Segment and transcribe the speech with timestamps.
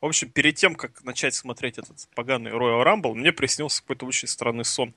[0.00, 4.28] В общем, перед тем, как начать смотреть этот поганый Royal Rumble, мне приснился какой-то очень
[4.28, 4.94] странный сон,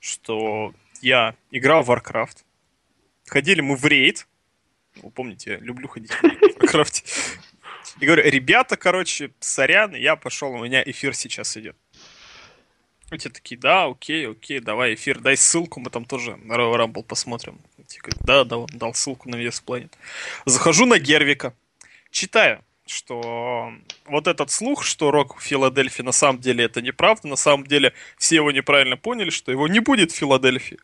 [0.00, 2.38] что я играл в Warcraft,
[3.26, 4.26] ходили мы в рейд,
[4.96, 7.04] вы помните, я люблю ходить в Warcraft,
[8.00, 11.76] и говорю, ребята, короче, сорян, я пошел, у меня эфир сейчас идет.
[13.12, 16.76] И те такие, да, окей, окей, давай эфир, дай ссылку, мы там тоже на Royal
[16.76, 17.60] Rumble посмотрим.
[17.86, 19.92] Те говорят, да, да, дал ссылку на VS Planet.
[20.44, 21.54] Захожу на Гервика,
[22.10, 23.72] читаю, что
[24.06, 27.94] вот этот слух, что Рок в Филадельфии, на самом деле это неправда, на самом деле
[28.18, 30.78] все его неправильно поняли, что его не будет в Филадельфии.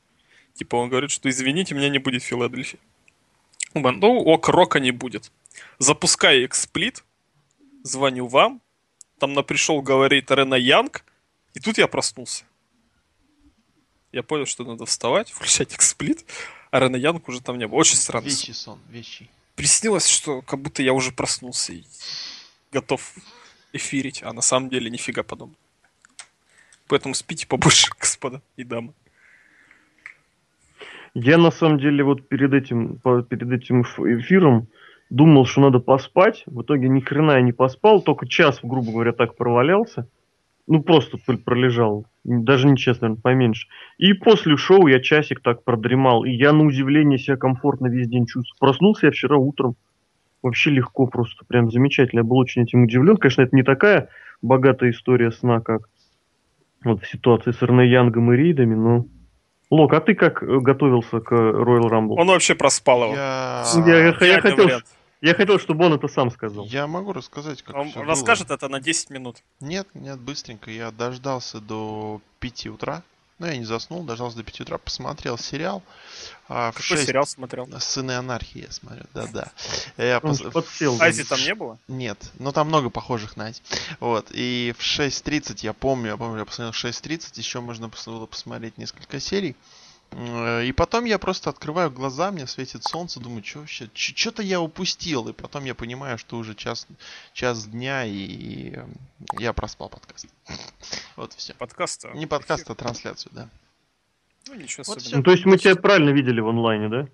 [0.54, 2.78] Типа он говорит, что извините, меня не будет в Филадельфии.
[3.74, 5.30] Ну, ок, Рока не будет.
[5.78, 7.04] Запускаю эксплит,
[7.82, 8.62] звоню вам,
[9.18, 11.04] там на пришел говорит Рена Янг,
[11.54, 12.44] и тут я проснулся.
[14.12, 16.24] Я понял, что надо вставать, включать эксплит,
[16.70, 17.78] а Рена Янг уже там не было.
[17.78, 18.24] Очень странно.
[18.26, 19.28] Вещий сон, вещий.
[19.56, 21.82] Приснилось, что как будто я уже проснулся и
[22.72, 23.14] готов
[23.72, 25.58] эфирить, а на самом деле нифига подобного.
[26.88, 28.92] Поэтому спите побольше, господа и дамы.
[31.14, 34.68] Я на самом деле вот перед этим, перед этим эфиром
[35.08, 36.42] думал, что надо поспать.
[36.44, 40.06] В итоге ни хрена я не поспал, только час, грубо говоря, так провалялся.
[40.66, 42.06] Ну, просто пролежал.
[42.24, 43.68] Даже не честно, наверное, поменьше.
[43.98, 46.24] И после шоу я часик так продремал.
[46.24, 48.58] И я, на удивление, себя комфортно весь день чувствую.
[48.58, 49.76] Проснулся я вчера утром.
[50.42, 51.44] Вообще легко просто.
[51.46, 52.20] Прям замечательно.
[52.20, 53.16] Я был очень этим удивлен.
[53.16, 54.08] Конечно, это не такая
[54.42, 55.82] богатая история сна, как
[56.84, 59.06] вот в ситуации с Эрне Янгом и Рейдами, но...
[59.68, 62.14] Лок, а ты как готовился к Royal Rumble?
[62.18, 63.14] Он вообще проспал его.
[63.14, 64.68] Я, я, я, я хотел,
[65.26, 66.66] я хотел, чтобы он это сам сказал.
[66.66, 68.54] Я могу рассказать, как Он расскажет было.
[68.54, 69.38] это на 10 минут.
[69.60, 70.70] Нет, нет, быстренько.
[70.70, 73.02] Я дождался до 5 утра.
[73.38, 75.82] Ну, я не заснул, дождался до 5 утра, посмотрел сериал.
[76.48, 77.06] А, Какой 6...
[77.06, 77.68] сериал смотрел?
[77.80, 79.50] Сыны анархии я смотрю, да-да.
[79.98, 80.40] Я пос...
[80.40, 80.96] подсел.
[81.02, 81.78] Ази там не было?
[81.86, 83.60] Нет, но там много похожих на Ази.
[84.00, 88.78] Вот, и в 6.30, я помню, я помню, я посмотрел 6.30, еще можно было посмотреть
[88.78, 89.54] несколько серий.
[90.12, 94.60] Э, и потом я просто открываю глаза, мне светит солнце, думаю, что вообще, что-то я
[94.60, 95.28] упустил.
[95.28, 96.86] И потом я понимаю, что уже час,
[97.32, 98.78] час дня, и
[99.38, 100.26] я проспал подкаст.
[101.16, 101.54] Вот все.
[101.54, 102.04] Подкаст?
[102.04, 103.48] А Не подкаст, а трансляцию, да.
[104.48, 107.08] Ну, ничего вот Ну, то есть мы тебя правильно видели в онлайне, да?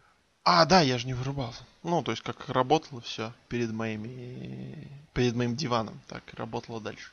[0.44, 1.64] А, да, я же не вырубался.
[1.84, 4.88] Ну, то есть как работало все перед моими...
[5.14, 7.12] Перед моим диваном, так и работало дальше.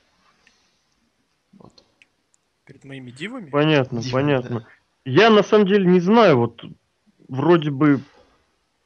[1.54, 1.72] Вот.
[2.66, 3.50] Перед моими дивами?
[3.50, 4.60] Понятно, Дивы, понятно.
[4.62, 4.68] Да.
[5.06, 6.62] Я на самом деле не знаю, вот
[7.28, 8.02] вроде бы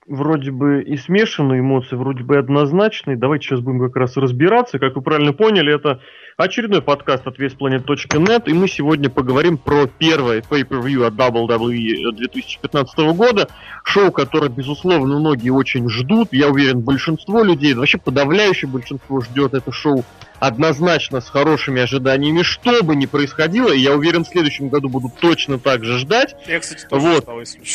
[0.08, 3.18] вроде бы и смешанные эмоции, вроде бы и однозначные.
[3.18, 4.80] Давайте сейчас будем как раз разбираться.
[4.80, 6.02] Как вы правильно поняли, это
[6.38, 13.48] очередной подкаст от весьplanet.net, и мы сегодня поговорим про первое pay-per-view от WWE 2015 года.
[13.84, 16.30] Шоу, которое, безусловно, многие очень ждут.
[16.32, 20.04] Я уверен, большинство людей, вообще подавляющее большинство ждет это шоу
[20.40, 25.58] однозначно с хорошими ожиданиями, что бы ни происходило, я уверен, в следующем году будут точно
[25.58, 26.36] так же ждать.
[26.48, 27.24] Я, кстати, тоже вот.
[27.24, 27.66] ждал, если да,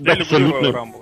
[0.00, 0.92] Я абсолютно.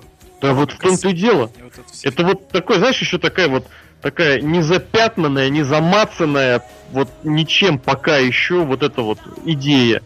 [0.41, 1.51] Да, вот в том-то и дело.
[1.61, 3.67] вот это, это вот такой, знаешь, еще такая вот
[4.01, 10.03] такая незапятнанная, незамацанная, вот ничем пока еще вот эта вот идея.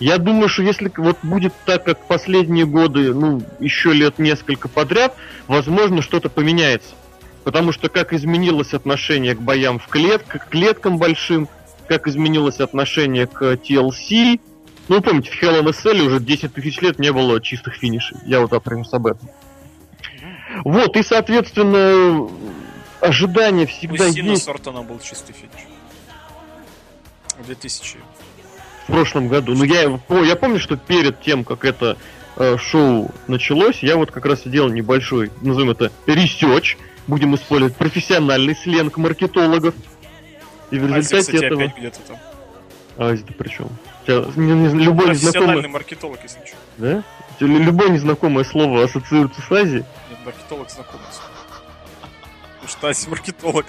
[0.00, 5.14] Я думаю, что если вот будет так, как последние годы, ну, еще лет несколько подряд,
[5.46, 6.94] возможно, что-то поменяется.
[7.44, 11.48] Потому что как изменилось отношение к боям в клетка, к клеткам большим,
[11.86, 14.40] как изменилось отношение к TLC.
[14.88, 18.18] Ну, помните, в Hell in a Cell уже 10 тысяч лет не было чистых финишей.
[18.26, 19.30] Я вот например, об этом.
[20.64, 22.28] Вот, и, соответственно,
[23.00, 24.44] ожидания всегда Сина есть.
[24.44, 25.66] Сортона был чистый финиш.
[27.38, 27.98] В 2000.
[28.86, 29.54] В прошлом году.
[29.54, 31.96] Ну, я, я помню, что перед тем, как это
[32.36, 38.54] э, шоу началось, я вот как раз сделал небольшой, назовем это, research, будем использовать профессиональный
[38.54, 39.74] сленг маркетологов.
[40.70, 41.62] И в результате Ази, кстати, этого...
[41.62, 42.18] опять где-то там.
[42.96, 43.68] А ты при чем?
[44.06, 45.68] Не, любой незнакомый...
[45.68, 46.56] маркетолог, если что.
[46.78, 47.02] Да?
[47.40, 49.84] Любое незнакомое слово ассоциируется с Азией.
[50.10, 51.06] Нет, маркетолог знакомый.
[52.54, 53.66] Потому что Ази маркетолог.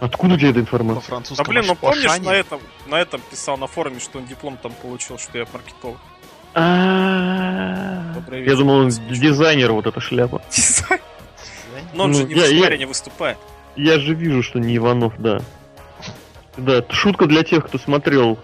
[0.00, 1.22] Откуда у тебя эта информация?
[1.36, 4.72] Да блин, ну помнишь, на этом, на этом писал на форуме, что он диплом там
[4.72, 5.98] получил, что я маркетолог.
[6.54, 10.42] Я думал, он дизайнер вот эта шляпа.
[10.50, 11.02] Дизайнер?
[11.94, 13.38] Но он же ну, не в не выступает.
[13.76, 15.40] Я же вижу, что не Иванов, да.
[16.58, 18.36] Да, шутка для тех, кто смотрел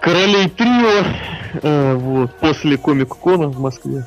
[0.00, 1.04] Королей Трио
[1.62, 4.06] э, вот, после Комик-Кона в Москве.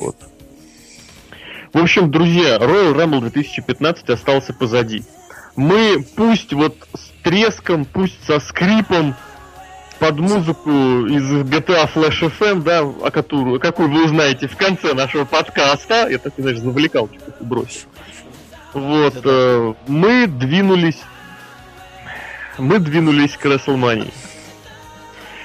[0.00, 0.16] Вот.
[1.74, 5.04] В общем, друзья, Royal Rumble 2015 остался позади.
[5.54, 9.14] Мы пусть вот с треском, пусть со скрипом,
[9.98, 15.26] под музыку из GTA Flash FM, да, о которую, какую вы узнаете в конце нашего
[15.26, 16.08] подкаста.
[16.08, 17.88] Я так, знаешь, завлекал, что-то бросил.
[18.72, 20.98] Вот, э, мы двинулись...
[22.58, 24.12] Мы двинулись к Расселмании.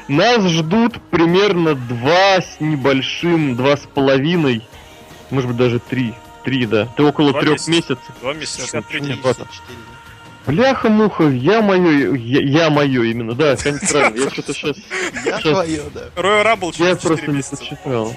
[0.08, 4.68] Нас ждут примерно два с небольшим, два с половиной,
[5.30, 6.14] может быть даже три.
[6.44, 6.88] Три, да.
[6.98, 8.00] Ты около два трех месяцев.
[8.20, 8.84] Два месяца.
[10.46, 14.76] Бляха-муха, я мое, я, я мое именно, да, правильно, я что-то сейчас...
[15.26, 16.10] Я твое, да.
[16.22, 18.14] Royal Rumble Я просто не почитал.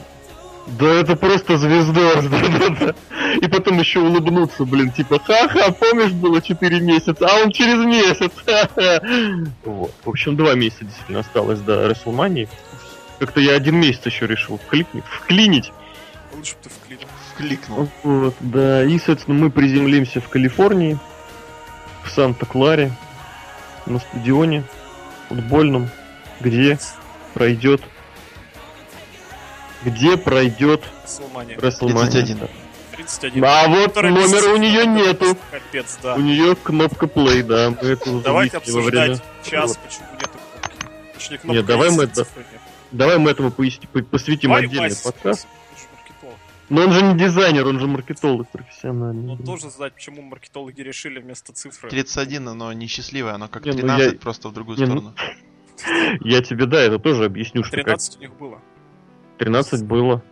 [0.67, 2.19] Да это просто звездор.
[3.41, 8.33] И потом еще улыбнуться, блин, типа, ха-ха, помнишь, было 4 месяца, а он через месяц.
[9.65, 9.93] Вот.
[10.05, 12.49] В общем, два месяца действительно осталось до Расселмании.
[13.19, 15.73] Как-то я один месяц еще решил вкликнуть, вклинить.
[16.35, 17.09] Лучше бы ты вклинил.
[17.33, 17.89] Вкликнул.
[18.03, 18.85] Вот, да.
[18.85, 20.99] И, соответственно, мы приземлимся в Калифорнии,
[22.05, 22.93] в Санта-Кларе,
[23.87, 24.65] на стадионе
[25.29, 25.89] футбольном,
[26.41, 26.79] где
[27.35, 27.83] пройдет
[29.87, 31.57] где пройдет Расселмания.
[31.57, 32.49] 31.
[32.97, 33.45] 31.
[33.45, 35.37] А вот номера у нее нету.
[35.51, 36.17] Капец, да.
[36.17, 37.71] У нее кнопка play, да.
[37.71, 41.15] Мы это Давайте обсуждать час, почему нету кнопки.
[41.15, 42.27] Точнее, кнопка Нет, давай мы это...
[42.93, 45.47] Давай мы этому посвятим отдельный подкаст.
[46.69, 49.23] Но он же не дизайнер, он же маркетолог профессиональный.
[49.23, 51.89] Ну, должен знать, почему маркетологи решили вместо цифры.
[51.91, 54.19] 31, но несчастливое, оно как не, 13, ну я...
[54.19, 55.15] просто в другую не, ну, сторону.
[56.23, 58.19] Я тебе, да, это тоже объясню, что 13 как...
[58.19, 58.61] у них было.
[59.39, 60.23] 13 было.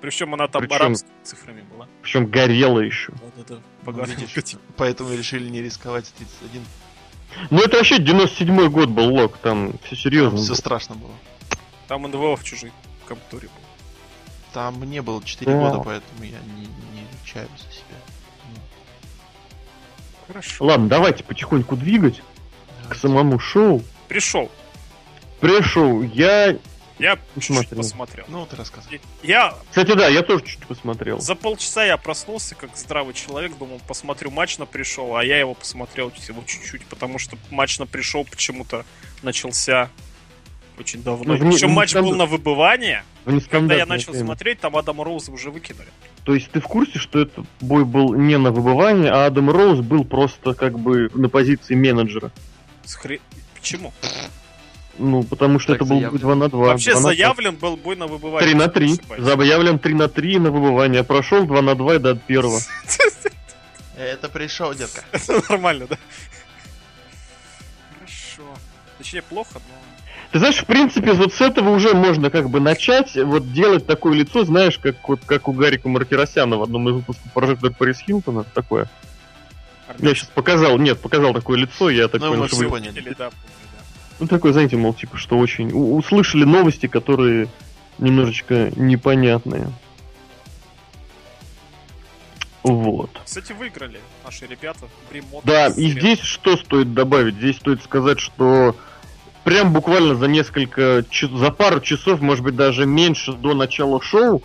[0.00, 0.76] Причем она там Причем...
[0.76, 1.86] арабскими цифрами была.
[2.02, 3.12] Причем горела еще.
[3.36, 4.58] Да-да-да.
[4.76, 6.62] Поэтому решили не рисковать 31.
[7.50, 10.38] Ну это вообще 97-й год был лог, там все серьезно.
[10.38, 11.12] Там все страшно было.
[11.86, 12.72] Там НВО в чужой
[13.06, 13.54] конторе был.
[14.52, 15.58] Там мне было 4 да.
[15.58, 17.96] года, поэтому я не, не чаю за себя.
[18.48, 18.60] Ну.
[20.26, 20.64] Хорошо.
[20.64, 22.22] Ладно, давайте потихоньку двигать
[22.82, 22.88] давайте.
[22.88, 23.82] к самому шоу.
[24.08, 24.50] Пришел.
[25.40, 26.02] Пришел.
[26.02, 26.56] Я
[27.00, 28.26] я чуть-чуть посмотрел.
[28.28, 29.00] Ну, ты рассказывай.
[29.22, 29.54] Я...
[29.68, 31.18] Кстати, да, я тоже чуть-чуть посмотрел.
[31.20, 35.54] За полчаса я проснулся, как здравый человек, думал, посмотрю матч на пришел, а я его
[35.54, 38.84] посмотрел всего чуть-чуть, потому что матч на пришел почему-то
[39.22, 39.90] начался
[40.78, 41.34] очень давно.
[41.34, 43.04] Ну, Причем матч был на выбывание.
[43.50, 44.26] Когда я начал время.
[44.26, 45.88] смотреть, там Адама Роуза уже выкинули.
[46.24, 49.80] То есть ты в курсе, что этот бой был не на выбывание, а Адам Роуз
[49.80, 52.30] был просто как бы на позиции менеджера?
[52.84, 53.20] Схре...
[53.54, 53.92] Почему?
[55.00, 56.10] Ну, потому что так это заявлен.
[56.10, 56.58] был 2 на 2.
[56.58, 58.50] Вообще 2 заявлен был бой на выбывание.
[58.50, 59.00] 3 на 3.
[59.18, 61.04] Заявлен 3 на 3 на выбывание.
[61.04, 62.60] Прошел 2 на 2 и до первого.
[63.96, 65.02] Это пришел, детка.
[65.12, 65.98] Это нормально, да?
[67.94, 68.48] Хорошо.
[68.98, 69.74] Точнее, плохо, но...
[70.32, 74.14] Ты знаешь, в принципе, вот с этого уже можно как бы начать, вот делать такое
[74.14, 78.44] лицо, знаешь, как вот как у Гарика Маркиросяна в одном из выпусков прожектор Парис Хилтона,
[78.44, 78.88] такое.
[79.98, 83.14] Я сейчас показал, нет, показал такое лицо, я так ну, понял, что вы поняли.
[83.18, 83.30] Да,
[84.20, 85.70] ну, такой, знаете, мол, типа, что очень...
[85.72, 87.48] услышали новости, которые
[87.98, 89.72] немножечко непонятные.
[92.62, 93.10] Вот.
[93.24, 94.86] Кстати, выиграли наши ребята.
[95.10, 97.36] Бримот, да, и здесь что стоит добавить?
[97.36, 98.76] Здесь стоит сказать, что
[99.44, 104.42] прям буквально за несколько, за пару часов, может быть, даже меньше до начала шоу,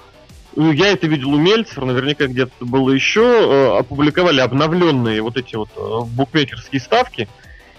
[0.55, 5.55] ну, я это видел у Мельцер, наверняка где-то было еще, э, опубликовали обновленные вот эти
[5.55, 7.27] вот э, букмекерские ставки,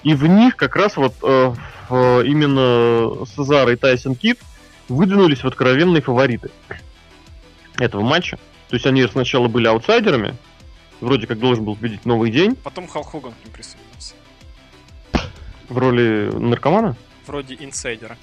[0.06, 1.54] и в них как раз вот э,
[1.88, 4.40] Э, именно Сезар и Тайсон Кит
[4.88, 6.50] выдвинулись в откровенные фавориты
[7.78, 8.38] этого матча.
[8.68, 10.36] То есть они сначала были аутсайдерами,
[11.00, 12.56] вроде как должен был победить новый день.
[12.56, 14.14] Потом Халк Хоган к ним присоединился.
[15.68, 16.96] В роли наркомана?
[17.26, 18.16] Вроде инсайдера.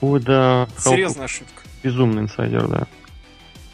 [0.00, 0.68] Ой, да.
[0.76, 1.30] Серьезная Халк...
[1.30, 1.62] шутка.
[1.82, 2.86] Безумный инсайдер, да.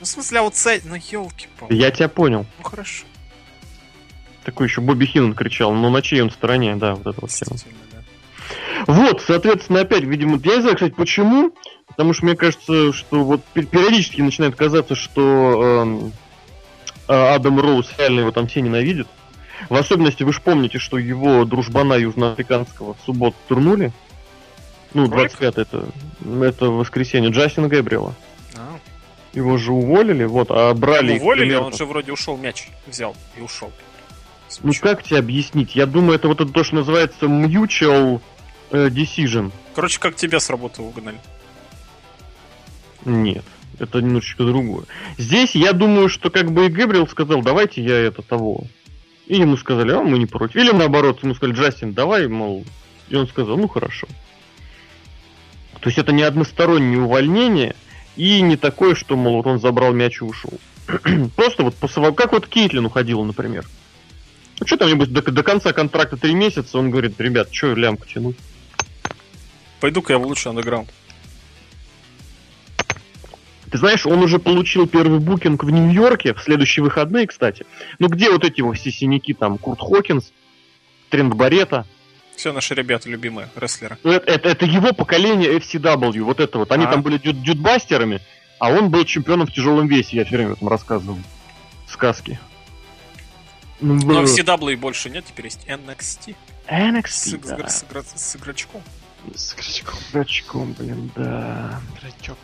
[0.00, 2.46] Ну, в смысле, аутсайдер, ну елки пал Я тебя понял.
[2.58, 3.04] Ну хорошо.
[4.44, 7.56] Такой еще Бобби Хиннон кричал, но на чьей он стороне, да, вот это вот тема.
[8.86, 11.52] Вот, соответственно, опять, видимо, я не знаю, кстати, почему,
[11.88, 16.10] потому что мне кажется, что вот периодически начинает казаться, что
[17.08, 19.08] э, Адам Роуз реально его там все ненавидят.
[19.68, 23.92] В особенности, вы же помните, что его дружбана южноафриканского в субботу турнули.
[24.92, 25.88] Ну, 25 это,
[26.42, 27.30] это воскресенье.
[27.30, 28.14] Джастина Гэбриэла.
[28.56, 28.78] А.
[29.32, 31.14] Его же уволили, вот, а брали...
[31.14, 31.66] Его уволили, примерно...
[31.66, 33.72] он же вроде ушел мяч, взял и ушел.
[34.62, 35.74] Ну как тебе объяснить?
[35.74, 38.20] Я думаю, это вот это то, что называется mutual
[38.70, 39.52] э, decision.
[39.74, 41.18] Короче, как тебя с работы угнали?
[43.04, 43.44] Нет,
[43.78, 44.84] это немножечко другое.
[45.18, 48.64] Здесь я думаю, что как бы и Гэбриэл сказал, давайте я это того.
[49.26, 50.56] И ему сказали, а мы не против.
[50.56, 52.64] Или наоборот, ему сказали, Джастин, давай, мол.
[53.08, 54.06] И он сказал, ну хорошо.
[55.80, 57.74] То есть это не одностороннее увольнение
[58.16, 60.52] и не такое, что, мол, вот он забрал мяч и ушел.
[61.36, 63.66] Просто вот по как вот Кейтлин уходила, например.
[64.60, 68.36] Ну что там-нибудь до, до конца контракта три месяца, он говорит, ребят, что лямку тянуть?
[69.80, 70.88] Пойду-ка я в лучший андеграунд.
[73.70, 77.66] Ты знаешь, он уже получил первый букинг в Нью-Йорке в следующие выходные, кстати.
[77.98, 80.32] Ну где вот эти вот все синяки, там, Курт Хокинс,
[81.10, 81.84] Трент Барета.
[82.36, 83.98] Все наши ребята любимые, рестлеры.
[84.04, 86.70] Ну, это, это, это его поколение FCW, вот это вот.
[86.70, 86.90] Они а?
[86.92, 88.20] там были дюд дюдбастерами,
[88.60, 91.18] а он был чемпионом в тяжелом весе, я все время там рассказывал.
[91.88, 92.38] Сказки.
[93.84, 96.34] Ну, Но FCW больше нет, теперь есть NXT.
[96.68, 97.68] NXT, с, да.
[97.68, 98.82] с, с, с игрочком.
[99.34, 99.98] С игрочком.
[99.98, 101.82] С игрочком, блин, да.
[101.98, 102.38] Игрочок.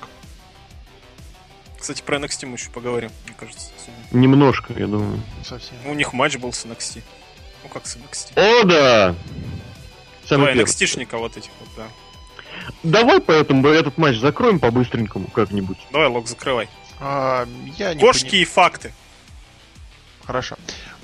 [1.78, 3.70] Кстати, про NXT мы еще поговорим, мне кажется.
[3.78, 4.26] Сегодня.
[4.28, 5.22] Немножко, я думаю.
[5.42, 5.76] Совсем.
[5.86, 7.02] У них матч был с NXT.
[7.62, 8.32] Ну как с NXT?
[8.36, 9.14] О, да!
[10.26, 11.88] Самый Давай, NXT-шника вот этих вот, да.
[12.82, 15.78] Давай поэтому этот матч закроем по-быстренькому как-нибудь.
[15.90, 16.68] Давай, Лок, закрывай.
[17.00, 18.42] А, я не Кошки пони...
[18.42, 18.92] и факты.
[20.26, 20.56] Хорошо.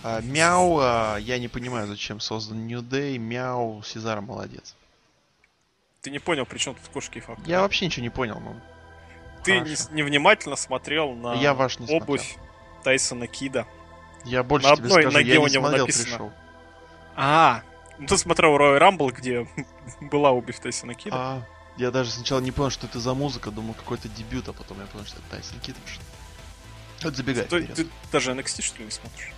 [0.08, 3.18] А, мяу, а, я не понимаю, зачем создан New Day.
[3.18, 4.76] Мяу, Сезар молодец.
[6.00, 7.42] Ты не понял, при чем тут кошки и факты?
[7.50, 8.54] Я вообще ничего не понял, ну.
[9.42, 12.84] Ты не, невнимательно смотрел на я ваш не обувь смотрел.
[12.84, 13.66] Тайсона Кида.
[14.25, 16.04] Я больше на тебе одной скажу, ноге я не у него смотрел, написано.
[16.04, 16.32] Пришел.
[17.16, 17.62] А,
[17.98, 19.48] ну ты смотрел Royal Rumble, где
[20.02, 21.16] была обувь Тайсона Кида.
[21.18, 21.42] А,
[21.78, 24.86] я даже сначала не понял, что это за музыка, думал какой-то дебют, а потом я
[24.86, 25.75] понял, что это Тайсон Кид.
[27.02, 27.44] Вот забегай.
[27.46, 29.32] Ты, ты даже NXT что ли не смотришь?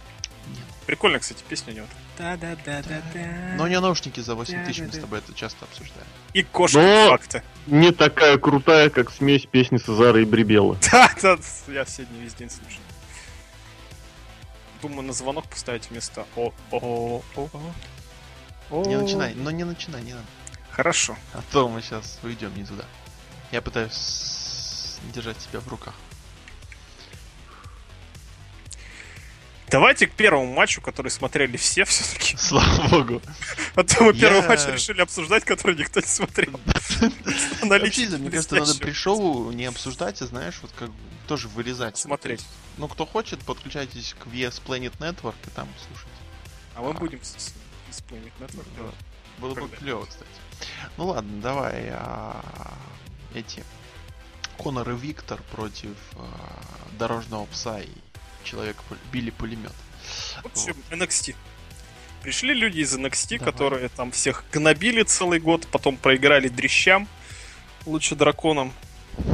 [0.47, 0.65] Нет.
[0.87, 1.87] Прикольно, кстати, песня у него.
[2.17, 3.55] Да-да-да-да-да.
[3.57, 6.07] Но у него наушники за 8 тысяч, мы с тобой это часто обсуждаем.
[6.33, 7.43] И кошка Но факта.
[7.67, 10.79] Не такая крутая, как смесь песни Сазара и Брибела.
[10.93, 11.37] Да, да,
[11.69, 12.81] я все дни весь день слушаю.
[14.83, 17.51] Думаю, на звонок поставить вместо о о о
[18.71, 20.27] о Не начинай, но не начинай, не надо.
[20.71, 21.17] Хорошо.
[21.35, 22.85] А то мы сейчас уйдем не туда.
[23.51, 25.95] Я пытаюсь держать себя в руках.
[29.71, 32.37] Давайте к первому матчу, который смотрели все все-таки.
[32.39, 33.23] Слава богу.
[33.75, 36.59] А то мы первый матч решили обсуждать, который никто не смотрел.
[37.63, 40.91] Вообще, мне кажется, надо при шоу не обсуждать, а знаешь, вот как
[41.27, 41.99] тоже вырезать.
[41.99, 42.45] Смотреть.
[42.79, 46.19] Ну, кто хочет, подключайтесь к VS Planet Network и там слушайте.
[46.75, 47.53] А мы будем с
[48.09, 48.95] Planet Network
[49.39, 50.31] Было бы клево, кстати.
[50.97, 52.43] Ну ладно, давай а,
[53.35, 53.65] эти
[54.57, 56.27] Конор и Виктор против а,
[56.99, 58.08] Дорожного пса и
[58.49, 58.77] человек
[59.13, 59.73] били пулемет.
[60.43, 60.99] В общем, вот.
[60.99, 61.35] NXT.
[62.23, 63.53] Пришли люди из NXT, Давай.
[63.53, 67.07] которые там всех гнобили целый год, потом проиграли дрещам,
[67.87, 68.73] лучше драконам,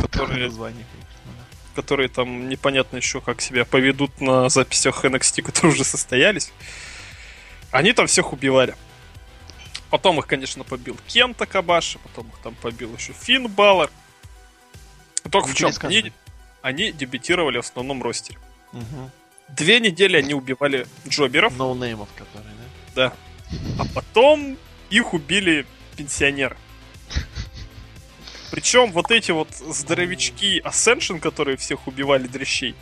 [0.02, 0.52] которые,
[1.74, 6.52] которые там непонятно еще как себя поведут на записях NXT, которые уже состоялись.
[7.70, 8.74] Они там всех убивали.
[9.90, 13.90] Потом их, конечно, побил Кента Кобаши, потом их там побил еще Финн Балор.
[15.30, 15.70] Только в чем?
[15.82, 16.12] Они,
[16.62, 18.38] они дебютировали в основном roster е.
[18.74, 19.10] Угу.
[19.48, 21.56] Две недели они убивали jobber ов.
[21.56, 22.54] No-name ов, которые,
[22.94, 23.10] да?
[23.10, 23.16] Да.
[23.78, 24.56] А потом
[24.90, 25.66] их убили
[25.96, 26.56] пенсионеры.
[28.50, 32.74] Причем вот эти вот здоровички Ascension, которые всех убивали дрещей,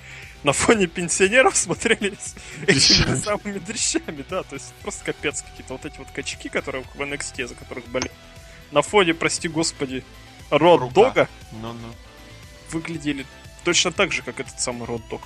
[0.43, 2.35] на фоне пенсионеров смотрелись
[2.67, 7.01] этими самыми дрещами, да, то есть просто капец какие-то вот эти вот качки, которые в
[7.01, 8.11] NXT, за которых болели.
[8.71, 10.05] На фоне, прости господи,
[10.51, 11.95] Род Дога ну, ну.
[12.71, 13.25] выглядели
[13.65, 15.23] точно так же, как этот самый Род Дог.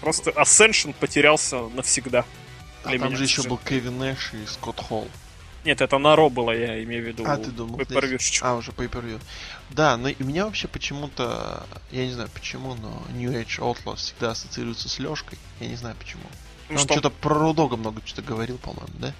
[0.00, 2.24] Просто Ascension потерялся навсегда.
[2.84, 5.08] А там же еще был Кевин Нэш и Скотт Холл.
[5.64, 7.24] Нет, это на Ро было, я имею в виду.
[7.26, 7.78] А, ты думал?
[8.42, 9.20] А, уже per
[9.70, 14.30] Да, но у меня вообще почему-то, я не знаю почему, но New Age Outlaws всегда
[14.30, 15.38] ассоциируется с Лешкой.
[15.60, 16.22] Я не знаю почему.
[16.68, 16.94] Ну, Он что...
[16.94, 19.12] что-то про Рудога много что-то говорил, по-моему, да?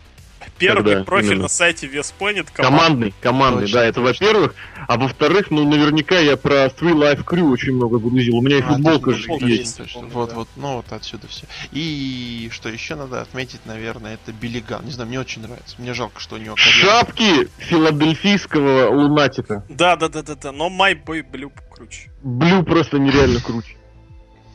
[0.59, 1.05] Первый Когда?
[1.05, 1.43] профиль Именно.
[1.43, 2.51] на сайте Веспланет.
[2.51, 3.81] Командный, командный, Точно.
[3.81, 4.55] да, это во-первых.
[4.87, 8.37] А во-вторых, ну, наверняка я про Three Life Crew очень много грузил.
[8.37, 9.79] У меня и а, футболка же есть.
[9.79, 10.07] Точно.
[10.07, 10.35] Вот, да.
[10.37, 11.47] вот, ну, вот отсюда все.
[11.73, 14.85] И что еще надо отметить, наверное, это Биллиган.
[14.85, 15.77] Не знаю, мне очень нравится.
[15.79, 16.57] Мне жалко, что у него...
[16.57, 19.65] Шапки филадельфийского лунатика.
[19.69, 20.53] Да, да, да, да, да.
[20.53, 22.11] Но My Boy Blue круче.
[22.23, 23.77] Блю просто нереально круче.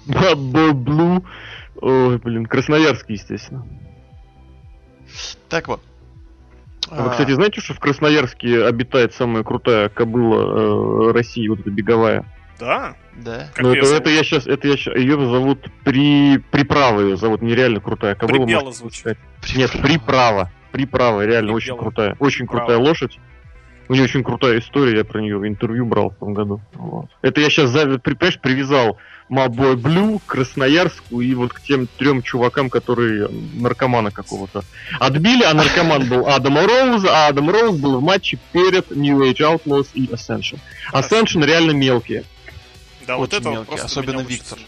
[0.06, 1.24] Блю.
[1.82, 3.66] Ой, блин, Красноярский, естественно.
[5.50, 5.82] Так вот.
[6.90, 11.70] А вы, кстати, знаете, что в Красноярске обитает самая крутая кобыла э, России, вот эта
[11.70, 12.26] беговая?
[12.60, 12.96] Да.
[13.16, 13.48] Да.
[13.58, 17.80] Ну это, это я сейчас, это я сейчас, ее зовут при приправа ее зовут, нереально
[17.80, 18.46] крутая кобыла.
[18.46, 19.18] Прибела звучит.
[19.56, 21.56] Нет, приправа, приправа, реально Прибела.
[21.56, 22.60] очень крутая, очень Право.
[22.66, 23.20] крутая лошадь.
[23.90, 26.62] У нее очень крутая история, я про нее интервью брал в том году.
[26.74, 27.08] Вот.
[27.22, 28.98] Это я сейчас, понимаешь, привязал
[29.30, 34.64] Мабой Блю, Красноярску и вот к тем трем чувакам, которые наркомана какого-то
[35.00, 39.40] отбили, а наркоман был Адам Роуз, а Адам Роуз был в матче перед New Age
[39.40, 40.60] Outlaws и Ascension.
[40.92, 42.24] Ascension реально мелкие.
[43.06, 44.60] Да, Очень вот это мелкие, особенно Виктор.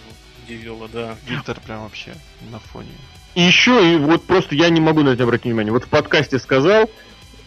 [0.46, 1.16] Удивило, да.
[1.28, 2.14] Виктор прям вообще
[2.52, 2.90] на фоне.
[3.36, 5.74] И еще, и вот просто я не могу на это обратить внимание.
[5.74, 6.90] Вот в подкасте сказал,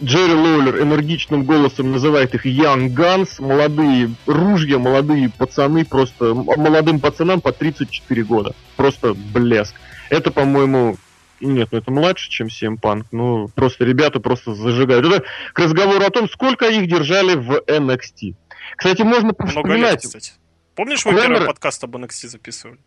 [0.03, 7.41] Джерри Лоулер энергичным голосом называет их Young Guns, молодые ружья, молодые пацаны, просто молодым пацанам
[7.41, 8.55] по 34 года.
[8.77, 9.75] Просто блеск.
[10.09, 10.97] Это, по-моему,
[11.41, 13.07] нет, ну это младше, чем Punk.
[13.13, 15.07] Ну, просто ребята просто зажигают.
[15.07, 18.35] Это к разговору о том, сколько их держали в NXT.
[18.77, 19.67] Кстати, можно повспоминать...
[19.67, 20.33] Много лет, кстати.
[20.75, 21.29] Помнишь, мы Клэмер...
[21.29, 22.79] первый подкаст об NXT записывали?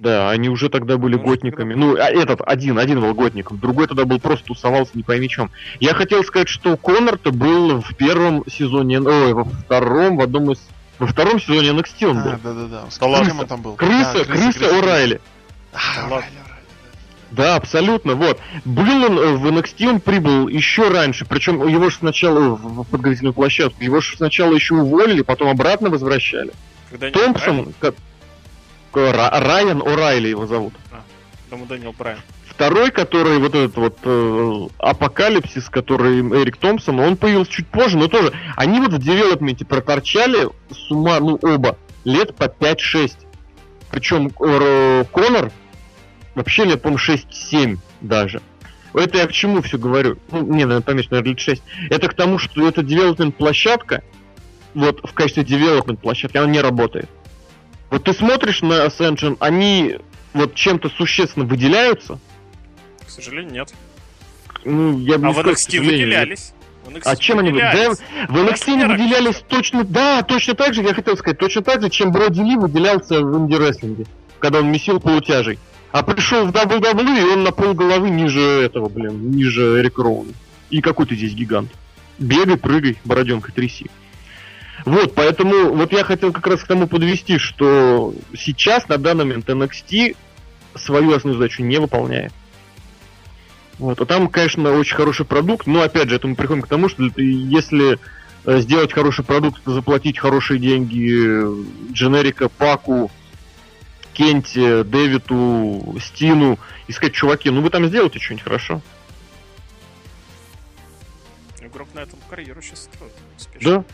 [0.00, 1.74] Да, они уже тогда были ну, готниками.
[1.74, 5.50] Ну, а этот один, один был готником, другой тогда был просто тусовался не пойми чем.
[5.78, 10.58] Я хотел сказать, что Коннор-то был в первом сезоне, ой, во втором, в одном из
[10.98, 12.30] во втором сезоне NXT он был.
[12.30, 12.90] А, да, да, да.
[12.90, 13.74] С крыса, там был.
[13.74, 15.20] Крыса, да, крыса, крыса, крыса О'Райли.
[15.74, 16.24] А, О'Райли.
[17.30, 18.40] Да, абсолютно, вот.
[18.64, 23.34] Был он э, в NXT, он прибыл еще раньше, причем его же сначала в подготовительную
[23.34, 26.52] площадку, его же сначала еще уволили, потом обратно возвращали.
[26.90, 27.74] Когда Томпсон.
[28.94, 30.74] Райан О'Райли его зовут.
[30.90, 31.02] А,
[31.50, 32.20] думаю, Дэниел Брайан.
[32.46, 38.08] Второй, который вот этот вот э, Апокалипсис, который Эрик Томпсон, он появился чуть позже, но
[38.08, 43.12] тоже они вот в девелопменте проторчали с ума, ну оба, лет по 5-6.
[43.90, 45.50] Причем э, Конор
[46.34, 48.40] Вообще лет, по-моему, 6-7 даже.
[48.94, 50.18] Это я к чему все говорю?
[50.30, 51.62] Ну, не, наверное, поменьше, наверное, лет 6.
[51.90, 54.02] Это к тому, что это девелопмент площадка,
[54.74, 57.08] вот в качестве девелопмент площадки, она не работает.
[57.90, 59.98] Вот ты смотришь на Ascension, они
[60.32, 62.18] вот чем-то существенно выделяются?
[63.04, 63.74] К сожалению, нет.
[64.64, 66.52] Ну, я бы а в NXT выделялись.
[67.04, 67.98] а чем они выделялись?
[67.98, 71.82] Да, в NXT они выделялись точно, да, точно так же, я хотел сказать, точно так
[71.82, 74.06] же, чем Броди Ли выделялся в инди-рестлинге,
[74.38, 75.58] когда он месил полутяжей.
[75.90, 80.32] А пришел в WWE, и он на пол головы ниже этого, блин, ниже Эрика Роуна.
[80.70, 81.70] И какой ты здесь гигант.
[82.18, 83.90] Бегай, прыгай, бороденкой тряси.
[84.84, 89.48] Вот, поэтому вот я хотел как раз к тому подвести, что сейчас, на данный момент,
[89.48, 90.16] NXT
[90.74, 92.32] свою основную задачу не выполняет.
[93.78, 96.88] Вот, а там, конечно, очень хороший продукт, но опять же, это мы приходим к тому,
[96.88, 97.98] что если
[98.44, 103.10] э, сделать хороший продукт, заплатить хорошие деньги дженерика Паку,
[104.12, 106.58] Кенте, Дэвиду, Стину
[106.88, 108.82] и сказать, чуваки, ну вы там сделаете что-нибудь хорошо.
[111.60, 113.12] Игрок на этом карьеру сейчас строит.
[113.62, 113.84] Да.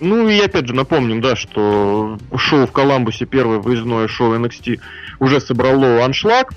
[0.00, 4.80] Ну и опять же напомним, да, что шоу в Коламбусе, первое выездное шоу NXT,
[5.20, 6.52] уже собрало аншлаг.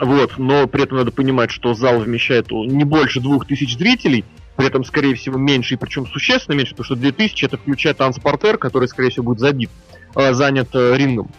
[0.00, 4.24] Вот, но при этом надо понимать, что зал вмещает не больше двух тысяч зрителей,
[4.56, 8.58] при этом, скорее всего, меньше, и причем существенно меньше, потому что 2000 это включает транспортер,
[8.58, 9.70] который, скорее всего, будет забит,
[10.14, 11.30] а, занят э, рингом.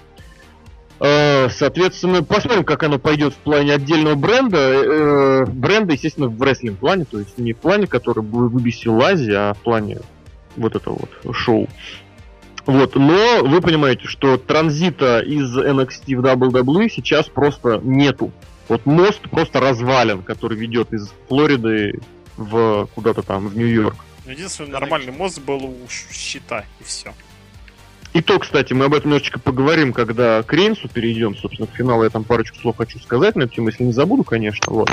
[0.99, 4.57] Э, соответственно, посмотрим, как оно пойдет в плане отдельного бренда.
[4.57, 9.33] Э, бренда, естественно, в рестлинг плане, то есть не в плане, который бы выбесил Азии,
[9.33, 9.99] а в плане
[10.55, 11.67] вот этого вот шоу.
[12.65, 18.31] Вот, но вы понимаете, что транзита из NXT в WWE сейчас просто нету.
[18.69, 21.99] Вот мост просто развален, который ведет из Флориды
[22.37, 23.95] в куда-то там, в Нью-Йорк.
[24.25, 27.13] Единственный нормальный мост был у щита, и все.
[28.13, 32.03] И то, кстати, мы об этом немножечко поговорим, когда к Рейнсу перейдем, собственно, к финалу.
[32.03, 34.91] Я там парочку слов хочу сказать на эту тему, если не забуду, конечно, вот.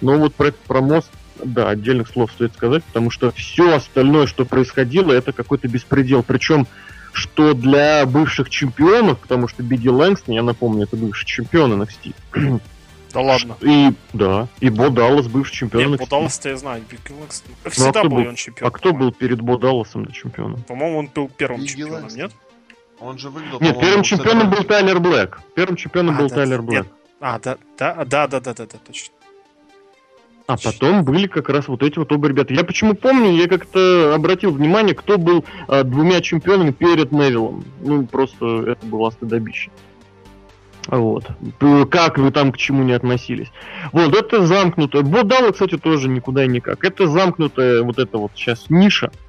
[0.00, 1.10] Но вот про, про мост,
[1.44, 6.22] да, отдельных слов стоит сказать, потому что все остальное, что происходило, это какой-то беспредел.
[6.22, 6.66] Причем,
[7.12, 12.60] что для бывших чемпионов, потому что Биг И Лэнгстон, я напомню, это бывший чемпион NXT.
[13.12, 13.56] Да ладно.
[13.60, 15.90] И, да, и Бо Даллас, бывший чемпион.
[15.90, 17.54] Нет, Бо Даллас-то я знаю, Биг Лэнгстон.
[17.68, 18.68] Всегда ну, а был был, он чемпион.
[18.68, 20.58] А кто был перед Бо Далласом до чемпиона?
[20.68, 22.30] По-моему, он был первым чемпионом, нет?
[23.00, 23.60] Он же выиграл.
[23.60, 25.40] Нет, первым чемпионом был Тайлер Блэк.
[25.56, 26.86] Первым чемпионом а, был да, Тайлер Блэк.
[27.20, 29.14] А, да, да, да, да, да, да, да, точно.
[30.50, 32.52] А потом были как раз вот эти вот оба ребята.
[32.52, 37.64] Я почему помню, я как-то обратил внимание, кто был а, двумя чемпионами перед Невиллом.
[37.80, 39.70] Ну, просто это было стыдобище.
[40.88, 41.28] Вот.
[41.90, 43.48] Как вы там к чему не относились.
[43.92, 45.02] Вот, это замкнутое.
[45.02, 46.84] Бодала, кстати, тоже никуда и никак.
[46.84, 49.12] Это замкнутая вот эта вот сейчас ниша,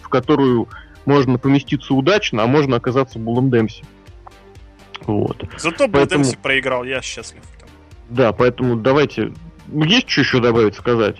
[0.00, 0.68] в которую
[1.04, 3.84] можно поместиться удачно, а можно оказаться Буллом Дэмси.
[5.02, 5.44] Вот.
[5.58, 6.24] Зато Булл поэтому...
[6.24, 7.42] Дэмси проиграл, я счастлив.
[8.08, 9.32] Да, поэтому давайте...
[9.74, 11.16] Есть что еще добавить сказать?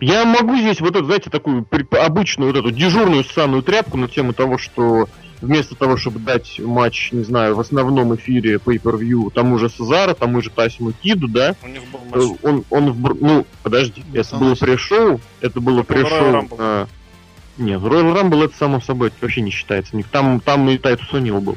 [0.00, 4.32] Я могу здесь вот эту, знаете, такую обычную вот эту дежурную ссаную тряпку на тему
[4.32, 5.08] того, что
[5.40, 10.40] вместо того, чтобы дать матч, не знаю, в основном эфире Pay-Per-View тому же Сезара, тому
[10.40, 12.38] же Тасиму Киду, да, У них был матч.
[12.42, 16.86] он, он, в, ну, подожди, это было пришоу, это было пришоу, а,
[17.58, 19.92] нет, Royal Rumble это само собой это вообще не считается.
[20.12, 21.56] Там, там и Тайтус О'Нил был.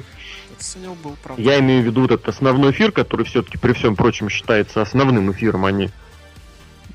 [1.03, 1.41] Был, правда.
[1.41, 5.65] Я имею в виду этот основной эфир, который все-таки при всем прочем считается основным эфиром,
[5.65, 5.89] а не...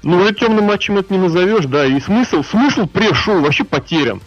[0.02, 4.20] Ну, это темным матчем это не назовешь, да, и смысл, смысл пресс-шоу вообще потерян.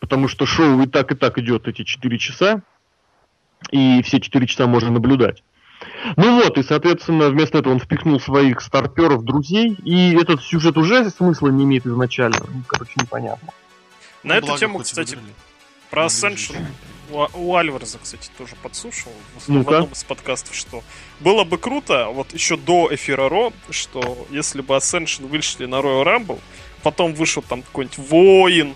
[0.00, 2.62] Потому что шоу и так, и так идет эти 4 часа,
[3.70, 5.42] и все 4 часа можно наблюдать.
[6.16, 11.08] Ну вот, и, соответственно, вместо этого он впихнул своих старперов, друзей, и этот сюжет уже
[11.10, 12.38] смысла не имеет изначально.
[12.48, 13.48] Ну, короче, непонятно.
[14.22, 15.34] На ну, эту тему, кстати, выбрали.
[15.90, 16.56] про Ascension
[17.10, 20.82] у, у Альвареза, кстати, тоже подслушал в, ну в одном из подкастов, что
[21.20, 26.04] было бы круто, вот еще до эфира Ро, что если бы Ascension вышли на Royal
[26.04, 26.40] Rumble,
[26.82, 28.74] потом вышел там какой-нибудь воин,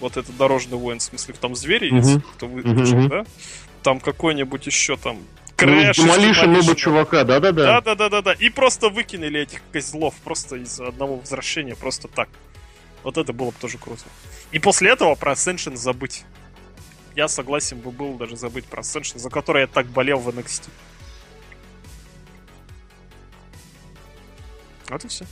[0.00, 1.96] вот это дорожный воин, в смысле, там звери uh-huh.
[1.96, 3.08] есть, кто вы, uh-huh.
[3.08, 3.24] да?
[3.82, 5.18] Там какой-нибудь еще там
[5.56, 5.98] Крэш.
[5.98, 7.80] Ну, Малиша нового чувака, да-да-да.
[7.80, 8.32] Да-да-да-да-да.
[8.32, 12.28] И просто выкинули этих козлов просто из одного возвращения, просто так.
[13.02, 14.02] Вот это было бы тоже круто.
[14.50, 16.24] И после этого про Ascension забыть.
[17.16, 20.68] Я согласен бы был даже забыть про Ascension, за который я так болел в NXT.
[24.88, 25.24] Вот и все.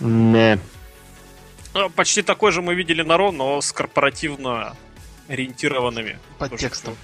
[0.00, 0.58] Не.
[1.74, 4.76] Ну, почти такой же мы видели на Ро, но с корпоративно
[5.28, 6.18] ориентированными.
[6.38, 6.96] Под текстом.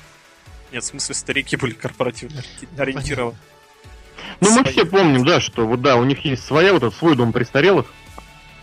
[0.71, 2.43] Нет, в смысле, старики были корпоративно
[2.77, 3.39] ориентированы.
[4.41, 7.17] Ну, мы все помним, да, что вот да, у них есть своя, вот этот свой
[7.17, 7.87] дом престарелых,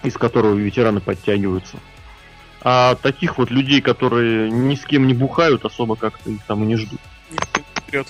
[0.04, 1.80] из которого ветераны подтягиваются.
[2.68, 6.66] А таких вот людей, которые ни с кем не бухают, особо как-то их там и
[6.66, 7.00] не ждут.
[7.78, 8.08] Вперед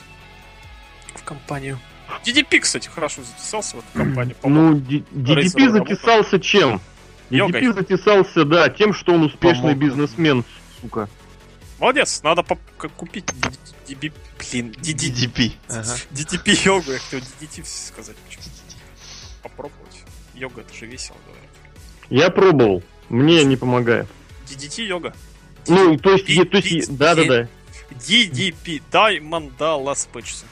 [1.14, 1.78] в компанию.
[2.26, 4.38] DDP, кстати, хорошо затесался в эту компанию.
[4.44, 6.80] Ну, DDP затесался чем?
[7.30, 10.46] DDP затесался, да, тем, что он успешный бизнесмен,
[10.82, 11.10] сука.
[11.78, 12.46] Молодец, надо
[12.96, 13.26] купить
[13.86, 15.52] DDP, блин, DDP.
[15.68, 18.16] DDP йогу, я хотел DDT сказать.
[19.44, 20.06] Попробовать.
[20.34, 21.50] Йога, это же весело, говорят.
[22.10, 24.08] Я пробовал, мне не помогает.
[24.50, 25.14] DDT йога.
[25.68, 27.48] Ну, то есть, то есть, да-да-да.
[27.92, 30.46] DDP, Diamond Dallas Patches.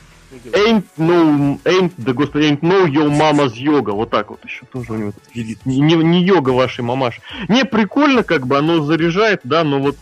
[0.54, 3.92] Ain't no, ain't, да господи, ain't no your mama's yoga.
[3.92, 5.64] Вот так вот еще тоже у него видит.
[5.66, 7.22] Не, не, не йога вашей мамаш.
[7.50, 9.96] Не, прикольно, как бы, оно заряжает, да, но вот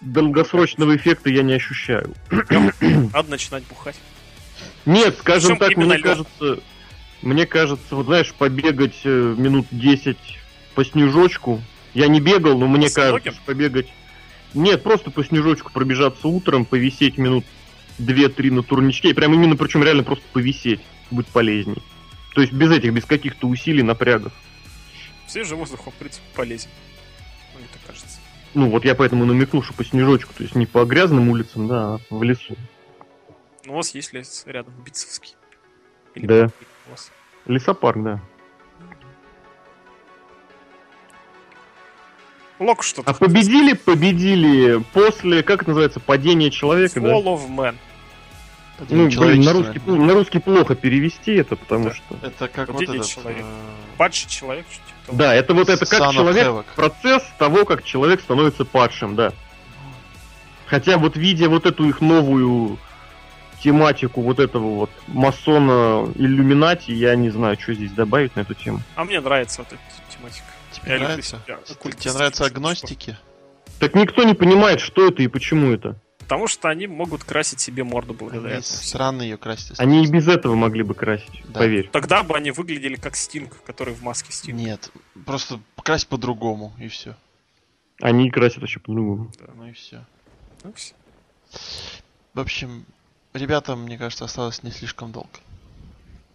[0.00, 2.12] долгосрочного эффекта я не ощущаю.
[2.30, 3.96] Надо начинать бухать.
[4.84, 6.02] Нет, скажем так, мне лёг.
[6.02, 6.60] кажется,
[7.22, 10.16] мне кажется, вот знаешь, побегать э, минут 10
[10.74, 11.62] по снежочку.
[11.94, 13.88] Я не бегал, но мне по кажется, побегать.
[14.54, 17.44] Нет, просто по снежочку пробежаться утром, повисеть минут
[17.98, 19.10] 2-3 на турничке.
[19.10, 21.82] И прям именно, причем реально просто повисеть будет полезней.
[22.34, 24.32] То есть без этих, без каких-то усилий, напрягов.
[25.26, 26.70] Свежий воздух, в принципе, полезен.
[28.54, 31.94] Ну, вот я поэтому намекнул, что по снежочку, то есть не по грязным улицам, да,
[31.94, 32.56] а в лесу.
[33.64, 35.34] Ну, у вас есть лес рядом, Битцевский.
[36.16, 36.50] Или да.
[36.88, 37.12] У вас?
[37.46, 38.20] Лесопарк, да.
[42.60, 47.30] Лок что А победили, победили после, как это называется, падения человека, Fall да?
[47.30, 47.76] of Man.
[48.90, 51.94] Ну, блин, на русский, на русский плохо перевести это, потому да.
[51.94, 52.16] что...
[52.22, 53.06] Это как вот этот...
[53.06, 53.44] Человек.
[53.44, 53.96] Э...
[53.96, 59.16] Падший человек, что Да, это вот это как человек, процесс того, как человек становится падшим,
[59.16, 59.32] да.
[60.66, 62.78] Хотя вот видя вот эту их новую
[63.62, 68.80] тематику вот этого вот масона иллюминати, я не знаю, что здесь добавить на эту тему.
[68.96, 70.44] А мне нравится вот эта тематика.
[70.72, 71.42] Тебе я нравится?
[71.98, 73.16] Тебе нравятся агностики?
[73.78, 75.96] Так никто не понимает, что это и почему это.
[76.18, 78.82] Потому что они могут красить себе морду благодаря они этому.
[78.82, 79.80] Странно ее красить.
[79.80, 81.58] Они и без этого могли бы красить, да.
[81.58, 81.88] поверь.
[81.90, 84.56] Тогда бы они выглядели как Стинг, который в маске Стинг.
[84.56, 84.92] Нет,
[85.26, 87.16] просто крась по-другому, и все.
[88.00, 89.32] Они красят еще по-другому.
[89.40, 89.46] Да.
[89.56, 90.06] Ну и все.
[90.62, 90.94] Ну все.
[92.32, 92.84] В общем,
[93.32, 95.30] ребятам, мне кажется, осталось не слишком долго.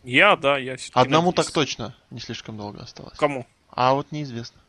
[0.03, 1.45] Я, да, я Одному надеюсь.
[1.47, 3.17] так точно не слишком долго осталось.
[3.17, 3.47] Кому?
[3.75, 4.59] А вот неизвестно.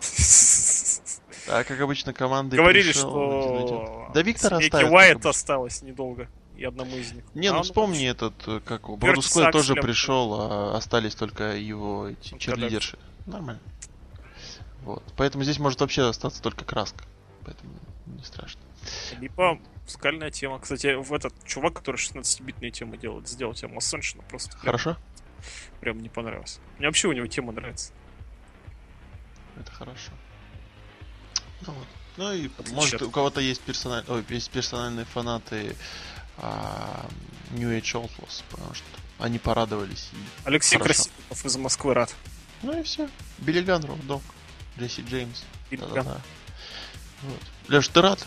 [1.48, 4.92] А как обычно команды Говорили, что да Виктор оставит.
[4.92, 6.28] Уайт осталось недолго.
[6.56, 7.24] И одному из них.
[7.34, 12.08] Не, а ну вспомни этот, э, как у Бродус тоже пришел, а остались только его
[12.08, 12.96] эти черлидерши.
[13.26, 13.60] Нормально.
[14.82, 15.02] Вот.
[15.16, 17.04] Поэтому здесь может вообще остаться только краска.
[17.44, 17.72] Поэтому
[18.06, 18.60] не страшно.
[19.18, 20.58] Либо скальная тема.
[20.60, 24.56] Кстати, в этот чувак, который 16-битные темы делает, сделал тему Ascension просто.
[24.58, 24.96] Хорошо.
[25.80, 26.60] Прям, прям не понравилось.
[26.78, 27.92] Мне вообще у него тема нравится.
[29.62, 30.12] Это хорошо.
[31.66, 31.86] Ну, вот.
[32.16, 33.02] ну и может Черт.
[33.02, 34.04] у кого-то есть, персональ...
[34.08, 35.76] Ой, есть персональные фанаты
[36.38, 37.06] а,
[37.52, 38.84] New Age Outlaws, потому что
[39.20, 40.10] они порадовались.
[40.12, 41.04] И Алексей хорошо.
[41.04, 42.14] Красиков из Москвы рад.
[42.62, 43.08] Ну и все.
[43.38, 44.22] Билли Ган, Док,
[44.78, 45.42] Джесси Джеймс.
[45.70, 46.20] Да-да-да.
[47.22, 47.40] Вот.
[47.68, 48.26] Леш, ты рад?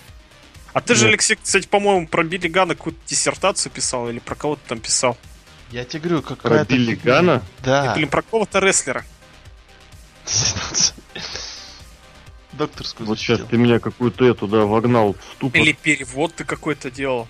[0.72, 1.00] А ты Нет.
[1.00, 5.18] же, Алексей, кстати, по-моему, про Билли Гана какую-то диссертацию писал или про кого-то там писал.
[5.72, 6.66] Я тебе говорю, какая-то...
[6.66, 7.44] Про Билли Гана?
[7.64, 7.92] Да.
[7.92, 9.04] И, блин, про какого-то рестлера.
[12.58, 15.62] Докторскую Вот сейчас ты меня какую-то эту, да, вогнал в ступор.
[15.62, 17.28] Или перевод ты какой-то делал.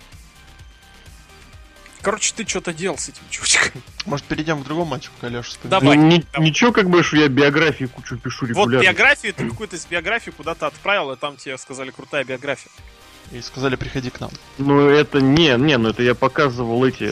[2.01, 3.81] Короче, ты что-то делал с этим чувачком.
[4.05, 5.57] Может, перейдем к другому матчу, Калеш?
[5.63, 5.97] Давай.
[5.97, 8.77] Ну, ни, ничего, как бы, что я биографии кучу пишу регулярно.
[8.77, 12.71] Вот биографию, ты какую-то из биографии куда-то отправил, и там тебе сказали крутая биография.
[13.31, 14.29] И сказали, приходи к нам.
[14.59, 17.05] Ну это не, не, ну это я показывал эти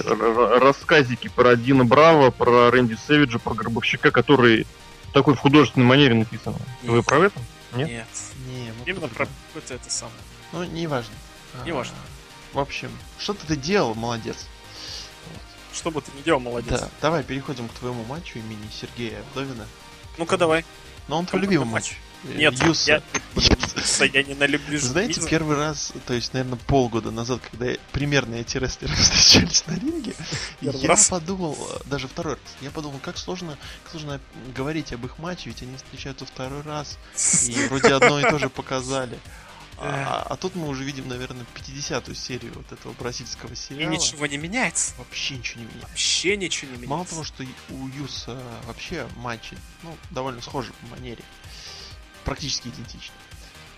[0.60, 4.68] рассказики про Дина Браво, про Рэнди Сэвиджа, про Гробовщика, которые
[5.12, 6.58] такой в художественной манере написаны.
[6.84, 7.40] Вы про это?
[7.76, 7.90] Нет.
[7.90, 8.08] Нет.
[8.48, 10.18] Не, вот Именно про это, это самое.
[10.52, 11.14] Ну, не важно.
[11.66, 11.96] Не важно.
[12.54, 14.48] В общем, что ты делал, молодец.
[15.74, 16.80] Что бы ты ни делал, молодец.
[16.80, 19.66] Да, давай переходим к твоему матчу имени Сергея Вдовина.
[20.18, 20.66] Ну-ка давай.
[21.08, 21.98] Ну он твой любимый матч.
[22.24, 23.04] Нет, Юса.
[23.36, 24.88] Я, я ненавижу.
[24.88, 25.30] Знаете, Юса.
[25.30, 30.14] первый раз, то есть, наверное, полгода назад, когда примерно эти рестлеры встречались на ринге,
[30.62, 31.10] я раз.
[31.10, 34.20] подумал, даже второй раз, я подумал, как сложно, как сложно
[34.56, 36.98] говорить об их матче, ведь они встречаются второй раз,
[37.48, 39.18] и вроде одно и то же показали.
[39.78, 43.92] А, а тут мы уже видим, наверное, 50-ю серию вот этого бразильского сериала.
[43.92, 44.94] И ничего не меняется.
[44.98, 45.88] Вообще ничего не меняется.
[45.90, 46.90] Вообще ничего не меняется.
[46.90, 51.24] Мало того, что у Юса вообще матчи, ну, довольно схожи по манере.
[52.26, 53.16] Практически идентичны.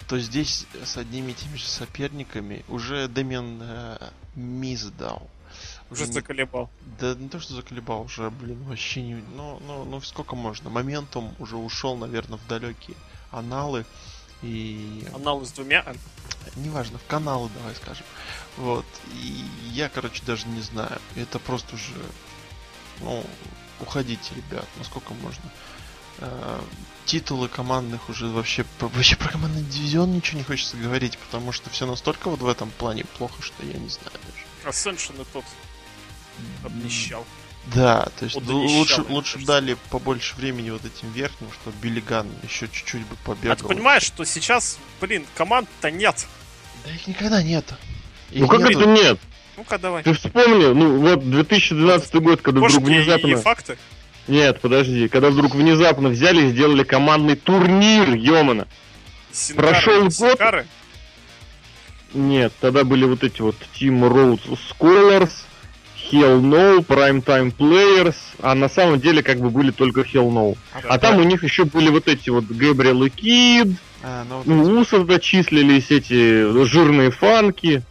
[0.08, 5.28] То здесь с одними и теми же соперниками уже Дэмиан э, Мисс дал.
[5.90, 6.70] Уже, уже заколебал.
[7.00, 9.16] Да не то, что заколебал, уже, блин, вообще не...
[9.16, 10.70] Ну, ну, ну сколько можно?
[10.70, 12.98] Моментум уже ушел, наверное, в далекие
[13.32, 13.86] аналы.
[14.42, 15.08] И...
[15.12, 15.84] Каналы с двумя?
[16.56, 18.06] Неважно, в каналы, давай скажем.
[18.58, 18.86] Вот.
[19.14, 21.00] И я, короче, даже не знаю.
[21.16, 21.94] Это просто уже...
[23.00, 23.26] Ну,
[23.80, 25.44] уходите, ребят, насколько можно.
[27.06, 28.66] Титулы командных уже вообще...
[28.80, 32.72] Вообще про командный дивизион ничего не хочется говорить, потому что все настолько вот в этом
[32.72, 34.72] плане плохо, что я не знаю даже.
[34.72, 35.46] Ascension и тот
[36.64, 37.26] обнищал.
[37.74, 42.68] Да, то есть вот лучше, лучше дали побольше времени вот этим верхним, чтобы Биллиган еще
[42.68, 43.54] чуть-чуть бы побегал.
[43.54, 46.28] А ты понимаешь, что сейчас, блин, команд-то нет?
[46.86, 47.66] Да их никогда нет.
[48.32, 48.82] Их ну как нету.
[48.82, 49.20] это нет?
[49.58, 50.04] Ну-ка давай.
[50.04, 53.28] Ты вспомни, ну вот 2012 вот, год, когда вдруг внезапно...
[53.28, 53.78] И факты?
[54.28, 58.68] Нет, подожди, когда вдруг внезапно взяли и сделали командный турнир, Йомана.
[59.32, 60.14] Синкары, Прошел год...
[60.14, 60.66] Синкары?
[62.14, 65.32] Нет, тогда были вот эти вот Team Roads Scholars,
[66.12, 70.58] Hell No, Primetime Players, а на самом деле как бы были только Hell No.
[70.74, 73.68] А, а там у них еще были вот эти вот Габриэл и Кид,
[74.02, 77.84] а, ну, вот ну, Усов дочислились, эти жирные фанки.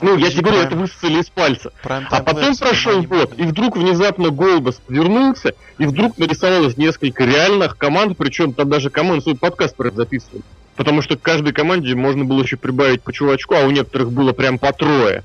[0.00, 1.72] Ну, я тебе говорю, это высосали из пальца.
[1.84, 8.16] А потом прошел год, и вдруг внезапно Голдос вернулся, и вдруг нарисовалось несколько реальных команд,
[8.16, 10.42] причем там даже команд свой подкаст записывали.
[10.76, 14.32] Потому что к каждой команде можно было еще прибавить по чувачку, а у некоторых было
[14.32, 15.24] прям по трое.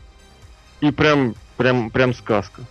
[0.82, 2.64] И прям Прям, прям сказка.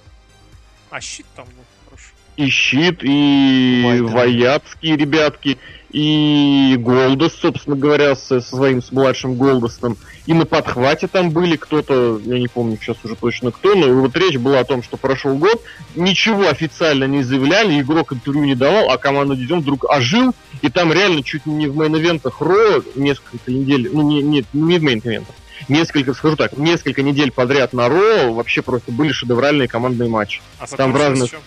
[0.91, 2.11] А щит там, ну, хорошо.
[2.37, 4.07] И щит, и Вайда.
[4.09, 5.59] Ваятские ребятки,
[5.95, 9.97] и Голдос, собственно говоря, со, со своим с младшим Голдосом.
[10.27, 14.17] И на подхвате там были кто-то, я не помню сейчас уже точно кто, но вот
[14.17, 15.63] речь была о том, что прошел год,
[15.95, 20.93] ничего официально не заявляли, игрок интервью не давал, а команда Дидион вдруг ожил, и там
[20.93, 25.35] реально чуть не в мейн-эвентах Ро несколько недель, ну не, не, не в мейн-эвентах,
[25.69, 30.41] несколько, скажу так, несколько недель подряд на Ро вообще просто были шедевральные командные матчи.
[30.59, 31.31] А Там в разных...
[31.31, 31.41] Чем?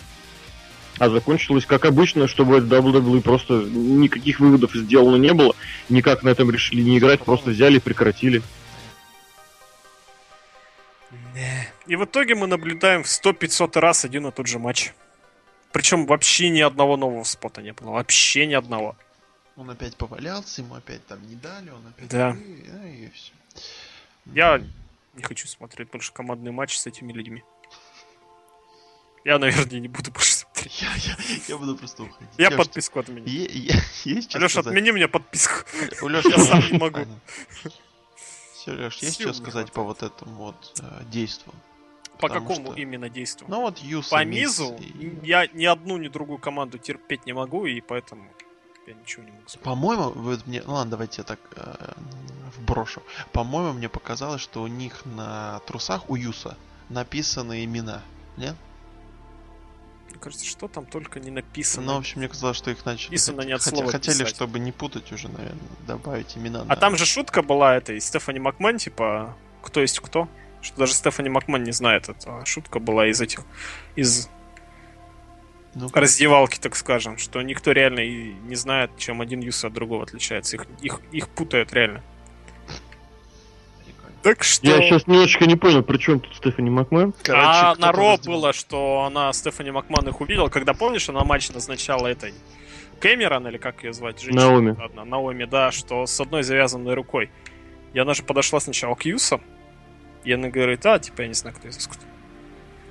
[0.98, 5.54] А закончилось, как обычно, чтобы WWE просто никаких выводов сделано не было,
[5.88, 8.42] никак на этом решили не играть, просто взяли и прекратили.
[11.86, 14.92] И в итоге мы наблюдаем в 100-500 раз один и тот же матч.
[15.72, 17.92] Причем вообще ни одного нового спота не было.
[17.92, 18.96] Вообще ни одного.
[19.56, 22.08] Он опять повалялся, ему опять там не дали, он опять...
[22.08, 22.36] Да.
[22.36, 23.32] И, и все.
[24.26, 24.62] Я
[25.14, 27.42] не хочу смотреть больше командный матч с этими людьми.
[29.24, 30.37] Я, наверное, не буду больше.
[30.80, 31.16] Я, я,
[31.48, 32.28] я буду просто уходить.
[32.38, 33.26] Я, я подписку отменю.
[34.04, 35.54] Есть Леша, отмени мне подписку.
[36.02, 37.00] У Леши я сам не могу.
[38.54, 41.54] Все, Леш, есть что сказать по вот этому вот э, действию?
[42.20, 43.48] По какому именно действию?
[43.48, 44.08] Ну вот Юс.
[44.08, 44.78] По Мизу
[45.22, 48.28] я ни одну, ни другую команду терпеть не могу, и поэтому
[48.86, 49.64] я ничего не могу сказать.
[49.64, 50.62] По-моему, вы мне...
[50.66, 51.92] Ну ладно, давайте я так э,
[52.56, 53.02] вброшу.
[53.32, 56.56] По-моему, мне показалось, что у них на трусах у Юса
[56.88, 58.02] написаны имена.
[58.36, 58.56] Нет?
[60.10, 61.86] Мне кажется, что там только не написано.
[61.86, 63.10] Ну, в общем, мне казалось, что их начали...
[63.10, 64.28] Написано не от Хотя, слова Хотели, писать.
[64.28, 66.64] чтобы не путать уже, наверное, добавить имена.
[66.68, 70.28] А там же шутка была этой Стефани Макман, типа, кто есть кто.
[70.62, 72.44] Что даже Стефани Макман не знает это.
[72.44, 73.42] Шутка была из этих...
[73.96, 74.28] Из
[75.74, 80.04] ну, раздевалки, так скажем, что никто реально и не знает, чем один юс от другого
[80.04, 80.56] отличается.
[80.56, 82.02] Их, их, их путают реально.
[84.22, 84.66] Так что...
[84.66, 87.14] Я сейчас немножечко не понял, при чем тут Стефани Макман.
[87.22, 91.50] Короче, а на Ро было, что она, Стефани Макман, их увидела, когда, помнишь, она матч
[91.50, 92.34] назначала этой
[93.00, 94.20] Кэмерон, или как ее звать?
[94.20, 94.76] Женщина, Наоми.
[94.84, 97.30] Одна, Наоми, да, что с одной завязанной рукой.
[97.92, 99.40] И она же подошла сначала к Юсу,
[100.24, 101.88] и она говорит, а, типа, я не знаю, кто из.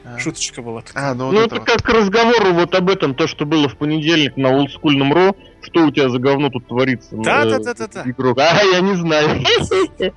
[0.05, 0.17] А.
[0.19, 1.11] Шуточка была такая.
[1.11, 1.65] А, ну, вот ну это, это вот.
[1.65, 5.35] как к разговору вот об этом, то, что было в понедельник на олдскульном Ро.
[5.61, 7.09] Что у тебя за говно тут творится?
[7.11, 8.03] Да, да, да, да, да.
[8.05, 8.37] Игрок.
[8.37, 9.41] А, я не знаю.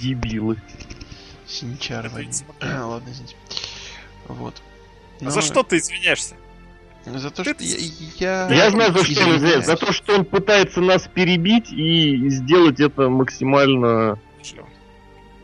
[0.00, 0.56] Дебилы.
[1.46, 2.10] Синчары.
[2.60, 3.36] Ладно, извините.
[4.28, 4.62] Вот.
[5.20, 6.34] А за что ты извиняешься?
[7.04, 8.48] За то, что я...
[8.48, 9.70] Я, я знаю, за что он извиняется.
[9.70, 14.18] За то, что он пытается нас перебить и сделать это максимально...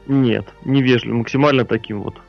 [0.07, 2.21] Нет, невежливо, максимально таким вот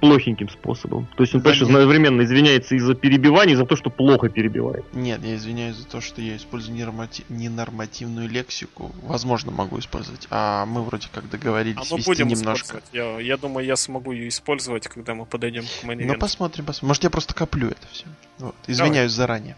[0.00, 1.06] плохеньким способом.
[1.16, 4.84] То есть он, да конечно, одновременно извиняется из-за перебиваний, за то, что плохо перебивает.
[4.94, 7.24] Нет, я извиняюсь за то, что я использую ненормати...
[7.28, 8.90] ненормативную лексику.
[9.02, 10.26] Возможно, могу использовать.
[10.30, 12.82] А мы вроде как договорились а вести будем немножко.
[12.92, 16.88] Я, я думаю, я смогу ее использовать, когда мы подойдем к мейн Ну, посмотрим, посмотрим.
[16.88, 18.06] Может, я просто коплю это все.
[18.38, 18.54] Вот.
[18.66, 19.26] Извиняюсь Давай.
[19.26, 19.56] заранее.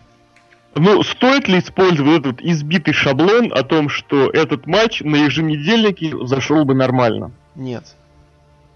[0.74, 6.64] Ну, стоит ли использовать этот избитый шаблон о том, что этот матч на еженедельнике зашел
[6.64, 7.32] бы нормально?
[7.54, 7.94] Нет.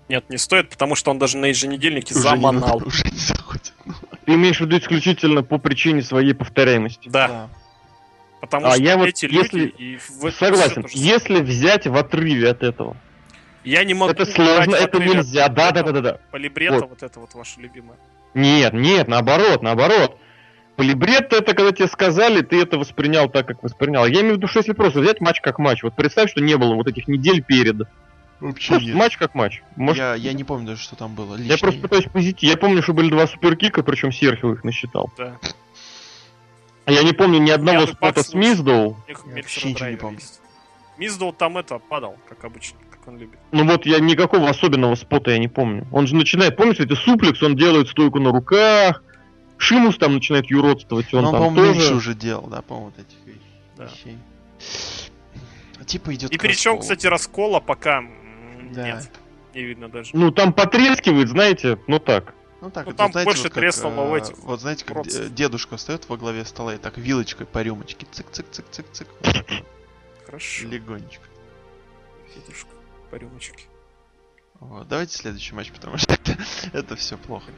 [0.08, 2.80] Нет, не стоит, потому что он даже на еженедельнике уже заманал.
[2.80, 3.72] Не, уже не заходит.
[4.24, 7.08] Ты имеешь в виду исключительно по причине своей повторяемости?
[7.08, 7.28] Да.
[7.28, 7.48] да.
[8.40, 9.58] Потому а что я вот, эти если...
[9.58, 9.74] люди...
[9.78, 10.30] И в...
[10.30, 12.96] Согласен, если взять в отрыве от этого.
[13.64, 14.12] Я не могу...
[14.12, 15.48] Это сложно, это нельзя.
[15.48, 16.20] Да, да, да, да, да.
[16.30, 16.90] Полибрета вот.
[16.90, 17.98] вот это вот ваше любимое.
[18.34, 20.18] Нет, нет, наоборот, наоборот.
[20.76, 24.04] Полибрет это когда тебе сказали, ты это воспринял так, как воспринял.
[24.06, 26.56] Я имею в виду, что если просто взять матч как матч, вот представь, что не
[26.56, 27.88] было вот этих недель перед.
[28.40, 28.96] Вообще Просто нет.
[28.96, 29.62] матч как матч.
[29.76, 29.98] Может...
[29.98, 31.36] Я, я не помню даже, что там было.
[31.36, 32.48] Лично я просто пытаюсь позитив.
[32.48, 35.10] Я помню, что были два суперкика, причем Серхио их насчитал.
[35.16, 35.38] Да.
[36.84, 38.96] А я не помню ни одного я спота с Миздоу.
[39.24, 40.20] Вообще ничего не помню.
[40.98, 43.38] Миздоу там это падал, как обычно, как он любит.
[43.52, 45.86] Ну вот я никакого особенного спота я не помню.
[45.92, 49.02] Он же начинает, помнишь, это суплекс, он делает стойку на руках.
[49.58, 51.94] Шимус там начинает юродствовать, он Но ну, он, там тоже...
[51.94, 53.16] уже делал, да, по-моему, вот этих
[53.78, 54.18] вещей.
[55.78, 55.84] Да.
[55.84, 56.30] Типа идет.
[56.30, 58.04] И причем, кстати, раскола пока
[58.72, 58.86] да.
[58.86, 59.10] Нет,
[59.54, 60.10] не видно даже.
[60.14, 62.34] Ну, там потрескивает, знаете, ну так.
[62.60, 64.38] Ну так, ну, вот, там знаете, больше вот треснуло в этих.
[64.38, 65.30] Вот знаете, как процесс.
[65.30, 68.06] дедушка встает во главе стола и так вилочкой по рюмочке.
[68.10, 69.08] Цик-цик-цик-цик-цик.
[70.24, 70.66] Хорошо.
[70.66, 71.24] Легонечко.
[72.34, 72.70] Дедушка
[73.10, 73.64] по рюмочке.
[74.58, 76.36] Вот, давайте следующий матч, потому что это,
[76.72, 77.50] это все плохо.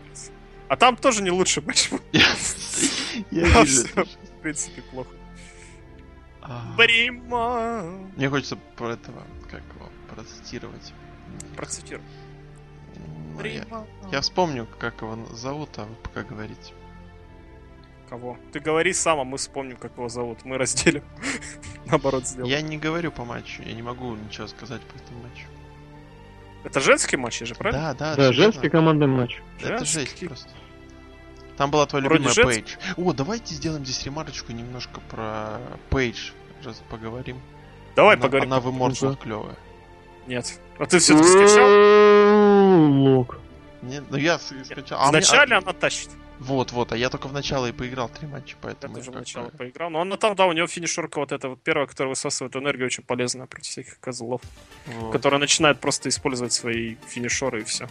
[0.69, 2.01] А там тоже не лучший матч был.
[2.13, 3.87] Я вижу.
[3.95, 5.11] В принципе, плохо.
[6.77, 7.83] Брима.
[8.17, 10.93] Мне хочется про этого, как его, процитировать.
[11.57, 12.05] Процитируй.
[13.45, 13.65] Я,
[14.11, 16.73] я вспомню, как его зовут, а вы пока говорите.
[18.09, 18.39] Кого?
[18.53, 20.45] Ты говори сам, а мы вспомним, как его зовут.
[20.45, 21.05] Мы разделим.
[21.87, 22.51] Наоборот сделаем.
[22.51, 25.47] Я не говорю по матчу, я не могу ничего сказать по этому матчу.
[26.65, 27.95] Это женский матч, же правильно?
[27.95, 28.17] Да, да.
[28.17, 29.41] Да, женский командный матч.
[29.61, 30.51] Это жесть просто.
[31.57, 32.77] Там была твоя любимая Пейдж.
[32.97, 36.31] О, давайте сделаем здесь ремарочку немножко про Пейдж.
[36.65, 37.41] Раз поговорим.
[37.99, 38.53] Давай она, поговорим.
[38.53, 39.57] Она в Immortal клевая.
[40.29, 40.61] Нет.
[40.79, 41.69] А ты все-таки скачал?
[42.93, 43.41] Лок.
[43.83, 45.01] Нет, ну я скачал.
[45.01, 46.11] А Вначале она тащит.
[46.39, 48.95] Вот, вот, а я только в начало и поиграл три матча, поэтому...
[48.95, 51.61] Я тоже в начало поиграл, но она там, да, у него финишерка вот эта вот
[51.61, 54.43] первая, которая высасывает энергию, очень полезная против всяких козлов,
[54.87, 55.11] вот.
[55.11, 57.89] которая начинает просто использовать свои финишеры и все.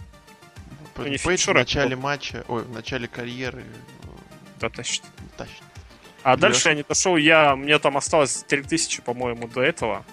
[0.96, 3.62] Ну, не финишеры, в начале а матча, ой, в начале карьеры...
[4.58, 5.02] Да, тащит.
[5.36, 5.62] Тащит.
[6.22, 6.40] А Берешь?
[6.40, 10.04] дальше я не дошел, я, мне там осталось 3000, по-моему, до этого.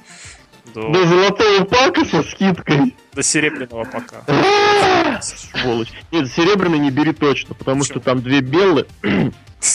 [0.74, 0.90] До...
[0.90, 2.96] до золотого пака со скидкой.
[3.14, 5.22] До серебряного пака.
[5.22, 5.90] Сволочь.
[6.12, 8.86] Нет, серебряный не бери точно, потому что там две белые.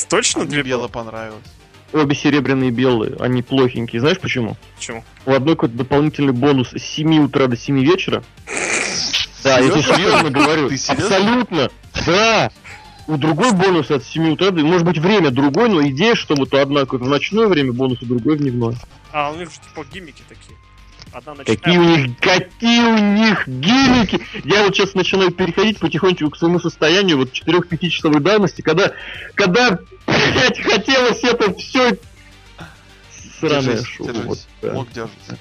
[0.08, 1.42] Точно две белые понравилось?
[1.92, 4.00] Обе серебряные белые, они плохенькие.
[4.00, 4.56] Знаешь почему?
[4.76, 5.04] Почему?
[5.26, 8.22] У одной какой-то дополнительный бонус с 7 утра до 7 вечера.
[9.42, 10.66] Да, я тебе серьезно говорю.
[10.66, 11.70] Абсолютно.
[12.06, 12.50] Да
[13.10, 16.84] у другой бонус от 7 утра, может быть время другой, но идея, что вот одна
[16.84, 18.76] в ночное время бонус, а другой в дневное.
[19.12, 20.56] А, у них же типа гиммики такие.
[21.12, 21.56] Одна ночная...
[21.56, 24.20] Какие у них, какие у них гиммики!
[24.44, 28.92] Я вот сейчас начинаю переходить потихонечку к своему состоянию вот 4-5 часовой давности, когда,
[29.34, 31.98] когда, блядь, хотелось это все
[33.40, 34.12] сраное шоу.
[34.24, 34.72] Вот, да.
[34.72, 35.38] Мог держаться.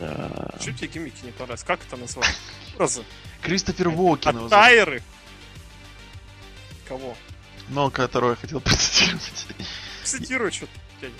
[0.00, 0.50] Да.
[0.60, 1.62] Что тебе гиммики не понравились?
[1.62, 2.36] Как это назвать?
[3.40, 4.36] Кристофер Уокен.
[4.36, 5.02] А тайры.
[6.88, 7.16] Кого?
[7.68, 9.46] Ну, которого я хотел процитировать.
[10.04, 10.72] Цитируй что-то.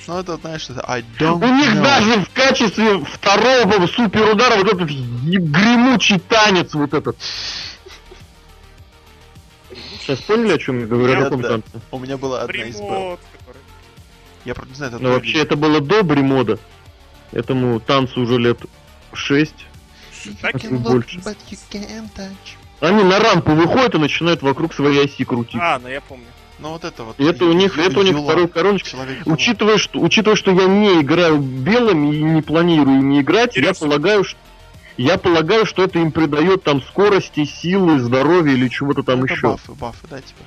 [0.07, 1.83] Ну, это, знаешь, это I don't У них know.
[1.83, 7.17] даже в качестве второго суперудара вот этот гремучий танец вот этот.
[9.99, 11.21] Сейчас поняли, о чем я говорю?
[11.21, 11.61] Я, да.
[11.91, 13.19] У меня была одна из был.
[14.45, 16.59] Я правда не знаю, это Но вообще это было до Бримода.
[17.31, 18.59] Этому танцу уже лет
[19.13, 19.55] 6.
[20.71, 21.19] Больше.
[21.19, 21.37] Look,
[22.83, 25.61] они на рампу выходят и начинают вокруг своей оси крутить.
[25.61, 26.27] А, ну я помню.
[26.59, 27.19] Ну вот это вот.
[27.21, 28.97] Это у них, это у них второй короночка.
[29.25, 33.85] Учитывая что, учитывая, что я не играю белым и не планирую не играть, Интересно.
[33.85, 34.39] я полагаю, что
[34.97, 39.49] я полагаю, что это им придает там скорости, силы, здоровья или чего-то там это еще.
[39.49, 40.43] Бафы, бафы, да, типа.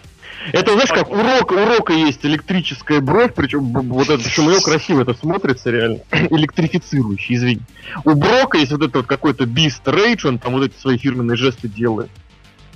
[0.51, 5.13] Это, знаешь, как урок, урока есть электрическая бровь, причем вот это, причем ее красиво это
[5.13, 7.61] смотрится реально, электрифицирующий, извини.
[8.03, 11.37] У Брока есть вот это вот какой-то бист рейдж, он там вот эти свои фирменные
[11.37, 12.11] жесты делает.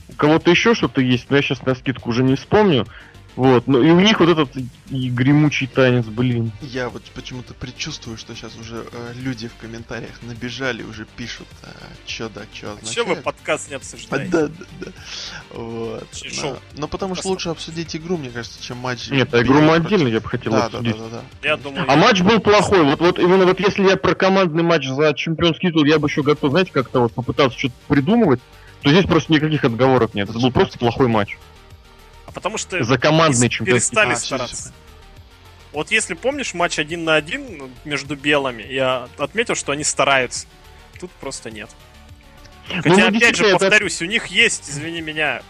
[0.09, 2.85] У кого-то еще что-то есть, но я сейчас на скидку уже не вспомню.
[3.35, 4.49] Вот, ну и у них вот этот
[4.89, 6.51] и гремучий танец, блин.
[6.61, 11.69] Я вот почему-то предчувствую, что сейчас уже э, люди в комментариях набежали, уже пишут, э,
[12.05, 12.95] чё да, чё означает.
[12.95, 14.29] Чё вы подкаст не обсуждаете?
[14.29, 14.91] Да, да, да.
[15.51, 16.07] Вот.
[16.41, 19.09] Но, но потому что лучше обсудить игру, мне кажется, чем матч.
[19.09, 20.97] Нет, а игру мы отдельно я бы хотел да, обсудить.
[20.97, 21.47] Да, да, да, да.
[21.47, 22.83] Я думаю, а матч был плохой.
[22.83, 26.23] Вот, вот именно вот если я про командный матч за чемпионский титул, я бы еще
[26.23, 28.41] готов, знаете, как-то вот попытаться что-то придумывать,
[28.81, 30.29] то здесь просто никаких отговорок нет.
[30.29, 31.37] Это был просто плохой матч.
[32.25, 34.73] А потому что за командный чемпионский перестали а, стараться.
[35.71, 40.47] Вот если помнишь матч один на один между белыми, я отметил, что они стараются.
[40.99, 41.69] Тут просто нет.
[42.69, 44.05] Ну, Хотя, ну, опять же, повторюсь, это...
[44.05, 45.41] у них есть, извини меня,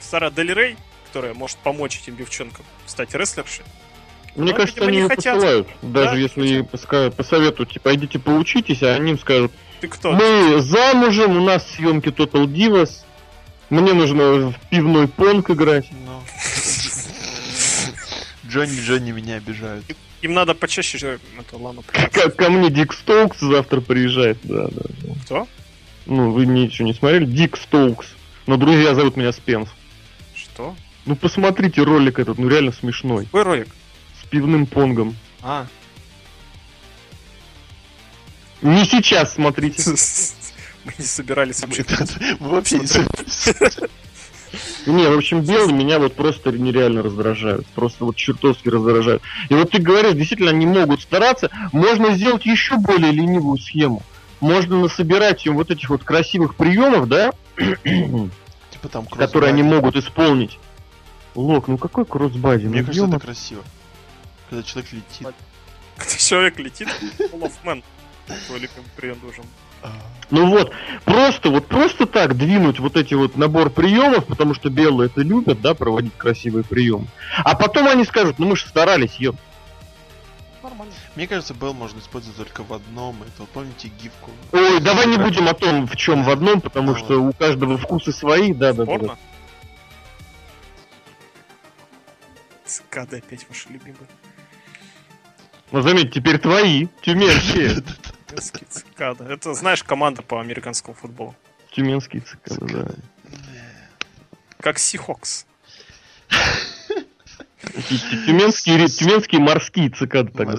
[0.00, 0.76] Сара Дель Рей,
[1.06, 3.64] которая может помочь этим девчонкам стать рестлершей.
[4.36, 5.68] Мне Но, кажется, они не посылают.
[5.82, 6.16] Даже да?
[6.16, 7.14] если хотят.
[7.14, 10.12] посоветуют, типа, идите поучитесь, а они им скажут, ты кто?
[10.12, 12.90] Мы замужем, у нас съемки Total Divas,
[13.70, 15.86] мне нужно в пивной понг играть.
[15.90, 16.22] Ну.
[18.48, 19.84] Джонни, Джонни меня обижают.
[20.22, 21.82] Им надо почаще же это ладно.
[21.86, 24.82] Ко, ко мне Дик Стоукс завтра приезжает, да, да.
[25.24, 25.48] Кто?
[26.06, 27.26] Ну, вы ничего не смотрели?
[27.26, 28.06] Дик Стоукс.
[28.46, 29.68] Но друзья зовут меня Спенс.
[30.34, 30.74] Что?
[31.04, 33.26] Ну посмотрите ролик этот, ну реально смешной.
[33.26, 33.68] Какой ролик?
[34.30, 35.16] Пивным понгом.
[35.42, 35.66] А.
[38.62, 39.82] Не сейчас смотрите.
[40.84, 41.84] Мы не собирались вообще.
[42.40, 43.80] Мы вообще не собирались.
[44.86, 47.66] Не, в общем, белые меня вот просто нереально раздражают.
[47.68, 49.22] Просто вот чертовски раздражают.
[49.48, 51.50] И вот ты говоришь, действительно, они могут стараться.
[51.72, 54.02] Можно сделать еще более ленивую схему.
[54.40, 57.32] Можно насобирать им вот этих вот красивых приемов, да?
[57.56, 60.58] Типа там которые они могут исполнить.
[61.34, 62.66] Лок, ну какой кроссбади?
[62.66, 63.62] Мне ну, кажется, это красиво.
[64.48, 65.28] Когда человек летит.
[65.96, 66.88] Когда человек летит,
[67.32, 67.82] Лофмен.
[68.46, 69.44] Твой прием должен
[70.30, 70.72] ну вот,
[71.04, 75.60] просто вот просто так двинуть вот эти вот набор приемов, потому что белые это любят,
[75.60, 77.06] да, проводить красивые приемы.
[77.44, 79.34] А потом они скажут, ну мы же старались, ё.
[80.64, 80.92] Нормально.
[81.14, 83.22] Мне кажется, Белл можно использовать только в одном.
[83.22, 84.32] Это помните гифку?
[84.50, 87.78] Ой, давай не будем о том, в чем в одном, потому а, что у каждого
[87.78, 88.98] вкусы свои, да, да, да.
[88.98, 89.16] да.
[92.64, 94.08] Цикады опять ваши любимые.
[95.72, 97.82] Ну заметь, теперь твои, тюменские.
[98.28, 99.24] Тюменские цикады.
[99.24, 101.34] Это, знаешь, команда по американскому футболу.
[101.72, 102.88] Тюменские цикады, да.
[104.60, 105.46] Как Сихокс.
[108.26, 110.58] Тюменские, тюменские морские цикады тоже.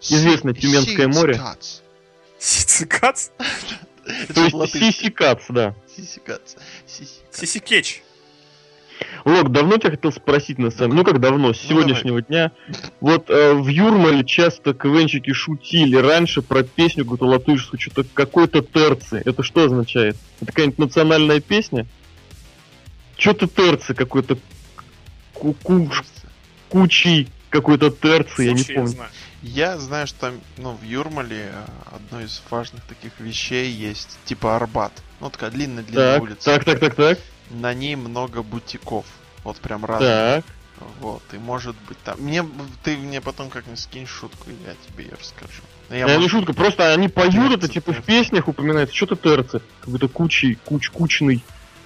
[0.00, 1.40] Известно Тюменское море.
[2.38, 3.28] Сицикац?
[4.34, 5.74] То есть Сисикац, да.
[5.94, 6.54] Сисикац.
[7.30, 8.02] Сисикеч.
[9.24, 12.52] Лок, давно тебя хотел спросить на самом Ну как давно, с ну, сегодняшнего дня.
[13.00, 19.22] Вот э, в Юрмале часто КВНчики шутили раньше про песню какую-то латышскую, что-то какой-то терцы.
[19.24, 20.16] Это что означает?
[20.40, 21.86] Это какая-нибудь национальная песня?
[23.16, 24.38] Что-то терцы какой-то
[25.34, 25.90] куч
[26.68, 28.96] кучий какой-то терцы, я не помню.
[29.42, 34.56] Я знаю, что там, ну, в Юрмале э, одной из важных таких вещей есть, типа
[34.56, 34.92] Арбат.
[35.20, 36.44] Ну, такая длинная-длинная улица.
[36.44, 37.18] Так, так, так, так
[37.50, 39.04] на ней много бутиков.
[39.44, 40.08] Вот прям разных.
[40.08, 40.44] Так.
[41.00, 42.20] Вот, и может быть там.
[42.20, 42.44] Мне
[42.84, 45.62] ты мне потом как-нибудь скинь шутку, я тебе ее расскажу.
[45.88, 49.60] Но я, я не шутка, просто они поют это типа в песнях упоминается, что-то терцы.
[49.80, 51.42] Какой-то кучей, куч, кучный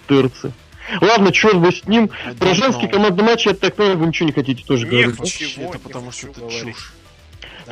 [0.08, 0.52] терцы.
[1.00, 2.10] Ладно, черт бы с ним.
[2.38, 5.20] Про женский командный матч, я так понимаю, вы ничего не хотите тоже не говорить.
[5.20, 6.92] Ничего, это потому что это чушь.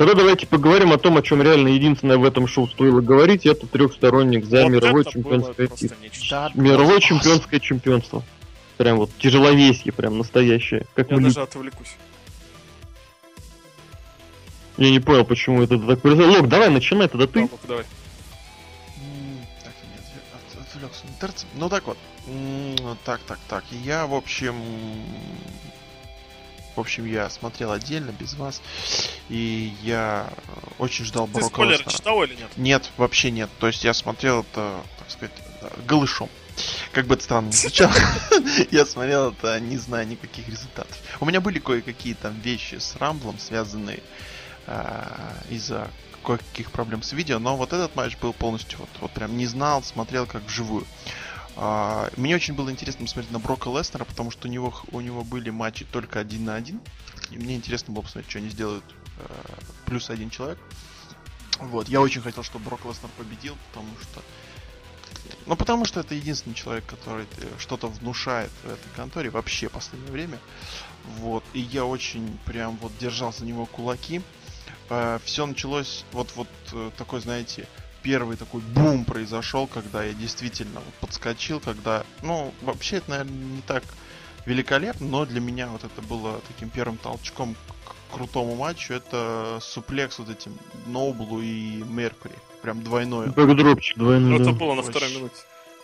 [0.01, 3.45] Тогда давайте поговорим о том, о чем реально единственное в этом шоу стоило говорить.
[3.45, 5.99] Это трехсторонник за вот мировой чемпионское титул.
[6.55, 8.23] Мировое чемпионское чемпионство.
[8.79, 10.87] Прям вот тяжеловесье, прям настоящее.
[10.95, 11.97] Как Я мы даже отвлекусь.
[14.79, 16.33] Я не понял, почему это так произошло.
[16.33, 17.43] Лок, давай, начинай тогда ты.
[17.43, 17.85] Да, давай.
[19.63, 21.47] Так, нет, отвлекся.
[21.57, 21.99] Ну так вот.
[23.05, 23.65] Так, так, так.
[23.71, 24.55] Я, в общем,
[26.77, 28.63] в общем, я смотрел отдельно, без вас.
[29.29, 30.29] И я
[30.79, 31.97] очень ждал Ты Брока спойлеры Леснера.
[31.97, 32.51] читал или нет?
[32.57, 33.51] Нет, вообще нет.
[33.59, 35.35] То есть я смотрел это, так сказать,
[35.87, 36.29] голышом.
[36.93, 37.93] Как бы это странно звучало.
[38.71, 40.97] я смотрел это, не зная никаких результатов.
[41.21, 44.03] У меня были кое-какие там вещи с Рамблом, связанные
[44.67, 45.91] а, из-за
[46.23, 49.83] кое-каких проблем с видео, но вот этот матч был полностью вот, вот прям не знал,
[49.83, 50.87] смотрел как вживую.
[51.63, 55.23] А, мне очень было интересно посмотреть на Брока Леснера, потому что у него, у него
[55.25, 56.81] были матчи только один на один.
[57.31, 58.85] И мне интересно было посмотреть, что они сделают
[59.19, 59.25] э,
[59.85, 60.59] плюс один человек.
[61.59, 64.23] Вот, я очень хотел, чтобы Брок Леснер победил, потому что...
[65.45, 67.27] Ну, потому что это единственный человек, который
[67.59, 70.39] что-то внушает в этой конторе вообще в последнее время.
[71.19, 74.23] Вот, и я очень прям вот держал за него кулаки.
[74.89, 77.69] Э, все началось вот, вот э, такой, знаете,
[78.03, 83.63] первый такой бум произошел, когда я действительно вот подскочил, когда, ну, вообще это, наверное, не
[83.63, 83.85] так
[84.47, 88.95] великолепно, но для меня вот это было таким первым толчком к крутому матчу.
[88.95, 92.35] Это суплекс вот этим Ноублу и Меркури.
[92.63, 93.29] Прям двойное.
[93.29, 95.37] Бэкдропчик двойной, Ну, это было на второй минуте.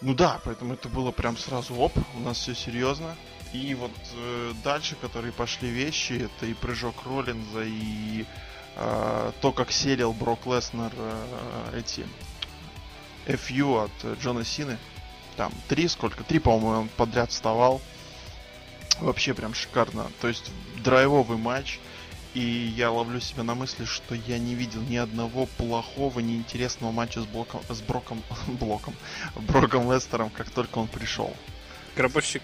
[0.03, 3.17] Ну да, поэтому это было прям сразу оп, у нас все серьезно.
[3.55, 8.25] И вот э, дальше, которые пошли вещи, это и прыжок Роллинза, и э,
[8.77, 12.07] то, как селил Брок Леснер э, эти
[13.27, 14.79] FU от Джона Сины.
[15.37, 16.25] Там три, сколько?
[16.25, 17.81] Три, по-моему, он подряд вставал.
[19.01, 20.07] Вообще прям шикарно.
[20.21, 20.51] То есть
[20.83, 21.79] драйвовый матч.
[22.35, 22.41] И
[22.77, 27.25] я ловлю себя на мысли, что я не видел ни одного плохого, неинтересного матча с,
[27.25, 28.95] блоком, с Броком, блоком,
[29.37, 31.35] Броком Лестером, как только он пришел.
[31.97, 32.43] Гробовщик.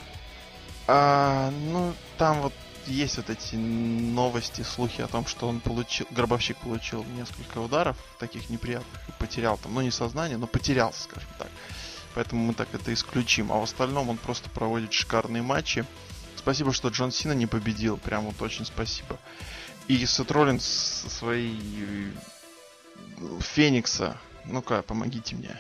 [0.87, 2.55] А, ну, там вот
[2.87, 8.51] есть вот эти новости, слухи о том, что он получил, гробовщик получил несколько ударов таких
[8.51, 11.49] неприятных и потерял там, ну не сознание, но потерялся, скажем так.
[12.15, 13.53] Поэтому мы так это исключим.
[13.53, 15.87] А в остальном он просто проводит шикарные матчи.
[16.37, 17.97] Спасибо, что Джон Сина не победил.
[17.97, 19.19] Прям вот очень спасибо.
[19.89, 21.59] И Сет Роллинс со своей
[23.19, 24.19] э, Феникса.
[24.45, 25.59] Ну-ка, помогите мне.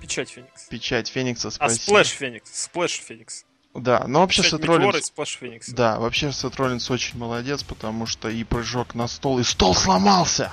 [0.00, 0.64] Печать Феникс.
[0.68, 1.82] Печать Феникса, А, спасибо.
[1.82, 2.62] Splash Феникс.
[2.62, 3.45] Splash Феникс.
[3.80, 5.12] Да, но вообще Печать Сет Роллинс...
[5.38, 5.68] Феникс.
[5.70, 10.52] Да, вообще Сет Роллинс очень молодец, потому что и прыжок на стол, и стол сломался!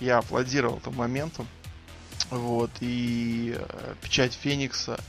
[0.00, 1.46] Я аплодировал этому моменту.
[2.30, 5.00] Вот, и э, печать Феникса.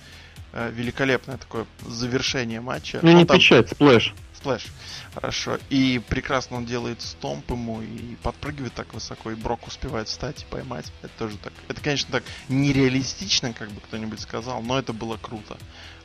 [0.54, 3.00] э, великолепное такое завершение матча.
[3.02, 4.14] Ну не там- печать, splash.
[4.36, 4.68] Splash.
[5.14, 5.58] Хорошо.
[5.70, 10.46] И прекрасно он делает stomp ему и подпрыгивает так высоко, и Брок успевает встать и
[10.46, 10.86] поймать.
[11.02, 11.52] Это тоже так.
[11.68, 15.58] Это, конечно, так нереалистично, как бы кто-нибудь сказал, но это было круто.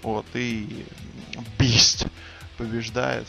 [0.05, 0.87] Вот, и
[1.59, 2.07] Бист
[2.57, 3.27] побеждает.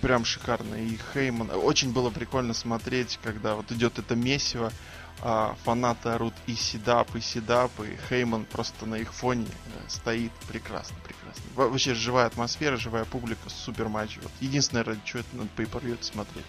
[0.00, 0.76] Прям шикарно.
[0.76, 1.50] И Хейман.
[1.50, 4.72] Очень было прикольно смотреть, когда вот идет это месиво,
[5.20, 10.32] а фанаты орут и седап, и седап, и Хейман просто на их фоне э, стоит
[10.48, 11.42] прекрасно, прекрасно.
[11.54, 14.16] Во- Вообще живая атмосфера, живая публика, супер матч.
[14.22, 14.32] Вот.
[14.40, 16.46] Единственное, ради чего это надо по смотреть.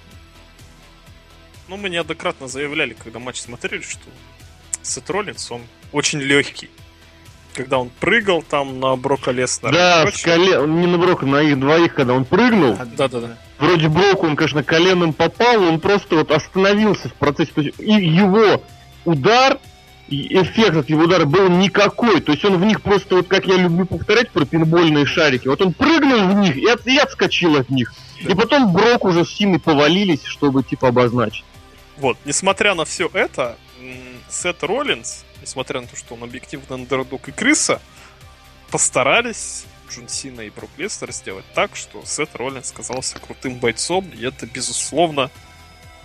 [1.68, 4.07] Ну, мы неоднократно заявляли, когда матч смотрели, что
[4.82, 6.70] Сет Роллинс, он очень легкий.
[7.56, 9.72] Когда он прыгал там на Брока Леснера.
[9.74, 10.80] Да, с колен...
[10.82, 12.78] не на Брока, на их двоих, когда он прыгнул.
[12.97, 13.38] Да-да-да.
[13.58, 17.51] Вроде Брок, он, конечно, коленом попал, он просто вот остановился в процессе.
[17.56, 18.62] То есть и его
[19.06, 19.58] удар,
[20.10, 22.20] эффект от его удара был никакой.
[22.22, 25.62] То есть он в них просто, вот как я люблю повторять про пинбольные шарики, вот
[25.62, 27.93] он прыгнул в них и, от- и отскочил от них.
[28.20, 31.45] И потом Брок уже с Синой повалились, чтобы типа обозначить.
[31.97, 33.56] Вот, несмотря на все это,
[34.30, 37.80] Сет Роллинс, несмотря на то, что он объективно андердог и крыса,
[38.72, 44.26] постарались Джон Сина и Брок Леснар сделать так, что Сет Роллинс казался крутым бойцом, и
[44.26, 45.30] это, безусловно,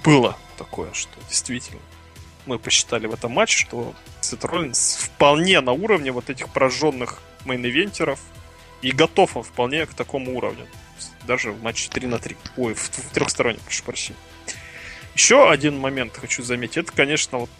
[0.04, 1.80] было такое, что действительно
[2.44, 8.18] мы посчитали в этом матче, что Сет Роллинс вполне на уровне вот этих пораженных мейн-ивентеров
[8.82, 10.66] и готов он вполне к такому уровню.
[11.26, 12.36] Даже в матче 3 на 3.
[12.58, 14.18] Ой, в, в трехстороннем, прошу прощения.
[15.14, 16.78] Еще один момент хочу заметить.
[16.78, 17.50] Это, конечно, вот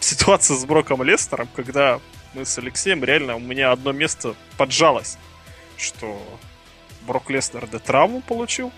[0.00, 2.00] ситуация с Броком Лестером, когда
[2.34, 5.18] мы с Алексеем реально у меня одно место поджалось,
[5.76, 6.20] что
[7.02, 8.72] Брок Леснер до травму получил,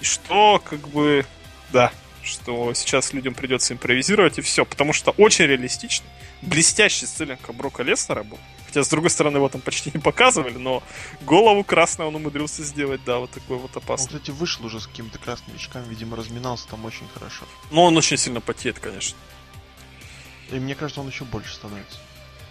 [0.00, 1.26] и что как бы,
[1.72, 6.06] да, что сейчас людям придется импровизировать и все, потому что очень реалистично,
[6.42, 10.82] блестящий сцеленка Брока Леснера был, хотя с другой стороны его там почти не показывали, но
[11.22, 14.06] голову красную он умудрился сделать, да, вот такой вот Он, опасный.
[14.06, 17.44] кстати, вышел уже с какими-то красными очками, видимо, разминался там очень хорошо.
[17.70, 19.16] Но он очень сильно потеет, конечно.
[20.54, 21.98] И мне кажется, он еще больше становится.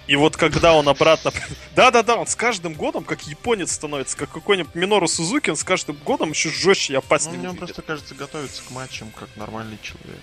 [0.08, 1.32] И вот когда он обратно...
[1.76, 5.95] Да-да-да, он с каждым годом, как японец становится, как какой-нибудь Минору Сузуки, он с каждым
[5.95, 9.80] годом еще жестче и Ну, опаснее мне он просто кажется готовится к матчам как нормальный
[9.82, 10.22] человек.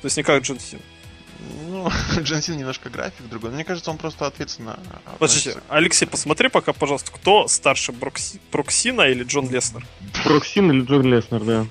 [0.00, 0.80] То есть не как Джон Сина.
[1.68, 3.50] Ну, Джон Сина немножко график другой.
[3.50, 4.80] Мне кажется, он просто ответственно
[5.18, 5.60] Подождите.
[5.68, 8.40] Алексей, посмотри пока, пожалуйста, кто старше, Брокси...
[8.50, 9.86] Броксина или Джон Леснер?
[10.24, 11.66] Броксин или Джон Леснер, да.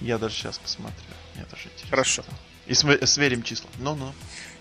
[0.00, 1.04] Я даже сейчас посмотрю.
[1.36, 1.90] Мне тоже интересно.
[1.90, 2.24] Хорошо.
[2.66, 3.70] И сверим числа.
[3.78, 4.12] Ну-ну.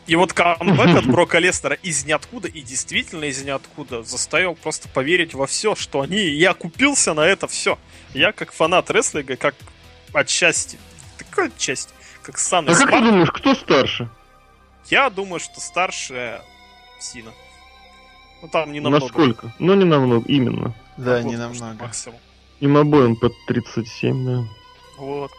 [0.07, 5.33] И вот камбэк от Брока Леснара из ниоткуда, и действительно из ниоткуда, заставил просто поверить
[5.33, 6.19] во все, что они...
[6.19, 7.79] Я купился на это все.
[8.13, 9.55] Я как фанат рестлинга, как
[10.13, 10.77] отчасти,
[11.17, 11.91] такой отчасти,
[12.21, 14.09] как Сан А как ты думаешь, кто старше?
[14.89, 16.41] я думаю, что старше
[16.99, 17.31] Сина.
[18.41, 19.05] Ну там не намного.
[19.05, 19.53] Насколько?
[19.57, 20.75] Ну, не намного, именно.
[20.97, 21.83] Да, Вот, не намного.
[21.83, 22.19] Максимум.
[22.59, 24.47] Им обоим под 37, да.
[24.97, 25.31] Вот.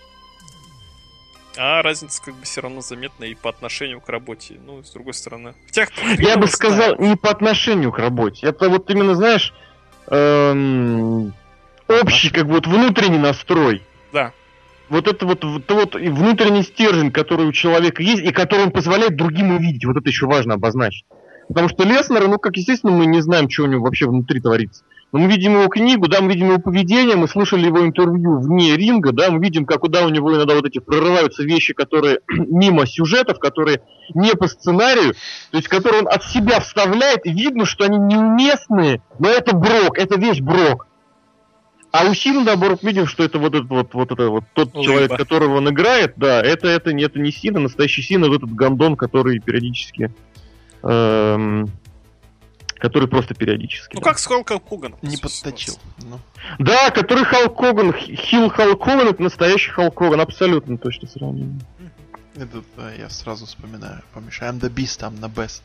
[1.57, 4.59] А разница как бы все равно заметна и по отношению к работе.
[4.65, 5.55] Ну, с другой стороны.
[5.67, 5.87] Хотя,
[6.19, 8.47] Я бы сказал, не по отношению к работе.
[8.47, 9.55] Это вот именно, знаешь,
[10.09, 11.33] эм,
[11.89, 13.83] общий, как бы вот внутренний настрой.
[14.13, 14.33] Да.
[14.89, 19.17] Вот это вот, вот, вот внутренний стержень, который у человека есть, и который он позволяет
[19.17, 19.85] другим увидеть.
[19.85, 21.05] Вот это еще важно обозначить.
[21.49, 24.85] Потому что Леснер, ну, как естественно, мы не знаем, что у него вообще внутри творится.
[25.13, 28.77] Но мы видим его книгу, да, мы видим его поведение, мы слышали его интервью вне
[28.77, 32.87] ринга, да, мы видим, как куда у него иногда вот эти прорываются вещи, которые мимо
[32.87, 33.83] сюжетов, которые
[34.15, 35.15] не по сценарию,
[35.51, 39.97] то есть которые он от себя вставляет, и видно, что они неуместные, но это Брок,
[39.97, 40.87] это весь Брок.
[41.93, 44.85] А у Сина, наоборот, видим, что это вот этот вот, вот, это, вот тот Лыба.
[44.85, 48.97] человек, которого он играет, да, это, это, это не Сина, настоящий Сина, вот этот гандон,
[48.97, 50.13] который периодически
[50.83, 51.71] эм,
[52.79, 53.95] который просто периодически.
[53.95, 54.11] Ну да.
[54.11, 54.99] как с Халком Хоганом.
[55.03, 55.75] Не подточил.
[55.99, 56.21] Ну.
[56.59, 61.61] Да, который Халк Хоган, Хилл Халк Хоган, это настоящий Халк Хоган, абсолютно точно сравнение.
[62.37, 64.03] Это да, я сразу вспоминаю.
[64.13, 65.63] Помнишь, I'm the beast, I'm the best.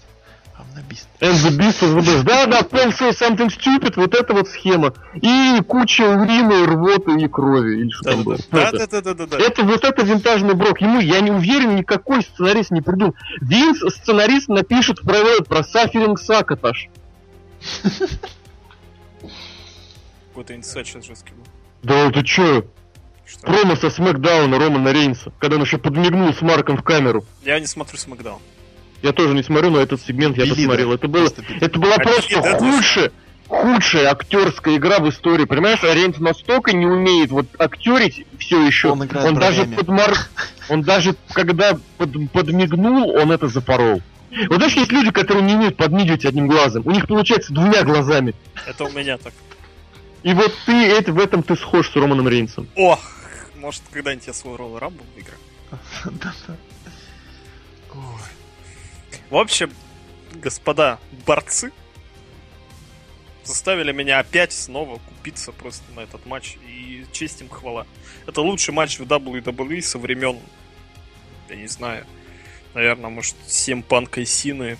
[0.57, 1.07] I'm the beast.
[1.20, 2.24] And the beast is the best.
[2.24, 4.93] Да, да, Paul say something stupid, вот эта вот схема.
[5.16, 7.82] И куча урина, рвоты и крови.
[7.82, 8.38] Или что да, там было.
[8.51, 9.38] Да, да, да, да, да, да.
[9.38, 10.80] Это вот это винтажный брок.
[10.82, 13.16] Ему, я не уверен, никакой сценарист не придумал.
[13.41, 16.89] Винс сценарист напишет про, про Саферинг Сакаташ.
[20.30, 21.43] Какой-то инсайт сейчас жесткий был.
[21.84, 22.66] Да это чё?
[23.26, 23.47] Что?
[23.47, 27.24] Промо со Смакдауна Романа Рейнса, когда он еще подмигнул с Марком в камеру.
[27.43, 28.39] Я не смотрю Смакдаун.
[29.01, 30.93] Я тоже не смотрю, но этот сегмент я посмотрел.
[30.93, 31.28] Это было,
[31.59, 33.12] это была просто худшая,
[33.47, 35.45] худшая актерская игра в истории.
[35.45, 38.89] Понимаешь, Рейнс настолько не умеет вот актерить все еще.
[38.89, 40.14] Он, он даже подмар...
[40.70, 42.32] он даже когда под...
[42.32, 44.01] подмигнул, он это запорол.
[44.49, 46.84] Вот знаешь, есть люди, которые не умеют подмигивать одним глазом.
[46.86, 48.34] У них получается двумя глазами.
[48.65, 49.34] Это у меня так.
[50.23, 52.67] И вот ты это, в этом ты схож с Романом Рейнсом.
[52.75, 52.99] Ох,
[53.55, 55.38] может, когда-нибудь я свой Royal Rumble выиграю.
[59.29, 59.71] В общем,
[60.34, 61.71] господа борцы
[63.43, 66.57] заставили меня опять снова купиться просто на этот матч.
[66.67, 67.86] И честь им хвала.
[68.27, 70.38] Это лучший матч в WWE со времен,
[71.49, 72.05] я не знаю,
[72.74, 74.78] наверное, может, 7 панка и Сины.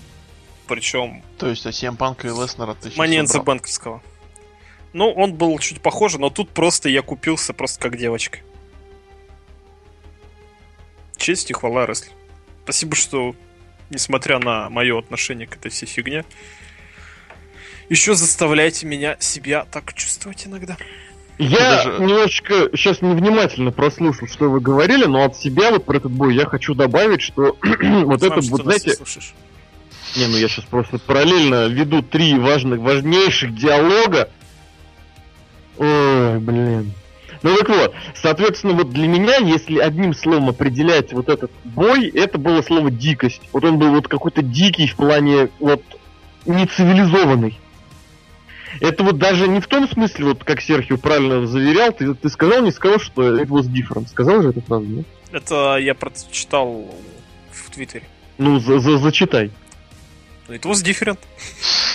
[0.66, 1.22] Причем...
[1.38, 4.02] То есть, а 7 панка и Леснера ты Маненца банковского.
[4.92, 8.40] Ну, он был чуть похож, но тут просто я купился просто как девочка.
[11.16, 12.12] Честь и хвала Рестлер.
[12.64, 13.34] Спасибо, что,
[13.90, 16.24] несмотря на мое отношение к этой всей фигне,
[17.88, 20.76] еще заставляете меня себя так чувствовать иногда.
[21.42, 21.98] Я даже...
[21.98, 26.46] немножечко сейчас невнимательно прослушал, что вы говорили, но от себя вот про этот бой я
[26.46, 28.96] хочу добавить, что вот Знаю, это, вот знаете...
[30.14, 34.28] Не, ну я сейчас просто параллельно веду три важных, важнейших диалога.
[35.78, 36.92] Ой, блин.
[37.42, 42.38] Ну так вот, соответственно, вот для меня, если одним словом определять вот этот бой, это
[42.38, 43.42] было слово дикость.
[43.52, 45.82] Вот он был вот какой-то дикий в плане вот
[46.46, 47.58] нецивилизованный.
[48.80, 52.62] Это вот даже не в том смысле, вот как Серхио правильно заверял, ты, ты сказал,
[52.62, 54.08] не сказал, что it was different.
[54.08, 55.06] Сказал же эту фразу, нет?
[55.30, 56.94] Это я прочитал
[57.50, 58.04] в Твиттере.
[58.38, 59.50] Ну, за, за, зачитай.
[60.48, 61.18] It was different.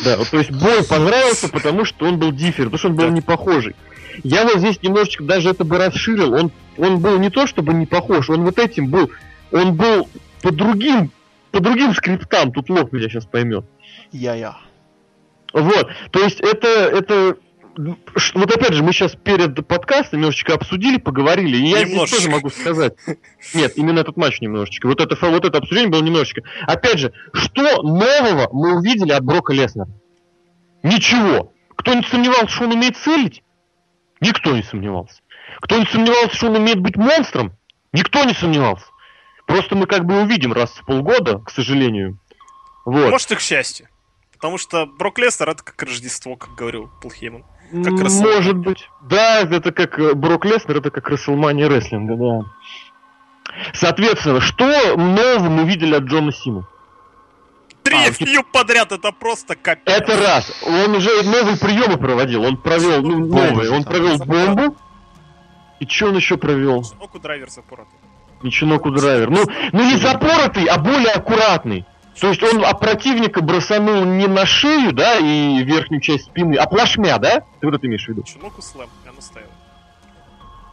[0.03, 3.05] Да, вот, то есть бой понравился, потому что он был different, потому что он был
[3.05, 3.11] да.
[3.11, 3.75] не похожий.
[4.23, 6.33] Я вот здесь немножечко даже это бы расширил.
[6.33, 9.11] Он, он был не то чтобы не похож, он вот этим был.
[9.51, 10.09] Он был
[10.41, 11.11] по другим,
[11.51, 12.51] по другим скриптам.
[12.51, 13.65] Тут лох меня сейчас поймет.
[14.11, 14.57] Я-я.
[15.61, 17.37] Вот, то есть это, это
[18.33, 22.07] вот опять же, мы сейчас перед подкастом немножечко обсудили, поговорили, и я немножечко.
[22.07, 22.93] здесь тоже могу сказать.
[23.53, 24.87] Нет, именно этот матч немножечко.
[24.87, 26.41] Вот это, вот это обсуждение было немножечко.
[26.61, 29.89] Опять же, что нового мы увидели от Брока Леснера?
[30.83, 31.53] Ничего.
[31.75, 33.43] Кто-нибудь сомневался, что он умеет целить?
[34.21, 35.21] Никто не сомневался.
[35.61, 37.55] Кто-нибудь сомневался, что он умеет быть монстром?
[37.93, 38.85] Никто не сомневался.
[39.45, 42.19] Просто мы как бы увидим раз в полгода, к сожалению.
[42.85, 43.11] Вот.
[43.11, 43.87] Может и к счастью.
[44.37, 47.43] Потому что Брок Лестер это как Рождество, как говорил Пол Хейман.
[47.71, 48.89] Как Может быть.
[49.01, 52.45] Да, это как э, Брок Леснер, это как Расселмания рестлинга, да.
[53.73, 56.67] Соответственно, что нового мы видели от Джона Сина?
[57.83, 59.93] Три а, фью подряд, это просто капец.
[59.93, 60.63] Это раз.
[60.65, 62.43] Он уже новые приемы проводил.
[62.43, 63.71] Он провел, ну, новые.
[63.71, 64.77] Он провел бомбу.
[65.79, 66.81] И что он еще провел?
[66.81, 67.99] Ничего драйвер запоротый.
[68.43, 69.29] Ничего драйвер.
[69.29, 71.85] Ну, ну не запоротый, а более аккуратный.
[72.19, 76.67] То есть он от противника бросанул не на шею, да, и верхнюю часть спины, а
[76.67, 77.41] плашмя, да?
[77.59, 78.23] Ты вот это имеешь в виду?
[78.23, 79.49] Чумоку слэм, я наставил.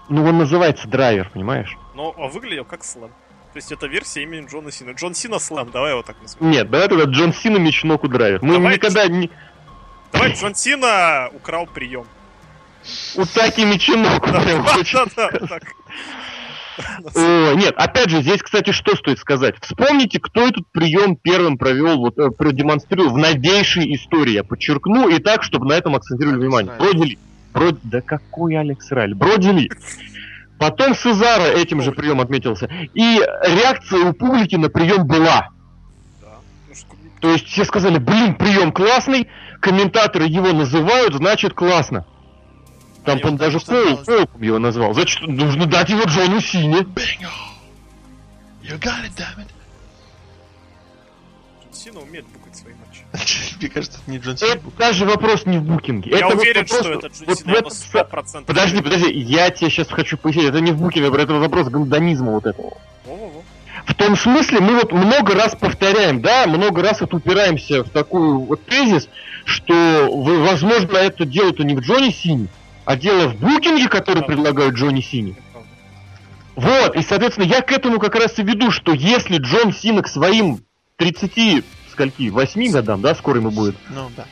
[0.09, 1.77] Ну, он называется драйвер, понимаешь?
[1.95, 3.11] Но а выглядел как слэм.
[3.53, 4.93] То есть это версия имени Джона Сина.
[4.93, 6.51] Джон Сина слэм, давай его так назовем.
[6.51, 8.43] Нет, давай тогда Джон Сина Мечноку драйвер.
[8.43, 9.31] Мы давай никогда не...
[10.13, 12.07] Давай Джон Сина украл прием.
[13.17, 14.29] У Таки Мечноку.
[14.31, 14.43] Да,
[15.17, 15.61] да, да,
[16.79, 19.57] О, нет, опять же, здесь, кстати, что стоит сказать?
[19.61, 25.19] Вспомните, кто этот прием первым провел, вот, э, продемонстрировал в новейшей истории, я подчеркну, и
[25.19, 26.73] так, чтобы на этом акцентировали внимание.
[26.79, 27.19] Бродили.
[27.53, 27.79] Брод...
[27.85, 29.15] Да какой Алекс Раль?
[29.15, 29.71] Бродили.
[30.59, 32.69] Потом Сезара этим же приемом отметился.
[32.95, 35.51] И реакция у публики на прием была.
[36.21, 36.29] Ну,
[37.21, 39.29] То есть все сказали, блин, прием классный,
[39.61, 42.07] комментаторы его называют, значит классно.
[43.05, 44.95] Там, по даже Коул, Коул его назвал.
[44.95, 46.81] Значит, нужно дать его Джону Сине.
[46.81, 47.29] Bingo!
[48.63, 49.49] You got it, damn it.
[51.63, 53.05] Джон Сина умеет букать свои матчи.
[53.61, 54.53] Мне кажется, это не Джон Сина.
[54.53, 56.11] Это даже вопрос не в букинге.
[56.13, 58.45] Я это уверен, вопрос, что это Джон вот Сина, 100%.
[58.47, 60.47] Подожди, подожди, я тебе сейчас хочу пояснить.
[60.47, 62.79] Это не в букинге, это вопрос гандонизма вот этого.
[63.87, 68.41] В том смысле, мы вот много раз повторяем, да, много раз вот упираемся в такую
[68.41, 69.11] вот тезис,
[69.45, 72.49] что, возможно, это дело-то не в Джонни Сине,
[72.85, 74.27] а дело в букинге, который да.
[74.27, 75.35] предлагают Джонни Сине.
[76.57, 80.09] Вот, и, соответственно, я к этому как раз и веду, что если Джон Сина к
[80.09, 80.61] своим
[80.97, 83.75] 30, скольки, 8 годам, да, скоро ему будет?
[83.91, 84.27] Ну, да.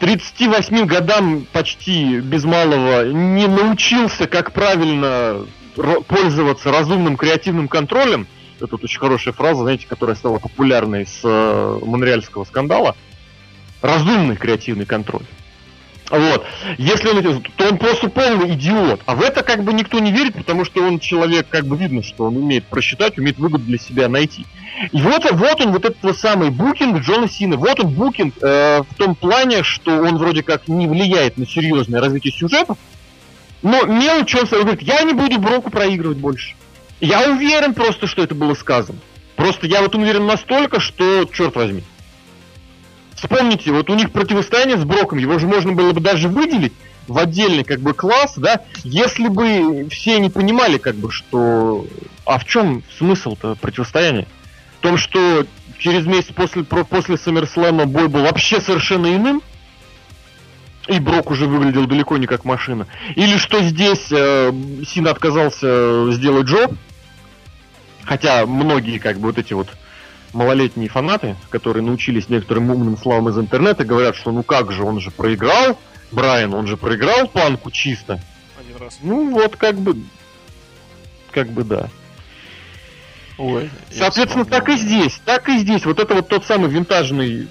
[0.00, 5.46] 38 годам почти без малого не научился, как правильно
[6.08, 8.26] пользоваться разумным креативным контролем,
[8.56, 12.96] это вот очень хорошая фраза, знаете, которая стала популярной с э, монреальского скандала,
[13.80, 15.24] разумный креативный контроль.
[16.12, 16.44] Вот.
[16.76, 19.00] Если он то он просто полный идиот.
[19.06, 22.02] А в это как бы никто не верит, потому что он человек, как бы видно,
[22.02, 24.44] что он умеет просчитать, умеет выгоду для себя найти.
[24.92, 27.56] И вот, вот он, вот этот самый букинг Джона Сина.
[27.56, 32.02] Вот он букинг э, в том плане, что он вроде как не влияет на серьезное
[32.02, 32.74] развитие сюжета,
[33.62, 36.56] но мелочь он говорит, я не буду Броку проигрывать больше.
[37.00, 38.98] Я уверен просто, что это было сказано.
[39.36, 41.82] Просто я вот уверен настолько, что, черт возьми,
[43.22, 46.72] Вспомните, вот у них противостояние с Броком, его же можно было бы даже выделить
[47.06, 51.86] в отдельный как бы класс, да, если бы все не понимали, как бы, что...
[52.26, 54.26] А в чем смысл-то противостояния?
[54.78, 55.46] В том, что
[55.78, 59.40] через месяц после, после SummerSlam бой был вообще совершенно иным,
[60.88, 62.88] и Брок уже выглядел далеко не как машина.
[63.14, 64.52] Или что здесь э,
[64.84, 66.72] Син отказался сделать джоб,
[68.02, 69.68] хотя многие как бы вот эти вот
[70.32, 75.00] малолетние фанаты, которые научились некоторым умным словам из интернета, говорят, что ну как же, он
[75.00, 75.78] же проиграл,
[76.10, 78.20] Брайан, он же проиграл планку чисто.
[78.58, 78.98] Один раз.
[79.02, 79.96] Ну вот как бы,
[81.30, 81.88] как бы да.
[83.38, 85.84] Ой, Соответственно, так и здесь, так и здесь.
[85.84, 87.48] Вот это вот тот самый винтажный,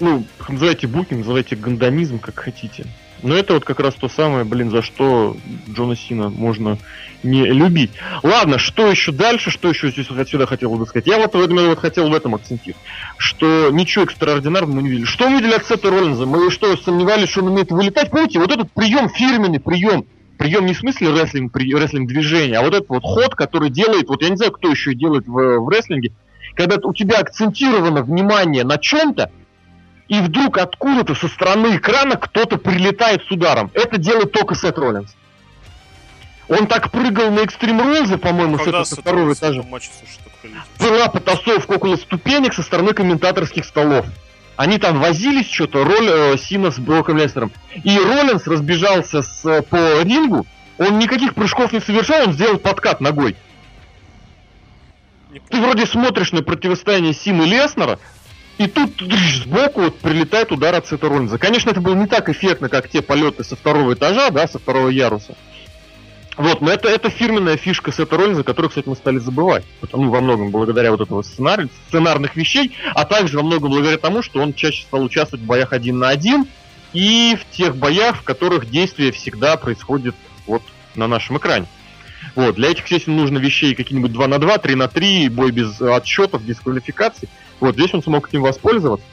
[0.00, 2.86] ну, называйте букинг, называйте гандонизм, как хотите.
[3.22, 5.36] Но это вот как раз то самое, блин, за что
[5.70, 6.78] Джона Сина можно
[7.22, 7.92] не любить.
[8.22, 11.06] Ладно, что еще дальше, что еще здесь отсюда хотел бы сказать?
[11.06, 12.82] Я вот, вот, вот хотел в этом акцентировать,
[13.16, 15.04] что ничего экстраординарного мы не видели.
[15.04, 16.26] Что мы видели от Сета Роллинза?
[16.26, 18.10] Мы что, сомневались, что он умеет вылетать?
[18.10, 20.04] Помните, вот этот прием, фирменный прием,
[20.36, 24.08] прием не в смысле рестлинг, при, рестлинг движения, а вот этот вот ход, который делает,
[24.08, 26.12] вот я не знаю, кто еще делает в, в рестлинге,
[26.54, 29.30] когда у тебя акцентировано внимание на чем-то,
[30.12, 33.70] и вдруг откуда-то со стороны экрана кто-то прилетает с ударом.
[33.72, 35.16] Это делает только Сет Роллинс.
[36.48, 39.62] Он так прыгал на Экстрим Роллзе, по-моему, с этого со второго этажа.
[39.62, 44.04] Матче, слушай, Была потасовка около ступенек со стороны комментаторских столов.
[44.56, 47.50] Они там возились что-то, роль э, Сина с Броком Лестером.
[47.82, 50.46] И Роллинс разбежался с, э, по рингу,
[50.76, 53.34] он никаких прыжков не совершал, он сделал подкат ногой.
[55.48, 57.98] Ты вроде смотришь на противостояние Сина и Леснера,
[58.58, 58.90] и тут
[59.42, 61.38] сбоку вот прилетает удар от Сета Роллинза.
[61.38, 64.88] Конечно, это было не так эффектно, как те полеты со второго этажа, да, со второго
[64.88, 65.34] яруса.
[66.36, 69.64] Вот, но это, это фирменная фишка Сета Роллинза, которую, кстати, мы стали забывать.
[69.92, 74.22] Ну, во многом благодаря вот этого сценария, сценарных вещей, а также во многом благодаря тому,
[74.22, 76.46] что он чаще стал участвовать в боях один на один
[76.92, 80.14] и в тех боях, в которых действие всегда происходит
[80.46, 80.62] вот
[80.94, 81.66] на нашем экране.
[82.34, 85.80] Вот, для этих, естественно, нужно вещей какие-нибудь 2 на 2, 3 на 3, бой без
[85.80, 87.28] отсчетов, дисквалификаций.
[87.62, 89.06] Вот здесь он смог этим воспользоваться.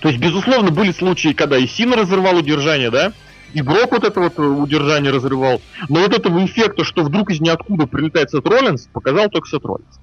[0.00, 3.12] То есть, безусловно, были случаи, когда и Сина разрывал удержание, да,
[3.54, 5.62] и Брок вот это вот удержание разрывал.
[5.88, 9.98] Но вот этого эффекта, что вдруг из ниоткуда прилетает Сет Роллинс, показал только Сет Роллинс.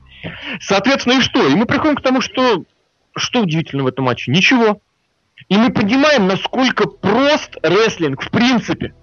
[0.59, 1.47] Соответственно, и что?
[1.47, 2.63] И мы приходим к тому, что
[3.15, 4.31] что удивительно в этом матче?
[4.31, 4.81] Ничего.
[5.47, 8.95] И мы понимаем, насколько прост рестлинг в принципе.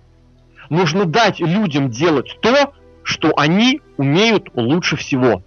[0.69, 5.45] Нужно дать людям делать то, что они умеют лучше всего.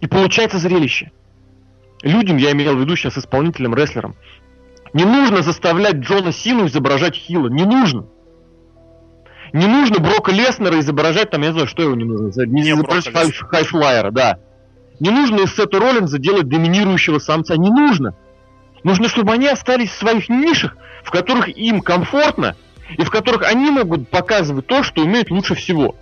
[0.00, 1.10] И получается зрелище
[2.02, 4.16] людям, я имел в виду сейчас исполнителям, рестлерам,
[4.92, 7.48] не нужно заставлять Джона Сину изображать Хила.
[7.48, 8.06] Не нужно.
[9.52, 12.44] Не нужно Брока Леснера изображать, там, я не знаю, что его не нужно.
[12.46, 14.38] Не, не изображать хай, хайфлайера, да.
[15.00, 17.56] Не нужно из Сета Роллинза делать доминирующего самца.
[17.56, 18.14] Не нужно.
[18.82, 22.56] Нужно, чтобы они остались в своих нишах, в которых им комфортно,
[22.96, 25.94] и в которых они могут показывать то, что умеют лучше всего.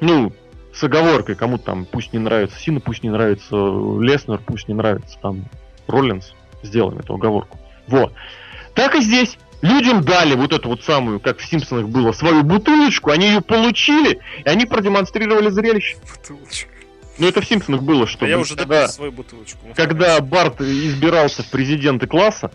[0.00, 0.32] Ну,
[0.76, 5.18] с оговоркой, кому там пусть не нравится Сина, пусть не нравится Леснер, пусть не нравится
[5.20, 5.44] там
[5.86, 6.34] Роллинс.
[6.62, 7.58] Сделаем эту оговорку.
[7.86, 8.12] Вот.
[8.74, 9.38] Так и здесь.
[9.62, 14.20] Людям дали вот эту вот самую, как в Симпсонах было, свою бутылочку, они ее получили,
[14.44, 15.96] и они продемонстрировали зрелище.
[16.02, 16.70] Бутылочку.
[17.18, 18.26] Ну это в Симпсонах было, что...
[18.26, 19.58] А я уже когда, свою бутылочку.
[19.74, 22.50] Когда Барт избирался в президенты класса,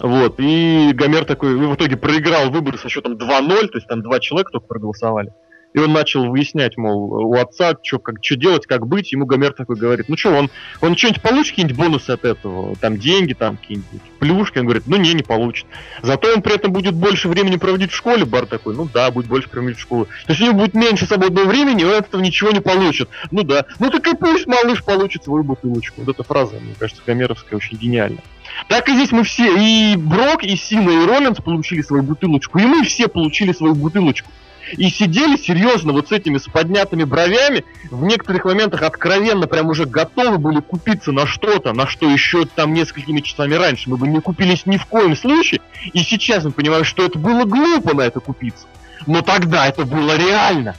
[0.00, 4.18] вот, и Гомер такой в итоге проиграл выборы со счетом 2-0, то есть там два
[4.18, 5.32] человека только проголосовали.
[5.74, 9.12] И он начал выяснять, мол, у отца, что как, что делать, как быть.
[9.12, 10.50] Ему Гомер такой говорит, ну что, он,
[10.80, 12.74] он что-нибудь получит, какие-нибудь бонусы от этого?
[12.76, 14.58] Там деньги, там какие-нибудь плюшки?
[14.58, 15.66] Он говорит, ну не, не получит.
[16.02, 18.24] Зато он при этом будет больше времени проводить в школе.
[18.24, 20.06] Бар такой, ну да, будет больше проводить в школе.
[20.26, 23.10] То есть у него будет меньше свободного времени, и он от этого ничего не получит.
[23.30, 23.66] Ну да.
[23.78, 26.00] Ну так и пусть малыш получит свою бутылочку.
[26.00, 28.22] Вот эта фраза, мне кажется, гомеровская очень гениальная.
[28.68, 32.64] Так и здесь мы все, и Брок, и Сина, и Роллинс получили свою бутылочку, и
[32.64, 34.30] мы все получили свою бутылочку
[34.72, 39.86] и сидели серьезно вот с этими с поднятыми бровями, в некоторых моментах откровенно прям уже
[39.86, 44.20] готовы были купиться на что-то, на что еще там несколькими часами раньше мы бы не
[44.20, 45.60] купились ни в коем случае,
[45.92, 48.66] и сейчас мы понимаем, что это было глупо на это купиться.
[49.06, 50.76] Но тогда это было реально.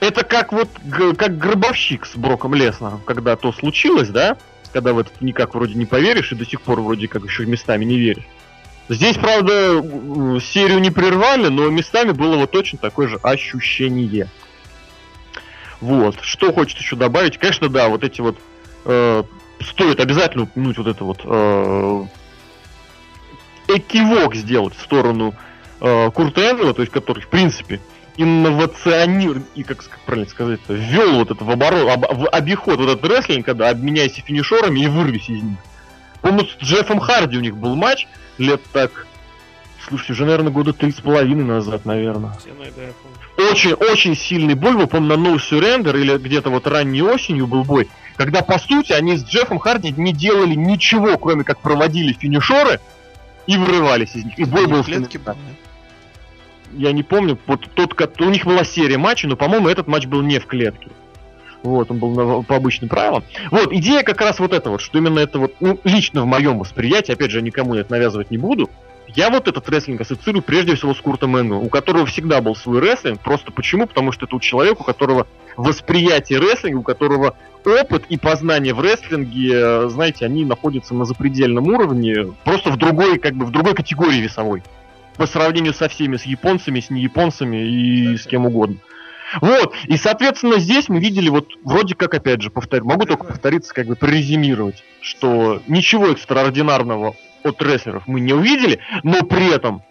[0.00, 0.68] Это как вот
[1.16, 4.36] как гробовщик с Броком Леснером, когда то случилось, да?
[4.72, 7.84] Когда в это никак вроде не поверишь и до сих пор вроде как еще местами
[7.84, 8.26] не веришь.
[8.88, 9.82] Здесь, правда,
[10.40, 14.28] серию не прервали, но местами было вот точно такое же ощущение.
[15.80, 16.18] Вот.
[16.22, 17.38] Что хочется еще добавить?
[17.38, 18.38] Конечно, да, вот эти вот...
[18.84, 19.24] Э,
[19.60, 21.20] стоит обязательно упомянуть вот это вот...
[21.24, 22.04] Э,
[23.68, 25.34] экивок сделать в сторону
[25.80, 27.80] э, Курта Энгела, то есть который, в принципе,
[28.16, 33.04] инновационир, и как правильно сказать, ввел вот это в оборот, об, в обиход вот этот
[33.04, 35.58] рестлинг, когда обменяйся финишерами и вырвись из них.
[36.22, 38.06] Помню, с Джеффом Харди у них был матч,
[38.38, 39.06] лет так...
[39.86, 42.32] Слушайте, уже, наверное, года три с половиной назад, наверное.
[43.38, 47.64] Очень, очень сильный бой был, по-моему, на No Surrender или где-то вот ранней осенью был
[47.64, 52.80] бой, когда, по сути, они с Джеффом Харди не делали ничего, кроме как проводили финишеры
[53.46, 54.38] и вырывались из них.
[54.38, 54.84] И бой был...
[54.84, 55.18] Клетки
[56.72, 60.20] Я не помню, вот тот, у них была серия матчей, но, по-моему, этот матч был
[60.20, 60.88] не в клетке.
[61.62, 63.24] Вот, он был на, по обычным правилам.
[63.50, 66.58] Вот, идея как раз вот эта вот, что именно это вот, ну, лично в моем
[66.58, 68.70] восприятии, опять же, никому это навязывать не буду,
[69.14, 72.80] я вот этот рестлинг ассоциирую прежде всего с Куртом Энглом, у которого всегда был свой
[72.80, 73.20] рестлинг.
[73.20, 73.86] Просто почему?
[73.86, 77.34] Потому что это у человека, у которого восприятие рестлинга, у которого
[77.64, 83.18] опыт и познание в рестлинге, э, знаете, они находятся на запредельном уровне, просто в другой,
[83.18, 84.62] как бы, в другой категории весовой.
[85.16, 88.76] По сравнению со всеми, с японцами, с неяпонцами и с кем угодно.
[89.40, 93.74] Вот, и, соответственно, здесь мы видели вот вроде как, опять же, повторю, могу только повториться,
[93.74, 97.14] как бы прорезюмировать, что ничего экстраординарного
[97.44, 99.82] от рестлеров мы не увидели, но при этом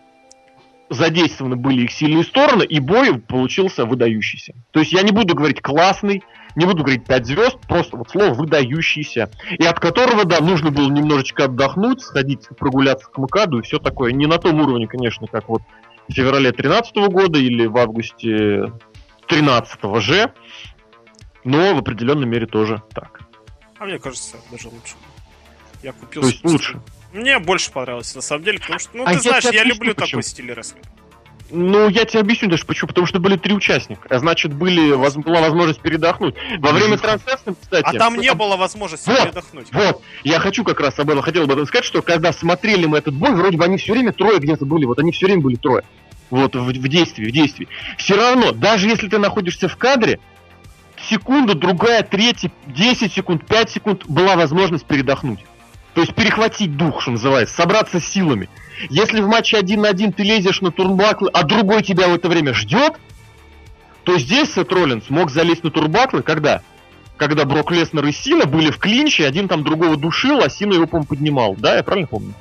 [0.89, 4.53] задействованы были их сильные стороны, и бой получился выдающийся.
[4.71, 6.23] То есть я не буду говорить классный,
[6.55, 9.29] не буду говорить 5 звезд, просто вот слово выдающийся.
[9.51, 14.11] И от которого, да, нужно было немножечко отдохнуть, сходить прогуляться к МКАДу и все такое.
[14.11, 15.61] Не на том уровне, конечно, как вот
[16.07, 18.71] в феврале 2013 года или в августе
[19.27, 20.33] 13 же,
[21.43, 23.21] но в определенной мере тоже так.
[23.79, 24.95] А мне кажется, даже лучше.
[25.83, 26.21] Я купил...
[26.21, 26.81] То есть лучше?
[27.13, 30.21] Мне больше понравилось, на самом деле, потому что, ну, а ты знаешь, я люблю почему.
[30.21, 30.89] такой стиль рестлинга.
[31.49, 32.89] Ну, я тебе объясню даже почему.
[32.89, 34.07] Потому что были три участника.
[34.09, 36.35] А значит, были, воз, была возможность передохнуть.
[36.59, 37.85] Во время трансляции, кстати...
[37.85, 39.67] А там не было возможности вот, передохнуть.
[39.71, 42.97] Вот, я хочу как раз об этом, хотел об этом сказать, что когда смотрели мы
[42.97, 44.85] этот бой, вроде бы они все время трое где-то были.
[44.85, 45.83] Вот они все время были трое
[46.29, 47.67] вот в, в действии, в действии.
[47.97, 50.19] Все равно, даже если ты находишься в кадре,
[51.09, 55.39] секунда, другая, третья, 10 секунд, 5 секунд была возможность передохнуть.
[55.93, 58.49] То есть перехватить дух, что называется, собраться силами.
[58.89, 62.29] Если в матче один на один ты лезешь на турбаклы, а другой тебя в это
[62.29, 62.93] время ждет,
[64.03, 66.61] то здесь Сет Роллинс мог залезть на турбаклы, когда?
[67.17, 70.85] Когда Брок Леснер и Сина были в клинче, один там другого душил, а Сина его,
[70.85, 71.55] по-моему, поднимал.
[71.57, 72.33] Да, я правильно помню?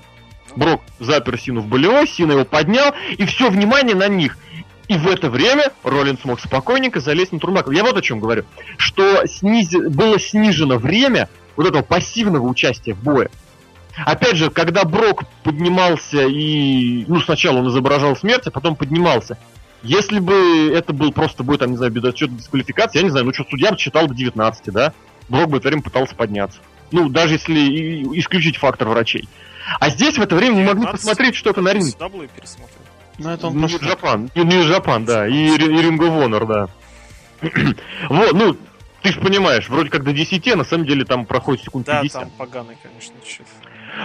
[0.56, 4.36] Брок запер Сину в болевой, Сина его поднял, и все внимание на них.
[4.88, 7.68] И в это время Роллинс смог спокойненько залезть на турбак.
[7.72, 8.44] Я вот о чем говорю.
[8.76, 9.70] Что сниз...
[9.70, 13.30] было снижено время вот этого пассивного участия в бое.
[13.96, 17.04] Опять же, когда Брок поднимался и...
[17.08, 19.38] Ну, сначала он изображал смерть, а потом поднимался.
[19.82, 23.26] Если бы это был просто бой, там, не знаю, без отчета дисквалификации, я не знаю,
[23.26, 24.92] ну что, судья бы читал до 19, да?
[25.28, 26.60] Брок бы это время пытался подняться.
[26.92, 29.28] Ну, даже если исключить фактор врачей.
[29.80, 31.92] А здесь в это время не могли посмотреть что-то на ринге.
[31.98, 32.78] Даблы пересмотрел.
[33.18, 34.30] Ну, это он ну, Джапан.
[34.34, 35.26] New Japan, да.
[35.26, 36.68] И, и Ring of Honor, да.
[38.08, 38.56] вот, ну,
[39.02, 42.12] ты же понимаешь, вроде как до 10, а на самом деле там проходит секунд 50.
[42.12, 43.46] Да, там поганый, конечно, чуть.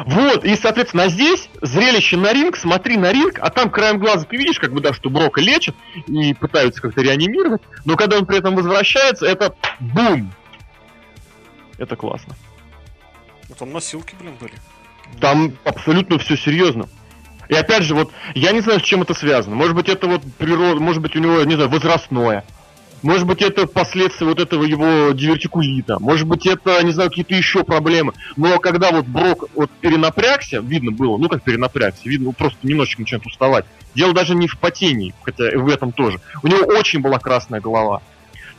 [0.05, 4.37] Вот, и, соответственно, здесь зрелище на ринг, смотри на ринг, а там краем глаза ты
[4.37, 5.75] видишь, как бы, да, что Брока лечат
[6.07, 10.31] и пытаются как-то реанимировать, но когда он при этом возвращается, это бум!
[11.77, 12.35] Это классно.
[13.49, 14.53] Вот там носилки, блин, были.
[15.19, 16.87] Там абсолютно все серьезно.
[17.49, 19.55] И опять же, вот, я не знаю, с чем это связано.
[19.55, 22.45] Может быть, это вот природа, может быть, у него, не знаю, возрастное.
[23.03, 25.99] Может быть, это последствия вот этого его дивертикулита.
[25.99, 28.13] Может быть, это, не знаю, какие-то еще проблемы.
[28.37, 33.01] Но когда вот Брок вот перенапрягся, видно было, ну как перенапрягся, видно, ну, просто немножечко
[33.01, 33.65] начинает уставать.
[33.95, 36.19] Дело даже не в потении, хотя в этом тоже.
[36.43, 38.01] У него очень была красная голова.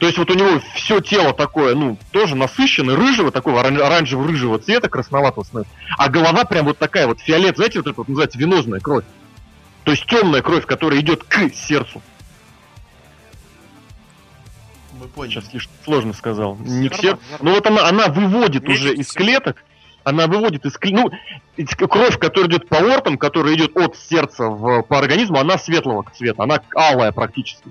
[0.02, 4.88] То есть вот у него все тело такое, ну, тоже насыщенное, рыжего, такого оранжево-рыжего цвета,
[4.88, 5.72] красноватого становится.
[5.96, 9.04] А голова прям вот такая вот фиолет, знаете, вот это вот называется венозная кровь.
[9.84, 12.02] То есть темная кровь, которая идет к сердцу.
[15.00, 15.34] Мы поняли.
[15.34, 16.56] Сейчас слишком сложно сказал.
[16.56, 17.22] Не к сердцу.
[17.40, 19.64] Ну вот она, она выводит Медики уже из клеток,
[20.02, 21.12] она выводит из ну,
[21.88, 26.42] кровь, которая идет по ортам, которая идет от сердца в, по организму, она светлого цвета,
[26.42, 27.70] она алая практически.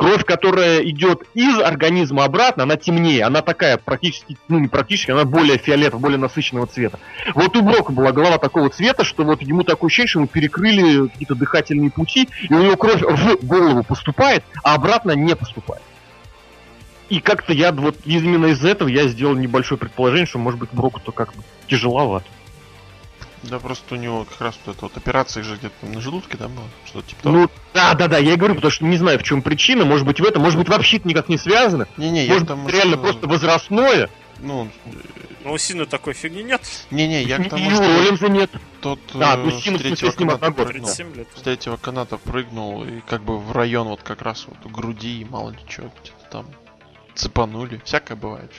[0.00, 5.26] Кровь, которая идет из организма обратно, она темнее, она такая практически, ну не практически, она
[5.26, 6.98] более фиолетового, более насыщенного цвета.
[7.34, 11.06] Вот у Брока была голова такого цвета, что вот ему такое ощущение, что ему перекрыли
[11.08, 15.82] какие-то дыхательные пути, и у него кровь в голову поступает, а обратно не поступает.
[17.10, 21.12] И как-то я вот именно из этого я сделал небольшое предположение, что может быть Броку-то
[21.12, 22.24] как-то тяжеловато.
[23.42, 26.48] Да, просто у него как раз вот эта вот операция же где-то на желудке, да,
[26.48, 26.66] была?
[26.84, 27.36] Что-то типа того.
[27.36, 30.06] Ну, да, да, да, я и говорю, потому что не знаю, в чем причина, может
[30.06, 31.88] быть в этом, может быть вообще это никак не связано.
[31.96, 33.02] Не-не, может быть, быть, реально что...
[33.02, 34.10] просто возрастное.
[34.40, 34.68] Ну,
[35.44, 36.62] ну, у Сины такой фигни нет.
[36.90, 37.82] Не-не, я к тому, что...
[37.82, 38.50] Роллинза нет.
[38.80, 43.38] Тот да, ну, Сина, с третьего, каната прыгнул, с третьего каната прыгнул и как бы
[43.38, 46.46] в район вот как раз вот груди и мало ли что, где-то там
[47.14, 47.80] цепанули.
[47.84, 48.50] Всякое бывает.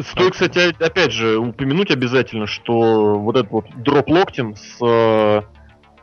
[0.00, 5.42] Стоит, кстати, опять же, упомянуть обязательно, что вот этот вот дроп локтем с э,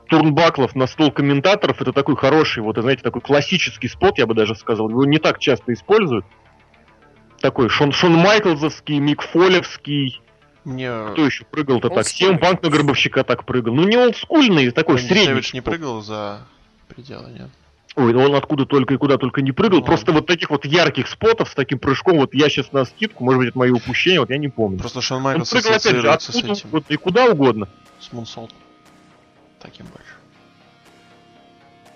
[0.08, 4.56] турнбаклов на стол комментаторов это такой хороший, вот, знаете, такой классический спот, я бы даже
[4.56, 4.89] сказал.
[4.89, 6.26] Его не так часто используют.
[7.39, 10.22] Такой Шон, Шон Майклзовский, Мик Фолевский.
[10.64, 10.89] Мне...
[11.12, 12.08] Кто еще прыгал-то так?
[12.08, 13.74] Сем Банк на Гробовщика так прыгал.
[13.74, 15.41] Ну, не олдскульный, такой Рэнди средний.
[15.54, 16.47] не прыгал за
[16.88, 17.49] пределы, нет?
[17.96, 19.80] Ой, он откуда только и куда только не прыгал.
[19.80, 23.24] Ну, Просто вот таких вот ярких спотов с таким прыжком, вот я сейчас на скидку,
[23.24, 24.80] может быть, это мои упущения, вот я не помню.
[24.80, 26.70] Просто Шон Майклс он прыгал, опять же, откуда, с этим.
[26.72, 27.68] Вот, и куда угодно.
[28.00, 28.52] С Мунсолт.
[29.60, 30.08] Таким больше.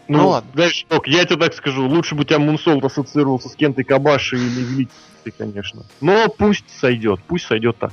[0.07, 0.51] Ну, ну ладно.
[0.53, 4.37] Знаешь, ок, я тебе так скажу, лучше бы у тебя Мунсолт ассоциировался с Кентой Кабаши
[4.37, 5.83] или Величиной, конечно.
[5.99, 7.91] Но пусть сойдет, пусть сойдет так.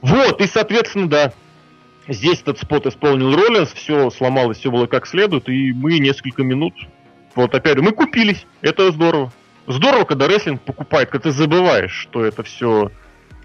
[0.00, 1.32] Вот, и, соответственно, да,
[2.08, 6.72] Здесь этот спот исполнил Роллинс, все сломалось, все было как следует, и мы несколько минут,
[7.34, 9.30] вот опять мы купились, это здорово.
[9.66, 12.90] Здорово, когда рестлинг покупает, когда ты забываешь, что это все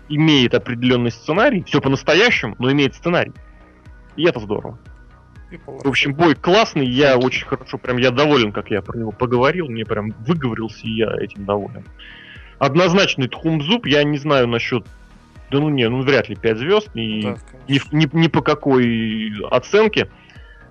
[0.08, 3.34] имеет определенный сценарий, все по-настоящему, но имеет сценарий.
[4.16, 4.80] И это здорово.
[5.68, 9.68] В общем, бой классный, я очень хорошо, прям я доволен, как я про него поговорил,
[9.68, 11.84] мне прям выговорился, и я этим доволен.
[12.60, 14.86] Однозначный Тхумзуб, я не знаю насчет
[15.54, 17.38] да ну не, ну вряд ли 5 звезд, и да,
[17.68, 20.10] ни, ни, ни по какой оценке.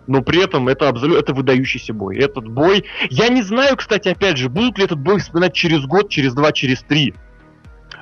[0.08, 2.18] Но при этом это абсолютно это выдающийся бой.
[2.18, 2.84] Этот бой.
[3.08, 6.50] Я не знаю, кстати, опять же, будут ли этот бой вспоминать через год, через два,
[6.50, 7.14] через три.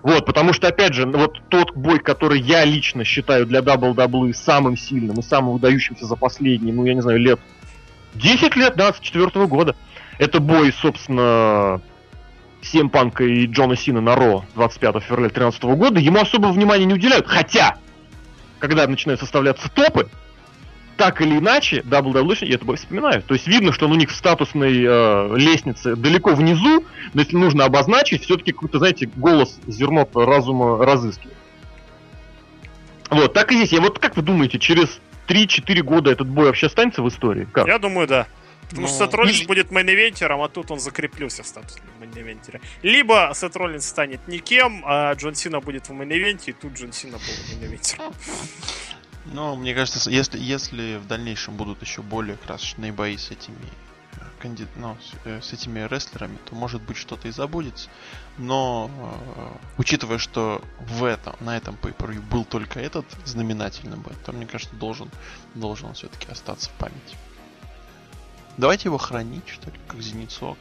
[0.02, 4.78] Вот, потому что, опять же, вот тот бой, который я лично считаю для WWE самым
[4.78, 7.38] сильным и самым выдающимся за последние, ну, я не знаю, лет
[8.14, 9.76] 10 лет, да, с четвертого года.
[10.18, 11.82] Это бой, собственно,
[12.62, 16.94] CM Панка и Джона Сина на Ро 25 февраля 2013 года, ему особого внимания не
[16.94, 17.26] уделяют.
[17.26, 17.76] Хотя,
[18.58, 20.08] когда начинают составляться топы,
[20.96, 23.24] так или иначе, WWE это бой вспоминают.
[23.24, 26.84] То есть видно, что он у них в статусной э, лестнице далеко внизу,
[27.14, 31.38] но если нужно обозначить, все-таки какой-то, знаете, голос зерно разума разыскивает.
[33.08, 33.72] Вот, так и здесь.
[33.72, 37.48] Я вот как вы думаете, через 3-4 года этот бой вообще останется в истории?
[37.50, 37.66] Как?
[37.66, 38.26] Я думаю, да.
[38.68, 41.80] Потому что Сет Роллинс будет мейн-ивентером, а тут он закреплился в статусе
[42.10, 42.60] мейн-ивентера.
[42.82, 47.18] Либо Сет Роллинс станет никем, а Джон Сина будет в мейн-ивенте, и тут Джон Сина
[47.18, 48.14] был мейн-ивентером.
[49.26, 53.56] Ну, мне кажется, если, если в дальнейшем будут еще более красочные бои с этими
[54.16, 54.66] э, канди...
[54.76, 57.90] ну, э, с этими рестлерами, то может быть что-то и забудется.
[58.38, 58.90] Но
[59.36, 64.46] э, учитывая, что в этом, на этом pay был только этот знаменательный бой, то мне
[64.46, 65.10] кажется, должен,
[65.54, 67.16] должен все-таки остаться в памяти.
[68.56, 70.58] Давайте его хранить, что ли, как зеницок.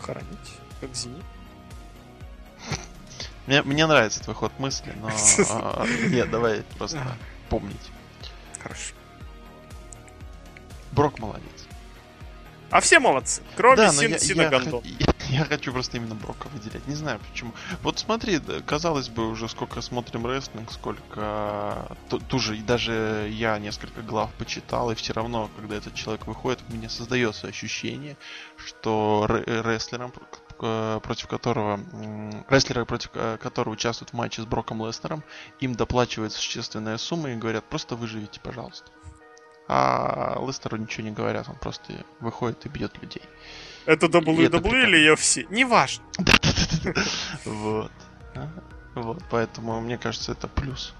[0.00, 0.58] Хранить?
[0.80, 1.24] Как зенит?
[3.46, 5.08] Мне, мне нравится твой ход мысли, но...
[5.50, 7.02] А, нет, давай просто
[7.48, 7.90] помнить.
[8.62, 8.94] Хорошо.
[10.92, 11.66] Брок молодец.
[12.70, 14.50] А все молодцы, кроме да, Син, я, Сина я.
[15.30, 16.86] Я, хочу просто именно Брока выделять.
[16.86, 17.52] Не знаю почему.
[17.82, 21.96] Вот смотри, казалось бы, уже сколько смотрим рестлинг, сколько...
[22.28, 26.72] Ту же, даже я несколько глав почитал, и все равно, когда этот человек выходит, у
[26.72, 28.16] меня создается ощущение,
[28.56, 30.12] что рестлерам,
[30.56, 31.78] против которого
[32.48, 35.22] рестлеры, против э, которого участвуют в матче с Броком Леснером,
[35.60, 38.90] им доплачивается существенная сумма и говорят, просто выживите, пожалуйста.
[39.68, 43.22] А Лестеру ничего не говорят, он просто выходит и бьет людей.
[43.86, 45.46] Это WWE или UFC?
[45.50, 46.04] Неважно.
[46.18, 47.02] Да-да-да.
[47.44, 47.92] Вот.
[48.94, 50.92] Вот, поэтому мне кажется, это плюс.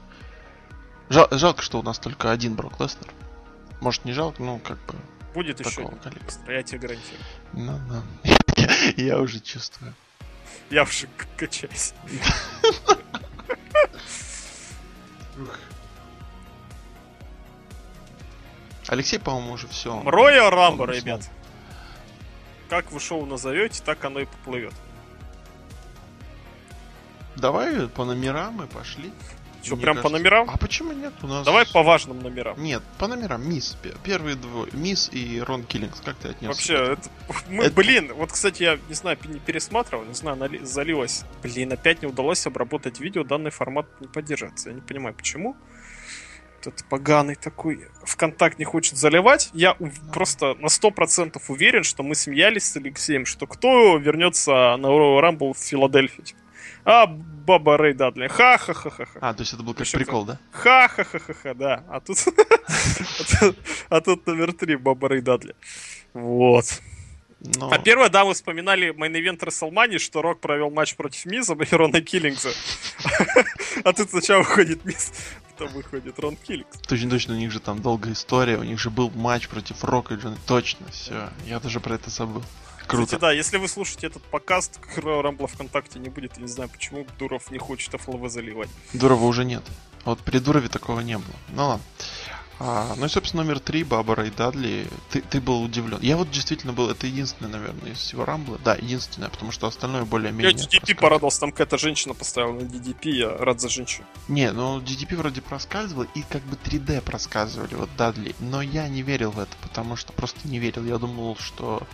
[1.08, 3.10] Жал, жалко, что у нас только один Брок Леснер.
[3.80, 4.94] Может, не жалко, ну, как бы...
[5.34, 5.98] Будет еще один
[6.48, 7.24] я тебе гарантирую.
[7.52, 8.02] Ну, ну.
[8.96, 9.94] Я уже чувствую.
[10.70, 11.94] Я уже качаюсь.
[18.88, 20.02] Алексей, по-моему, уже все.
[20.04, 21.30] Роя Рамбо, ребят.
[22.68, 24.74] Как вы шоу назовете, так оно и поплывет.
[27.36, 29.12] Давай по номерам и пошли.
[29.62, 30.02] Что, прям кажется...
[30.02, 30.50] по номерам?
[30.50, 31.12] А почему нет?
[31.22, 31.44] У нас...
[31.44, 32.62] Давай по важным номерам.
[32.62, 33.48] Нет, по номерам.
[33.48, 33.76] Мисс.
[34.04, 34.70] Первые двое.
[34.72, 36.00] Мисс и Рон Киллингс.
[36.00, 36.48] Как ты отнесся?
[36.48, 37.10] Вообще, это...
[37.48, 37.74] Мы, это...
[37.74, 40.64] блин, вот, кстати, я, не знаю, не пересматривал, не знаю, нали...
[40.64, 41.24] залилось.
[41.42, 44.70] Блин, опять не удалось обработать видео, данный формат не поддерживается.
[44.70, 45.56] Я не понимаю, почему.
[46.60, 49.50] Этот поганый такой ВКонтакт не хочет заливать.
[49.52, 49.76] Я
[50.12, 55.54] просто на 100% уверен, что мы смеялись с Алексеем, что кто вернется на Royal Rumble
[55.54, 56.22] в Филадельфии.
[56.22, 56.40] Типа.
[56.84, 58.28] А, Баба Рэй Дадли.
[58.28, 59.06] Ха-ха-ха-ха.
[59.20, 60.38] А, то есть это был как Причем прикол, да?
[60.50, 61.84] Ха-ха-ха-ха, да.
[61.88, 62.18] А тут...
[63.88, 65.54] А тут номер три Бабба Рэй Дадли.
[66.14, 66.80] Вот.
[67.40, 67.70] Но...
[67.70, 72.00] А первое, да, мы вспоминали мейн-ивент Рестлмании, что Рок провел матч против Миза и Рона
[72.00, 72.50] Киллингса.
[73.84, 75.12] А тут сначала выходит Миз,
[75.58, 76.78] потом выходит Рон Киллингс.
[76.86, 80.14] Точно, точно, у них же там долгая история, у них же был матч против Рока
[80.14, 80.36] и Джона.
[80.46, 82.42] Точно, все, я даже про это забыл.
[82.86, 83.04] Круто.
[83.04, 87.06] Кстати, да, если вы слушаете этот подкаст, Рамбла ВКонтакте не будет, я не знаю, почему
[87.18, 88.70] Дуров не хочет FLV заливать.
[88.94, 89.62] Дурова уже нет.
[90.04, 91.36] Вот при Дурове такого не было.
[91.50, 91.84] Ну ладно.
[92.60, 94.88] А, ну и, собственно, номер три, Бабара и Дадли.
[95.10, 95.98] Ты, ты был удивлен.
[96.02, 98.58] Я вот действительно был, это единственное, наверное, из всего Рамбла.
[98.64, 100.52] Да, единственное, потому что остальное более-менее...
[100.52, 104.06] Я DDP порадовался, там какая-то женщина поставила на DDP, я рад за женщину.
[104.26, 108.34] Не, ну DDP вроде проскальзывал, и как бы 3D просказывали, вот Дадли.
[108.40, 110.84] Но я не верил в это, потому что просто не верил.
[110.84, 111.86] Я думал, что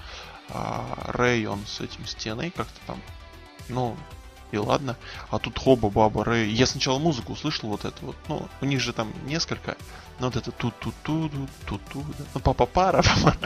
[0.48, 3.02] а, Рэй, он с этим стеной как-то там,
[3.68, 3.96] ну,
[4.55, 4.96] и ладно.
[5.30, 6.50] А тут хоба, баба, Рэй.
[6.50, 8.16] Я сначала музыку услышал вот это вот.
[8.28, 9.76] Ну, у них же там несколько.
[10.20, 11.32] Ну, вот это тут тут тут
[11.66, 13.02] тут тут Ну, папа пара.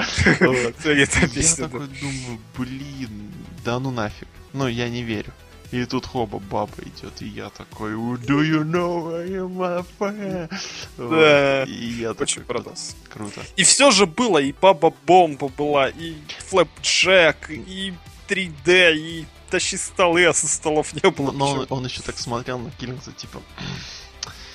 [0.84, 3.32] Я такой думаю, блин,
[3.64, 4.28] да ну нафиг.
[4.52, 5.32] Ну, я не верю.
[5.70, 10.50] И тут хоба баба идет, и я такой, do you know I am my fan?
[10.96, 12.94] Да, и я очень продался.
[13.10, 13.42] Круто.
[13.56, 16.14] И все же было, и баба бомба была, и
[16.48, 17.92] флэпджек, и
[18.28, 21.32] 3D, и тащи столы, а со столов не было.
[21.32, 23.42] Но он, он еще так смотрел на Киллингса, типа...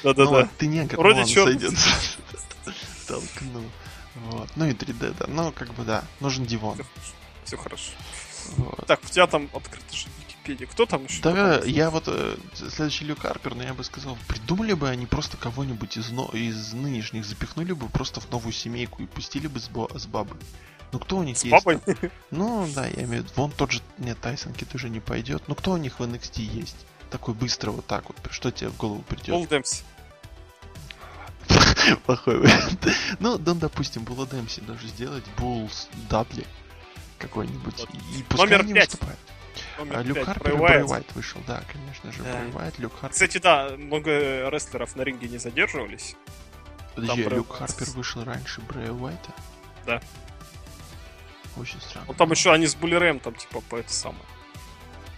[0.03, 0.41] Да-да-да.
[0.41, 1.73] Ну, ты негр, Вроде ну, сойдет.
[3.07, 3.63] Толкнул.
[4.15, 4.49] Вот.
[4.55, 5.25] Ну и 3D, да.
[5.27, 6.03] Ну, как бы да.
[6.19, 6.77] Нужен Дивон.
[7.45, 7.91] Все хорошо.
[8.57, 8.85] Вот.
[8.85, 10.67] Так, у тебя там открыто же Википедия.
[10.67, 11.21] Кто там еще?
[11.21, 15.37] Да, я вот э, следующий Люк Харпер, но я бы сказал, придумали бы они просто
[15.37, 19.69] кого-нибудь из, но, из нынешних, запихнули бы просто в новую семейку и пустили бы с,
[19.69, 20.37] бо, с бабой.
[20.93, 21.51] Ну кто у них с есть?
[21.51, 21.79] Папой?
[22.31, 25.43] Ну да, я имею в виду, вон тот же, нет, Тайсон Кит уже не пойдет.
[25.47, 26.85] Ну кто у них в NXT есть?
[27.09, 29.29] Такой быстро вот так вот, что тебе в голову придет?
[29.29, 29.83] Пол Дэмси.
[32.05, 32.87] Плохой вариант.
[33.19, 36.45] Ну, да, допустим, Булла Дэмси даже сделать, Буллс Дадли
[37.17, 37.79] какой-нибудь.
[37.79, 37.89] Вот.
[37.89, 38.85] И пускай Номер они 5.
[38.85, 39.19] выступают.
[39.79, 40.25] Номер а, Люк 5.
[40.25, 42.39] Харпер и Брэй Уайт вышел, да, конечно же, да.
[42.39, 43.09] Брэй Уайт, Люк Харпер.
[43.09, 46.15] Кстати, да, много рестлеров на ринге не задерживались.
[46.95, 47.57] Подожди, а Люк Брэй...
[47.57, 49.33] Харпер вышел раньше Брэя Уайта?
[49.85, 50.01] Да.
[51.57, 52.07] Очень странно.
[52.09, 54.23] Ну там еще они с Буллерем там типа по это самое.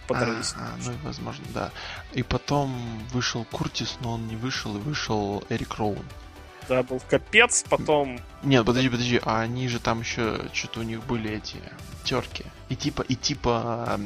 [0.06, 0.54] Подрались.
[0.56, 1.72] А, а, ну и возможно, да.
[2.12, 2.72] И потом
[3.12, 6.04] вышел Куртис, но он не вышел, и вышел Эрик Роун.
[6.68, 8.18] Да, был капец, потом...
[8.42, 11.56] Нет, подожди, подожди, а они же там еще, что-то у них были эти
[12.04, 12.44] терки.
[12.68, 13.98] И типа, и типа...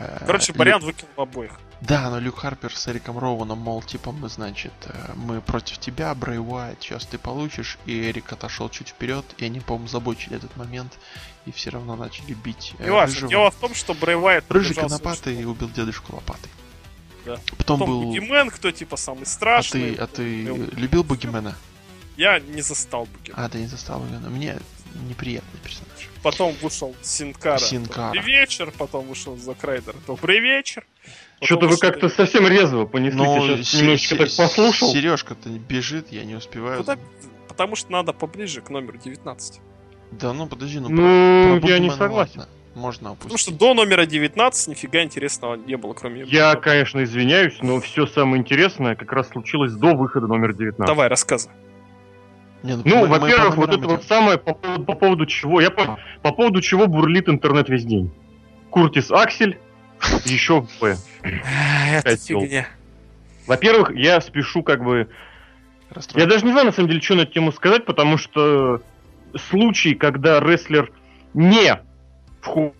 [0.00, 0.88] Э, Короче, вариант Лю...
[0.88, 1.52] выкинул обоих.
[1.80, 6.14] Да, но Люк Харпер с Эриком Роуном, мол, типа, мы, значит, э, мы против тебя,
[6.14, 10.56] Брэй Уайт, сейчас ты получишь, и Эрик отошел чуть вперед, и они, по-моему, забочили этот
[10.56, 10.98] момент,
[11.46, 12.86] и все равно начали бить э,
[13.28, 14.44] Дело в том, что Брэй Уайт...
[14.48, 16.50] Рыжий конопатый и убил дедушку лопатой.
[17.24, 17.36] Да.
[17.56, 18.02] Потом, Потом был...
[18.02, 19.94] Бугимен, кто типа самый страшный.
[19.94, 20.42] А ты, а ты
[20.76, 21.56] любил Бугимена?
[22.16, 23.44] Я не застал Бугимена.
[23.44, 24.30] А, ты не застал Бугимена.
[24.30, 24.58] Мне
[25.08, 26.08] неприятный персонаж.
[26.22, 27.58] Потом вышел Синкара.
[27.58, 28.14] Синкара.
[28.14, 28.72] Добрый вечер.
[28.76, 29.94] Потом вышел Зак Райдер.
[30.06, 30.86] Добрый вечер.
[31.42, 33.18] Что-то вы как-то совсем резво понесли.
[33.64, 34.92] Сейчас немножечко так послушал.
[34.92, 35.60] Сережка-то не
[36.14, 36.78] я не успеваю.
[36.78, 36.98] Куда?
[37.48, 39.60] Потому что надо поближе к номеру 19.
[40.12, 42.40] Да ну подожди, ну, ну про, про я не согласен.
[42.40, 42.54] Ладно.
[42.74, 43.22] Можно опустить.
[43.24, 46.24] Потому что до номера 19 нифига интересного не было, кроме...
[46.24, 50.86] Я, конечно, извиняюсь, но все самое интересное как раз случилось до выхода номера 19.
[50.86, 51.54] Давай, рассказывай.
[52.62, 56.32] Не, ну, ну во-первых, вот это вот самое по, по поводу чего, я по, по
[56.32, 58.10] поводу чего бурлит интернет весь день.
[58.70, 59.58] Куртис Аксель,
[60.24, 60.96] еще Б.
[61.22, 62.66] Это фигня.
[63.46, 65.08] Во-первых, я спешу как бы...
[66.14, 68.80] Я даже не знаю, на самом деле, что на эту тему сказать, потому что
[69.36, 70.90] случай, когда рестлер
[71.34, 71.78] не
[72.44, 72.74] входит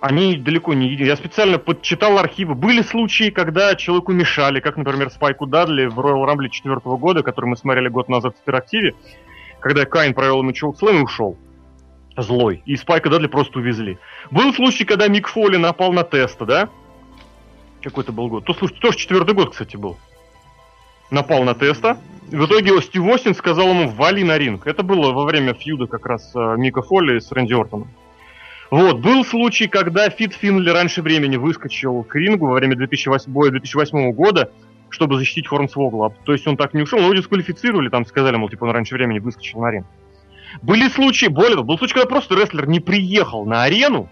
[0.00, 1.06] они далеко не едины.
[1.06, 2.54] Я специально подчитал архивы.
[2.54, 7.46] Были случаи, когда человеку мешали, как, например, Спайку Дадли в Royal Rumble 4 года, который
[7.46, 8.94] мы смотрели год назад в интерактиве,
[9.60, 11.36] когда Кайн провел ему Чоукслэм и ушел.
[12.16, 12.62] Злой.
[12.64, 13.98] И Спайка Дадли просто увезли.
[14.30, 16.68] Был случай, когда Мик Фоли напал на Теста, да?
[17.82, 18.44] Какой-то был год.
[18.46, 19.98] То, слушай, тоже четвертый год, кстати, был.
[21.10, 21.98] Напал на Теста.
[22.28, 24.66] В итоге Стив Остин сказал ему «вали на ринг».
[24.66, 27.88] Это было во время фьюда как раз э, Мика Фоли с Рэнди Ортоном.
[28.70, 33.50] Вот, был случай, когда Фит Финли раньше времени выскочил к рингу во время 2008, боя
[33.50, 34.52] 2008 года,
[34.90, 36.10] чтобы защитить Хорнсвогла.
[36.24, 38.94] То есть он так не ушел, но его дисквалифицировали, там сказали, мол, типа он раньше
[38.94, 39.86] времени выскочил на ринг.
[40.62, 44.08] Были случаи, более того, был случай, когда просто рестлер не приехал на арену,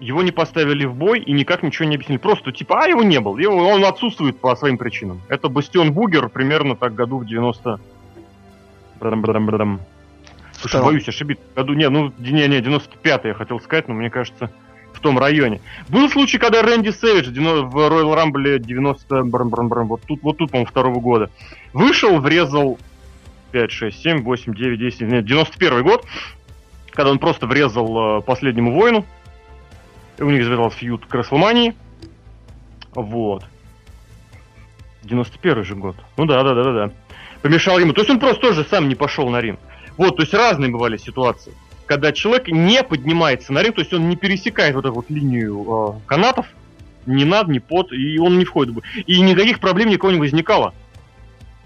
[0.00, 2.18] его не поставили в бой и никак ничего не объяснили.
[2.18, 5.20] Просто типа, а его не было, его, он отсутствует по своим причинам.
[5.28, 7.80] Это Бастион Бугер примерно так году в 90...
[9.00, 9.80] Брадам, брадам, брадам.
[10.52, 11.44] Слушай, боюсь ошибиться.
[11.54, 14.50] Году, не, ну, не, не, 95-й я хотел сказать, но мне кажется,
[14.92, 15.60] в том районе.
[15.88, 19.24] Был случай, когда Рэнди Сэвидж в Royal Rumble 90...
[19.24, 21.30] Брам, брам, брам, вот тут, вот тут, по-моему, второго года.
[21.72, 22.78] Вышел, врезал
[23.52, 26.04] 5, 6, 7, 8, 9, 10, нет, 91 год,
[26.90, 29.04] когда он просто врезал э, последнему воину.
[30.18, 31.74] У них завязался фьюд к Расселмании.
[32.94, 33.44] Вот.
[35.02, 35.96] 91 же год.
[36.16, 36.92] Ну да, да, да, да, да.
[37.42, 37.92] Помешал ему.
[37.92, 39.60] То есть он просто тоже сам не пошел на ринг.
[39.96, 41.52] Вот, то есть разные бывали ситуации.
[41.86, 45.98] Когда человек не поднимается на ринг, то есть он не пересекает вот эту вот линию
[45.98, 46.46] э, канатов,
[47.06, 48.76] ни над, ни под, и он не входит.
[49.06, 50.72] И никаких проблем никого не возникало.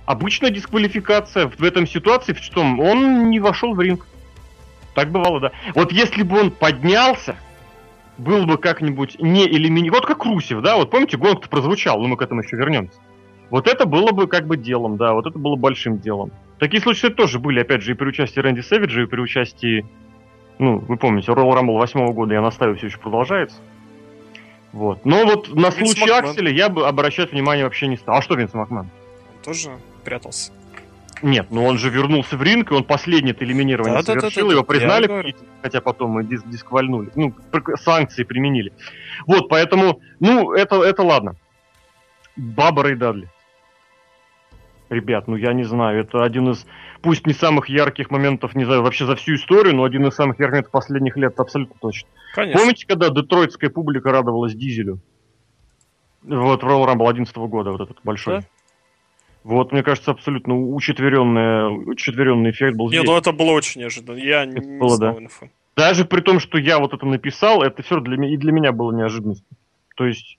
[0.05, 4.07] Обычная дисквалификация в этом ситуации, в чем он не вошел в ринг.
[4.95, 5.53] Так бывало, да.
[5.75, 7.37] Вот если бы он поднялся,
[8.19, 10.01] был бы как-нибудь не элиминирован.
[10.01, 12.99] Вот как Русев, да, вот помните, гонг-то прозвучал, но мы к этому еще вернемся.
[13.51, 16.31] Вот это было бы как бы делом, да, вот это было большим делом.
[16.59, 19.87] Такие случаи тоже были, опять же, и при участии Рэнди Сэвиджа, и при участии,
[20.59, 23.57] ну, вы помните, Royal Rumble 8 года, я настаиваю, все еще продолжается.
[24.73, 25.07] Вот.
[25.07, 26.31] Но вот на Винс случай Макман.
[26.31, 28.17] Акселя я бы обращать внимание вообще не стал.
[28.17, 28.91] А что Винс Макман?
[29.37, 29.71] Он тоже
[30.05, 30.53] прятался.
[31.23, 34.49] Нет, ну он же вернулся в ринг, и он последний это элиминирование да, совершил, да,
[34.49, 37.35] да, его признали, хотя потом и дис дисквальнули, ну,
[37.77, 38.73] санкции применили.
[39.27, 41.37] Вот, поэтому, ну, это, это ладно.
[42.37, 43.29] Баба и Дадли
[44.91, 46.67] ребят, ну я не знаю, это один из,
[47.03, 50.39] пусть не самых ярких моментов, не знаю, вообще за всю историю, но один из самых
[50.39, 52.09] ярких моментов последних лет, абсолютно точно.
[52.35, 52.61] Конечно.
[52.61, 55.01] Помните, когда детройтская публика радовалась Дизелю?
[56.23, 58.41] Вот в Royal Rumble 11 года, вот этот большой.
[58.41, 58.45] Да?
[59.45, 63.01] Вот, мне кажется, абсолютно учетверенный, учетверенный эффект был здесь.
[63.01, 64.19] Не, ну это было очень неожиданно.
[64.19, 65.23] Я это не было, знал да.
[65.23, 65.51] инфы.
[65.77, 68.73] Даже при том, что я вот это написал, это все для меня, и для меня
[68.73, 69.47] было неожиданностью.
[69.97, 70.39] То есть,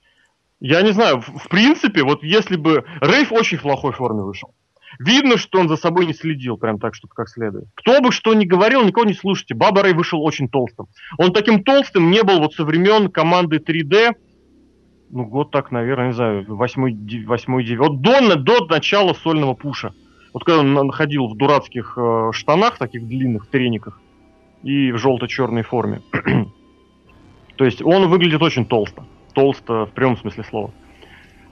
[0.59, 2.84] я не знаю, в, в принципе, вот если бы...
[2.99, 4.53] Рейв очень в плохой форме вышел.
[4.97, 7.65] Видно, что он за собой не следил прям так, чтобы как следует.
[7.76, 9.53] Кто бы что ни говорил, никого не слушайте.
[9.53, 10.88] Баба Рэй вышел очень толстым.
[11.17, 14.15] Он таким толстым не был вот со времен команды 3D.
[15.10, 17.90] Ну, год так, наверное, не знаю, восьмой, восьмой, девятый.
[17.90, 19.94] Вот до, до начала сольного пуша.
[20.34, 23.99] Вот когда он ходил в дурацких э, штанах, таких длинных, трениках,
[24.61, 26.02] и в желто-черной форме.
[27.56, 29.03] То есть он выглядит очень толсто
[29.34, 30.72] толсто в прямом смысле слова.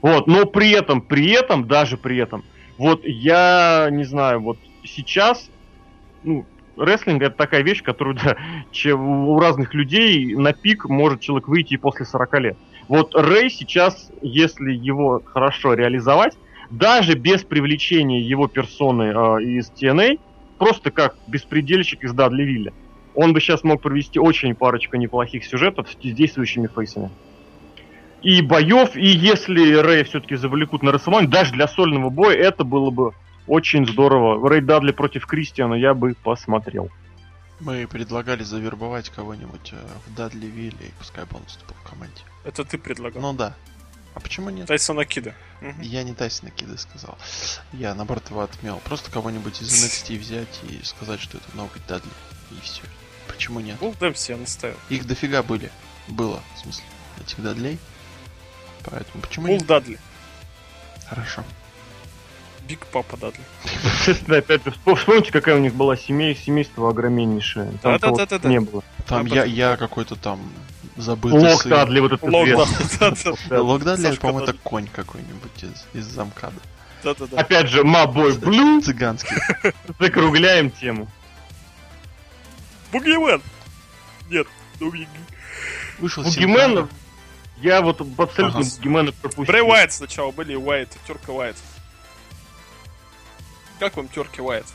[0.02, 2.44] Вот, но при этом, при этом, даже при этом,
[2.76, 5.50] вот я не знаю, вот сейчас,
[6.22, 6.44] ну,
[6.76, 8.36] рестлинг это такая вещь, которую да,
[8.94, 12.58] у разных людей на пик может человек выйти и после 40 лет.
[12.88, 16.36] Вот Рэй сейчас, если его хорошо реализовать,
[16.70, 20.18] даже без привлечения его персоны э, из TNA,
[20.58, 22.72] просто как беспредельщик из Дадли Вилля,
[23.14, 27.10] он бы сейчас мог провести очень парочку неплохих сюжетов с действующими фейсами
[28.22, 32.90] и боев, и если Рэй все-таки завлекут на Расселмане, даже для сольного боя, это было
[32.90, 33.12] бы
[33.46, 34.48] очень здорово.
[34.48, 36.90] Рэй Дадли против Кристиана я бы посмотрел.
[37.60, 42.22] Мы предлагали завербовать кого-нибудь э, в Дадли Вилли, и пускай бы он в команде.
[42.44, 43.20] Это ты предлагал?
[43.20, 43.56] Ну да.
[44.14, 44.66] А почему нет?
[44.66, 45.34] Тайсона Кида.
[45.60, 45.82] Угу.
[45.82, 47.18] Я не Тайсона Кида сказал.
[47.72, 48.80] Я, наоборот, его отмел.
[48.84, 52.10] Просто кого-нибудь из NXT взять и сказать, что это новый Дадли.
[52.50, 52.82] И все.
[53.26, 53.78] Почему нет?
[53.78, 54.76] Был Дэмси, я наставил.
[54.88, 55.70] Их дофига были.
[56.08, 56.84] Было, в смысле,
[57.20, 57.78] этих Дадлей.
[58.84, 59.98] Поэтому почему Пул Дадли.
[61.06, 61.44] Хорошо.
[62.68, 63.40] Биг Папа Дадли.
[63.64, 67.72] Естественно, опять же, вспомните, какая у них была семей, семейство огроменнейшее.
[67.82, 68.84] Там да, да, да, да, не было.
[69.06, 70.40] Там я, я какой-то там
[70.96, 71.34] забыл.
[71.34, 72.26] Лок Дадли, вот это
[73.62, 76.60] Лок Дадли, по-моему, это конь какой-нибудь из, из замкада.
[77.02, 77.40] Да-да-да.
[77.40, 78.82] Опять же, Мабой Блю.
[78.82, 79.36] Цыганский.
[79.98, 81.08] Закругляем тему.
[82.92, 83.40] Бугимен!
[84.28, 84.46] Нет,
[84.80, 85.08] Бугимен.
[86.00, 86.88] Вышел Бугимен,
[87.58, 88.68] я вот абсолютно ага.
[88.68, 89.44] Бугимена пропустил.
[89.44, 91.56] Брэй Уайт сначала были, Уайт, терка Уайт.
[93.78, 94.66] Как вам терки Уайт?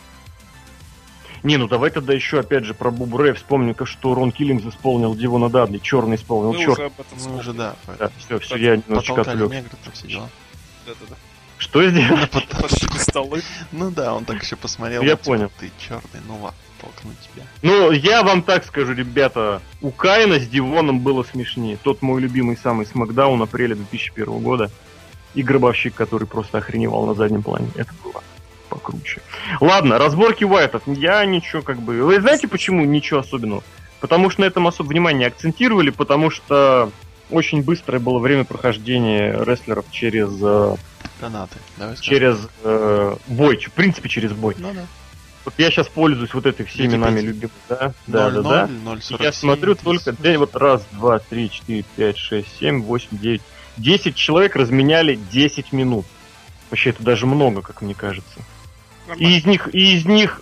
[1.44, 5.50] Не, ну давай тогда еще опять же про Бубре вспомню, что Рон Киллингс исполнил Дивона
[5.50, 6.72] Дадли, черный исполнил, Мы черт.
[6.80, 7.76] уже об этом Мы уже, да.
[8.00, 9.52] да все, все, я немножечко отвлек.
[9.52, 11.16] Да-да-да.
[11.58, 12.18] Что сделал?
[12.32, 13.42] Потащили столы.
[13.74, 15.02] Ну да, он так еще посмотрел.
[15.02, 15.52] Я понял.
[15.60, 17.46] Ты черный, ну ладно, толкну тебя.
[17.62, 21.78] Ну, я вам так скажу, ребята, у Кайна с Дивоном было смешнее.
[21.82, 24.72] Тот мой любимый самый Смакдаун апреля 2001 года.
[25.36, 27.68] И гробовщик, который просто охреневал на заднем плане.
[27.76, 28.22] Это было
[28.74, 29.22] покруче.
[29.60, 30.84] Ладно, разборки Уайтов.
[30.88, 32.04] Я ничего как бы...
[32.04, 33.64] Вы знаете, почему ничего особенного?
[34.00, 36.92] Потому что на этом особо внимание акцентировали, потому что
[37.30, 40.30] очень быстрое было время прохождения рестлеров через...
[40.42, 40.76] Э,
[41.22, 41.58] Донаты.
[41.78, 44.56] Давай через э, бой, в принципе через бой.
[44.58, 44.86] Ну да.
[45.46, 47.94] Вот я сейчас пользуюсь вот этой всеми нами любимой, да?
[48.08, 48.92] Да, 0, да, 0, да.
[48.92, 49.84] 0, я смотрю 37.
[49.84, 53.42] только, для, вот раз, два, три, четыре, пять, шесть, семь, восемь, девять.
[53.76, 56.06] Десять человек разменяли 10 минут.
[56.70, 58.40] Вообще это даже много, как мне кажется.
[59.18, 60.42] И из них, и из них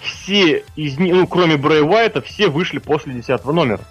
[0.00, 3.84] все, из них, ну, кроме Брэй Уайта, все вышли после десятого номера.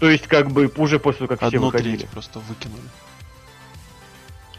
[0.00, 2.06] То есть, как бы, уже после того, как Одну все выходили.
[2.06, 2.82] просто выкинули.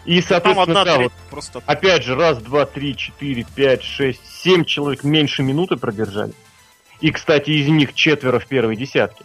[0.05, 1.61] И, соответственно, да, вот, просто...
[1.65, 6.33] опять же, раз, два, три, четыре, пять, шесть, семь человек меньше минуты продержали.
[6.99, 9.23] И, кстати, из них четверо в первой десятке.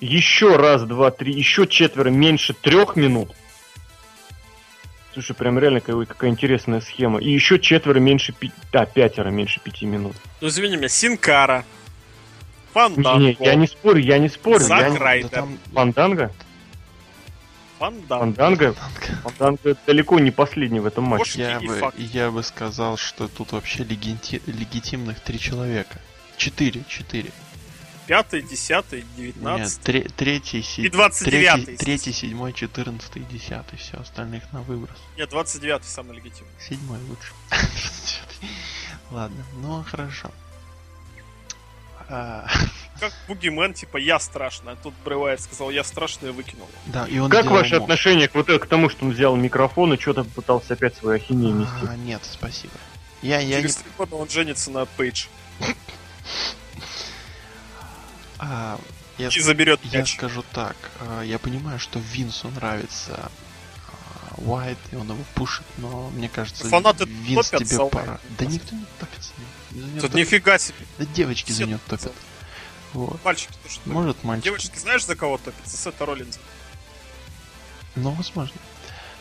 [0.00, 3.30] Еще раз, два, три, еще четверо меньше трех минут.
[5.16, 7.18] Слушай, прям реально какая, какая интересная схема.
[7.20, 8.52] И еще четверо меньше пяти...
[8.74, 10.14] А, пятеро меньше пяти минут.
[10.42, 11.64] Ну, извини меня, Синкара.
[12.74, 13.24] Фанданго.
[13.24, 14.58] Не, я не спорю, я не спорю.
[14.58, 15.30] Зак я Райдер.
[15.30, 15.58] Да там...
[15.72, 16.32] Фанданго?
[17.78, 18.34] Фанданго.
[18.34, 18.74] Фанданго?
[19.22, 21.40] Фанданго далеко не последний в этом матче.
[21.40, 24.42] Я бы, я бы сказал, что тут вообще легити...
[24.44, 25.98] легитимных три человека.
[26.36, 27.30] Четыре, четыре
[28.06, 30.02] пятый, десятый, девятнадцатый.
[30.02, 31.76] Нет, третий, и двадцать девятый.
[31.76, 33.78] Третий, седьмой, четырнадцатый, десятый.
[33.78, 34.96] Все остальных на выброс.
[35.16, 36.52] Нет, двадцать девятый самый легитимный.
[36.60, 37.32] Седьмой лучше.
[39.10, 40.30] Ладно, ну хорошо.
[42.08, 42.46] А.
[43.00, 46.68] Как Бугимен, типа, я страшный, а тут Бревайт сказал, я страшный, и выкинул.
[46.86, 47.82] Да, и он как ваше мог.
[47.82, 51.56] отношение к, вот, к тому, что он взял микрофон и что-то пытался опять свою ахинею
[51.56, 51.86] нести?
[51.86, 52.72] А, нет, спасибо.
[53.22, 55.26] Я, я Через три года он женится на Пейдж.
[58.38, 58.78] А,
[59.18, 60.14] я, и заберет Я мяч.
[60.14, 63.30] скажу так, а, я понимаю, что Винсу нравится
[64.38, 68.20] Уайт, и он его пушит, но мне кажется, Фанаты Винс тебе пора.
[68.38, 69.32] Да никто не топится.
[69.70, 70.14] Тут топит.
[70.14, 70.78] нифига себе.
[70.98, 72.12] Да девочки Все за нее топят.
[72.92, 73.22] Вот.
[73.24, 73.86] Мальчики тоже топят.
[73.86, 74.44] Может, мальчики.
[74.44, 75.76] Девочки, знаешь, за кого топятся?
[75.76, 76.38] Сета Роллинза.
[77.94, 78.56] Ну, возможно.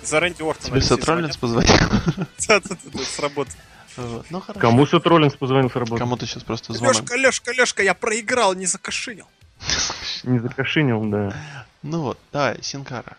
[0.04, 0.70] За Рэнди Ортона.
[0.70, 1.78] Тебе Сет Роллинз позвонил?
[2.48, 3.52] Да-да-да, с работы.
[3.98, 4.26] Вот.
[4.30, 4.60] Ну, хорошо.
[4.60, 6.00] Кому Сет Роллинс позвонил с работы?
[6.00, 7.02] Кому-то сейчас просто звонок.
[7.02, 9.28] Лешка, Лешка, Лешка, я проиграл, не закошинил.
[10.24, 11.34] Не закошинил, да.
[11.84, 13.16] Ну вот, давай, Синкара.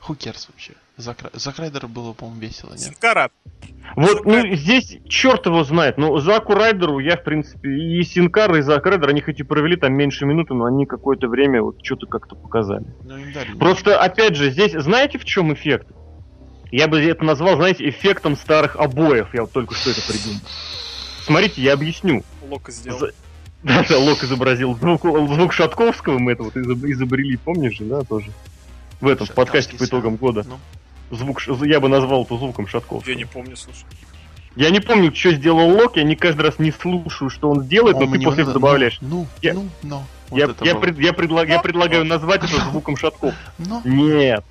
[0.00, 0.74] Хукерс вообще.
[0.96, 2.80] Зак Райдера было, по-моему, весело, нет?
[2.80, 3.30] Синкара.
[3.96, 5.98] Вот, ну, здесь черт его знает.
[5.98, 9.76] Ну, Заку Райдеру я, в принципе, и Синкара, и Зак Райдер, они хоть и провели
[9.76, 12.86] там меньше минуты, но они какое-то время вот что-то как-то показали.
[13.04, 15.88] Ну, Просто, опять же, здесь, знаете, в чем эффект?
[16.70, 19.32] Я бы это назвал, знаете, эффектом старых обоев.
[19.34, 20.40] Я вот только что это придумал.
[21.24, 22.24] Смотрите, я объясню.
[22.48, 22.98] Лок сделал.
[22.98, 23.12] За...
[23.62, 28.30] Да, да, Лок изобразил звук, звук Шатковского, мы это вот изобрели, помнишь же, да, тоже?
[29.00, 30.44] В этом, в подкасте по итогам года.
[30.46, 30.60] Ну.
[31.10, 33.10] Звук, я бы назвал это звуком Шатковского.
[33.10, 33.84] Я не помню, слушай.
[34.54, 37.98] Я не помню, что сделал Лок, я не каждый раз не слушаю, что он делает,
[37.98, 38.98] но ты после этого добавляешь.
[39.00, 40.04] Ну, я, ну, ну.
[40.28, 43.34] Вот я, я, пред, я, предлаг, я предлагаю назвать это звуком Шатков.
[43.84, 44.44] Нет.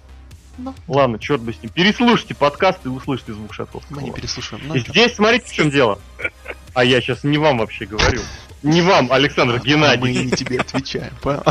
[0.57, 0.73] Ну.
[0.87, 1.71] Ладно, черт бы с ним.
[1.71, 3.83] Переслушайте подкаст и услышите звук шатов.
[3.89, 4.61] Мы не переслушаем.
[4.65, 5.99] Ну, Здесь смотрите, в чем дело.
[6.73, 8.21] А я сейчас не вам вообще говорю.
[8.63, 10.17] Не вам, Александр а, Геннадьевич.
[10.17, 11.43] Мы не тебе отвечаем, понял?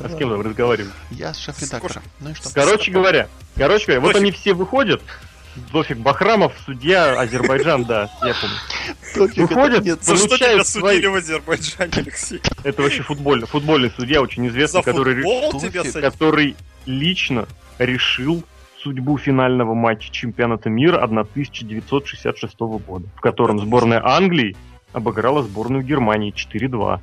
[0.00, 0.94] А с кем вы разговариваете?
[1.10, 2.02] Я с шеф-редактором.
[2.20, 2.50] Ну и что?
[2.52, 5.02] Короче говоря, короче говоря, вот они все выходят,
[5.72, 9.36] Дофиг Бахрамов, судья Азербайджан, да, я помню.
[9.36, 10.96] Выходит, нет, за что тебя свои...
[10.96, 12.40] судили в Азербайджане, Алексей?
[12.64, 15.22] Это вообще футбольный, футбольный судья, очень известный, который,
[16.00, 16.56] который
[16.88, 17.46] лично
[17.78, 18.42] решил
[18.82, 24.56] судьбу финального матча чемпионата мира 1966 года, в котором сборная Англии
[24.92, 27.00] обыграла сборную Германии 4-2.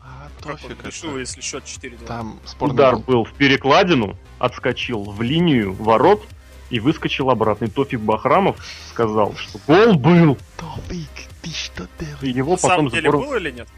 [0.00, 2.04] А, Тофик решил, если счет 4-2.
[2.06, 6.26] Там Удар был в перекладину, отскочил в линию ворот,
[6.70, 7.66] и выскочил обратно.
[7.66, 8.56] И Тофик Бахрамов
[8.90, 10.38] сказал, что гол был.
[10.56, 11.08] Тофик,
[11.42, 12.22] ты что делаешь?
[12.22, 13.68] И его На потом самом деле сбор- было или нет?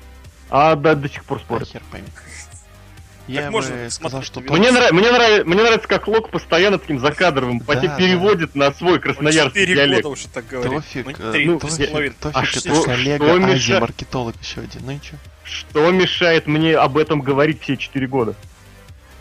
[0.49, 1.69] А, да, до сих пор спорят.
[1.69, 2.07] Хер пойми.
[3.27, 4.53] Я можно бы сказал, смотреть что.
[4.55, 7.97] Мне, нрав- мне, нрав- мне нравится, как Лок постоянно таким закадровым Да, да.
[7.97, 10.03] переводит на свой красноярский диалект.
[10.03, 10.73] года уже так говорит.
[10.75, 11.91] Тофик, Ну, э, три ну, Тофик.
[11.91, 14.83] Тофик, А это что- коллега, что маркетолог еще один.
[14.85, 15.17] Ну и чё?
[15.45, 18.35] Что мешает мне об этом говорить все четыре года?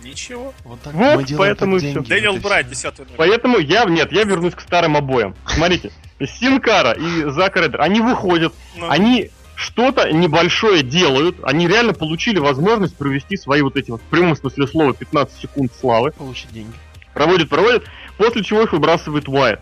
[0.04, 0.54] Ничего.
[0.66, 2.90] Вот так Вот, мы поэтому так деньги, Дэниел вот и Брайт, всё.
[2.92, 3.14] 10 номер.
[3.18, 5.34] Поэтому я, нет, я вернусь к старым обоям.
[5.46, 5.92] Смотрите,
[6.40, 12.96] Синкара и Зак Райдер, они выходят, Ну, они что-то небольшое делают, они реально получили возможность
[12.98, 16.12] провести свои вот эти вот, в прямом смысле слова, 15 секунд славы.
[16.12, 16.74] Получить деньги.
[17.14, 17.84] Проводят, проводят,
[18.18, 19.60] после чего их выбрасывает Уайт.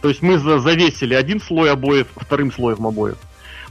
[0.00, 3.16] То есть мы за- завесили один слой обоев вторым слоем обоев.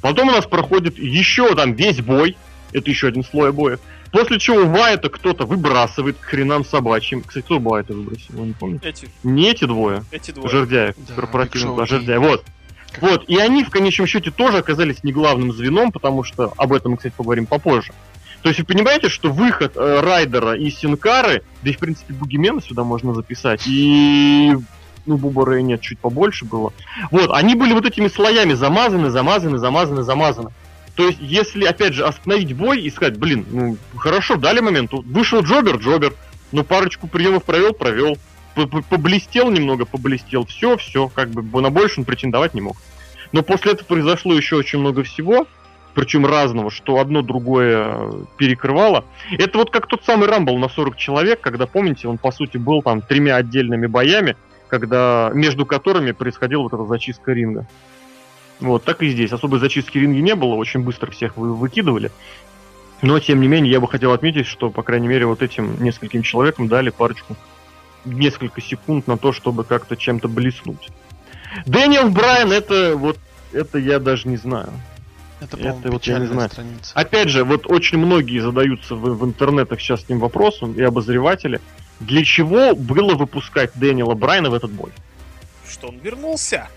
[0.02, 2.38] Потом у нас проходит еще там весь бой,
[2.72, 3.80] это еще один слой обоев.
[4.12, 7.22] После чего Уайта кто-то выбрасывает к хренам собачьим.
[7.24, 8.90] Kстати, кто Уайта выбросил, вы не помните?
[8.90, 10.04] эти, Не эти двое.
[10.12, 10.50] эти двое.
[10.50, 12.22] Жердяев, Да, корпоративный Жердяев.
[12.22, 12.44] Вот.
[13.02, 16.92] Вот, и они в конечном счете тоже оказались не главным звеном, потому что об этом
[16.92, 17.94] мы, кстати, поговорим попозже.
[18.42, 22.62] То есть вы понимаете, что выход э, Райдера и Синкары, да и в принципе Бугимена
[22.62, 24.54] сюда можно записать, и
[25.06, 26.74] ну, Бубара и нет, чуть побольше было.
[27.10, 30.50] Вот, они были вот этими слоями замазаны, замазаны, замазаны, замазаны.
[30.96, 35.42] То есть, если, опять же, остановить бой и сказать, блин, ну, хорошо, дали момент, вышел
[35.42, 36.14] Джобер, Джобер,
[36.52, 38.18] ну, парочку приемов провел, провел,
[38.56, 42.78] поблестел немного, поблестел, все, все, как бы на больше он претендовать не мог.
[43.32, 45.48] Но после этого произошло еще очень много всего,
[45.94, 49.06] причем разного, что одно другое э, перекрывало.
[49.32, 52.82] Это вот как тот самый Рамбл на 40 человек, когда, помните, он по сути был
[52.82, 54.36] там тремя отдельными боями,
[54.68, 57.68] когда между которыми происходила вот эта зачистка ринга.
[58.60, 59.32] Вот, так и здесь.
[59.32, 62.12] Особой зачистки ринга не было, очень быстро всех вы выкидывали.
[63.02, 66.22] Но, тем не менее, я бы хотел отметить, что, по крайней мере, вот этим нескольким
[66.22, 67.36] человекам дали парочку,
[68.06, 70.90] несколько секунд на то, чтобы как-то чем-то блеснуть.
[71.66, 73.18] Дэниел Брайан, это вот,
[73.52, 74.70] это я даже не знаю.
[75.40, 76.50] Это, Это вот я не знаю.
[76.50, 76.92] страница.
[76.94, 81.60] Опять же, вот очень многие задаются в, в интернетах сейчас с ним вопросом, и обозреватели,
[82.00, 84.92] для чего было выпускать Дэниела Брайана в этот бой?
[85.68, 86.70] Что он вернулся.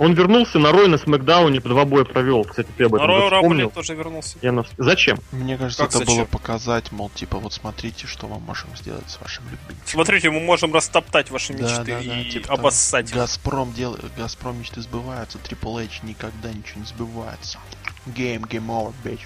[0.00, 2.44] Он вернулся на Рой на Смакдауне, два боя провел.
[2.44, 3.70] Кстати, ты об На этом же Rumble вспомнил.
[3.70, 4.38] тоже вернулся.
[4.40, 5.18] Я на- Зачем?
[5.30, 6.14] Мне кажется, Как это зачем?
[6.16, 9.76] было показать, мол, типа, вот смотрите, что мы можем сделать с вашим любимым.
[9.84, 13.14] Смотрите, мы можем растоптать ваши Да, мечты да, да, и типа обоссать их.
[13.14, 17.58] Газпром делает, Газпром мечты сбываются, Triple H никогда ничего не сбывается.
[18.06, 19.20] Game, game over, bitch.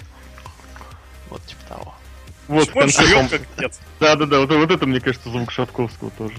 [1.29, 1.93] Вот типа того.
[2.49, 3.79] Вот, в конце живет кон- как дед?
[4.01, 6.35] Да-да-да, вот, вот это, мне кажется, звук Шатковского тоже.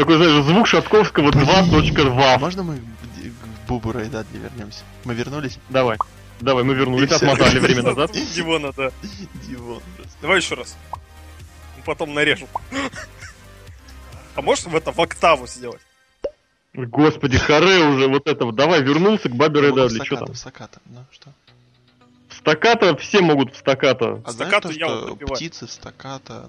[0.00, 2.38] Такой, знаешь, звук Шатковского 2.2.
[2.38, 4.82] Можно мы к Бубу Дадли вернемся?
[5.04, 5.58] Мы вернулись?
[5.68, 5.98] Давай.
[6.40, 8.10] Давай, мы вернулись, отмотали время назад.
[8.34, 8.92] Дивона, да.
[9.46, 9.82] Дивон.
[10.22, 10.74] Давай еще раз.
[11.84, 12.48] Потом нарежем.
[14.36, 15.80] А можешь в это в октаву сделать?
[16.72, 18.52] Господи, харе уже вот этого.
[18.52, 20.34] Давай, вернулся к Бабе Рэй Ну, Дадли, что там?
[20.34, 21.32] стаккато, ну что?
[22.40, 24.22] В стаккато все могут в стакато.
[24.24, 25.70] А Стаккато знаешь то, я что птицы в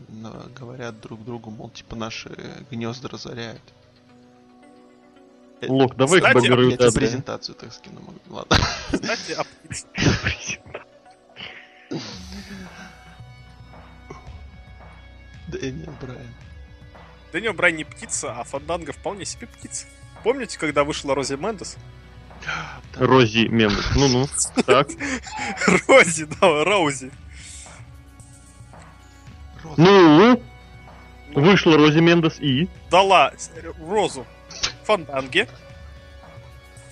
[0.08, 2.30] на- говорят друг другу, мол, типа наши
[2.72, 3.62] гнезда разоряют.
[5.60, 8.02] Э, Лок, давай Кстати, Бабе Рэй Я тебе презентацию так скину.
[8.30, 8.56] Ладно.
[8.90, 9.44] Кстати, а
[15.50, 16.34] Дэниел Брайан.
[17.34, 19.88] Дэниел Брайан не птица, а Фанданга вполне себе птица.
[20.24, 21.76] Помните, когда вышла Рози Мендес?
[22.98, 23.86] Рози Мендес.
[23.96, 24.28] Ну-ну.
[24.66, 24.88] Так.
[25.88, 27.12] Рози, да, Роузи.
[29.64, 29.76] Роза.
[29.78, 30.42] Ну,
[31.34, 32.68] вышла Рози Мендес и...
[32.90, 33.32] Дала
[33.90, 34.26] розу
[34.84, 35.48] Фанданге.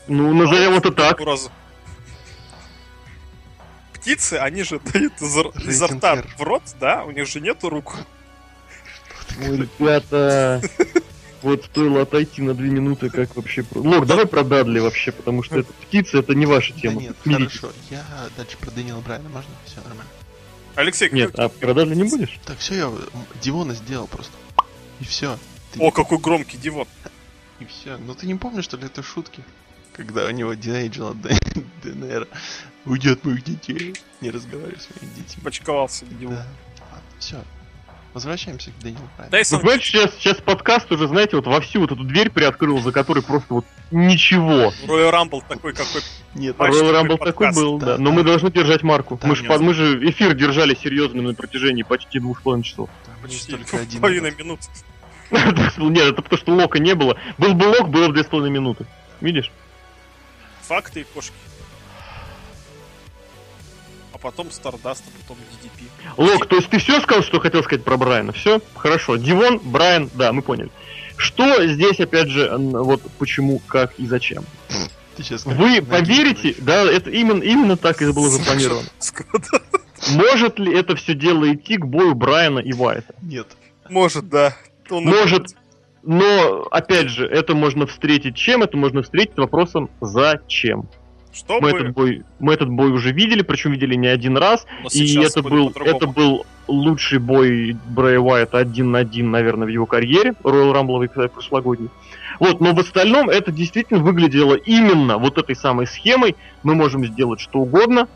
[0.08, 1.20] Ну, назовем это так.
[1.20, 1.52] Розу.
[3.94, 7.04] Птицы, они же дают изо рта в рот, да?
[7.04, 7.96] У них же нету рук.
[9.42, 10.62] Ой, ребята...
[11.42, 13.64] Вот стоило отойти на две минуты, как вообще...
[13.64, 17.02] про- Лок, давай про Дадли вообще, потому что это птица, это не ваша Да тема.
[17.02, 17.60] нет, Смиритесь.
[17.60, 17.76] хорошо.
[17.90, 18.04] Я
[18.36, 19.52] дальше про Дэниела Брайана, можно?
[19.66, 20.12] Все нормально.
[20.76, 22.40] Алексей, Нет, как- а про Дадли не будешь?
[22.46, 22.92] Так, все, я
[23.42, 24.34] Дивона сделал просто.
[25.00, 25.38] И все.
[25.78, 26.88] О, какой громкий диван.
[27.60, 27.98] И все.
[27.98, 29.44] Ну ты не помнишь, что ли, это шутки?
[29.94, 31.16] Когда у него Динейджела
[31.84, 32.28] ДНР
[32.86, 33.96] уйдет моих детей.
[34.22, 35.44] Не разговаривай с моими детьми.
[35.44, 36.36] Почковался диван.
[36.36, 36.46] Да.
[37.20, 37.44] Все.
[38.14, 39.32] Возвращаемся к Дэниелу Брайану.
[39.32, 42.80] Дай Вы понимаете, сейчас, сейчас подкаст уже, знаете, вот во всю вот эту дверь приоткрыл,
[42.80, 44.74] за которой просто вот ничего.
[44.88, 46.02] Royal Rumble такой, какой...
[46.34, 47.98] Нет, Royal такой Rumble такой был, Да, да.
[48.00, 48.16] Но да.
[48.16, 49.20] мы должны держать марку.
[49.22, 49.60] Да, мы, же, нет.
[49.60, 52.90] мы же эфир держали серьезным на протяжении почти двух с половиной часов.
[53.06, 54.60] там Почти есть только один половиной минут.
[55.30, 57.16] Нет, это потому что лока не было.
[57.38, 58.88] Был бы лок, было бы две с половиной минуты.
[59.22, 59.52] Видишь?
[60.64, 61.34] Факты и кошки.
[64.22, 65.86] Потом Стардаст, а потом DDP.
[66.18, 68.34] Лок, то есть ты все сказал, что хотел сказать про Брайана?
[68.34, 68.60] Все?
[68.76, 69.16] Хорошо.
[69.16, 70.70] Дивон, Брайан, да, мы поняли.
[71.16, 74.44] Что здесь, опять же, вот почему, как и зачем?
[75.46, 78.88] Вы поверите, да, это именно, именно так и было запланировано.
[80.12, 83.14] Может ли это все дело идти к бою Брайана и Вайта?
[83.22, 83.48] Нет.
[83.90, 84.56] Может, да.
[84.90, 85.56] Он Может,
[86.04, 88.64] но, опять же, это можно встретить чем?
[88.64, 90.88] Это можно встретить вопросом «зачем?».
[91.32, 94.66] Что мы, этот бой, мы этот бой уже видели, причем видели не один раз.
[94.84, 99.70] Но и это был, это был лучший бой Брэя Уайта один на один, наверное, в
[99.70, 101.90] его карьере, Royal Rumble прошлогодний.
[102.40, 106.36] Вот, но в остальном это действительно выглядело именно вот этой самой схемой.
[106.64, 108.08] Мы можем сделать что угодно,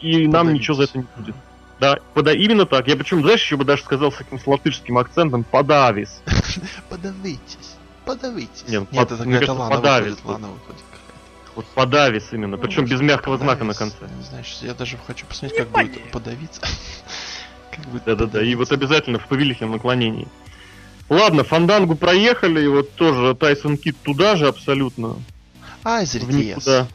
[0.00, 1.34] и нам ничего за это не будет.
[1.78, 2.88] Да, пода именно так.
[2.88, 6.22] Я почему, знаешь, еще бы даже сказал с таким латышским акцентом подавис.
[6.88, 7.76] Подавитесь.
[8.06, 8.64] Подавитесь.
[8.68, 10.85] Нет, Нет это какая-то лана выходит, лана выходит.
[11.56, 13.96] Вот подавис именно, причем без мягкого знака на конце.
[14.16, 16.60] Не знаю, я даже хочу посмотреть, как будет подавиться.
[18.06, 20.28] Да-да-да, и вот обязательно в повелительном наклонении.
[21.08, 25.16] Ладно, Фандангу проехали, и вот тоже Тайсон Кит туда же абсолютно.
[25.82, 26.86] Айзертес.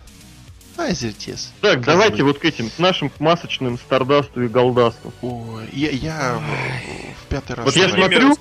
[0.77, 1.51] Айзертес.
[1.61, 5.11] Так, давайте вот к этим, к нашим к масочным Стардасту и Голдасту.
[5.21, 6.41] Ой, я, я
[7.23, 7.65] в пятый раз...
[7.65, 8.37] Вот я смотрю,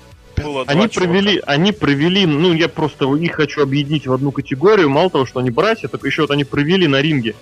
[0.67, 5.25] они провели, они провели, ну я просто их хочу объединить в одну категорию, мало того,
[5.25, 7.35] что они братья, так еще вот они провели на ринге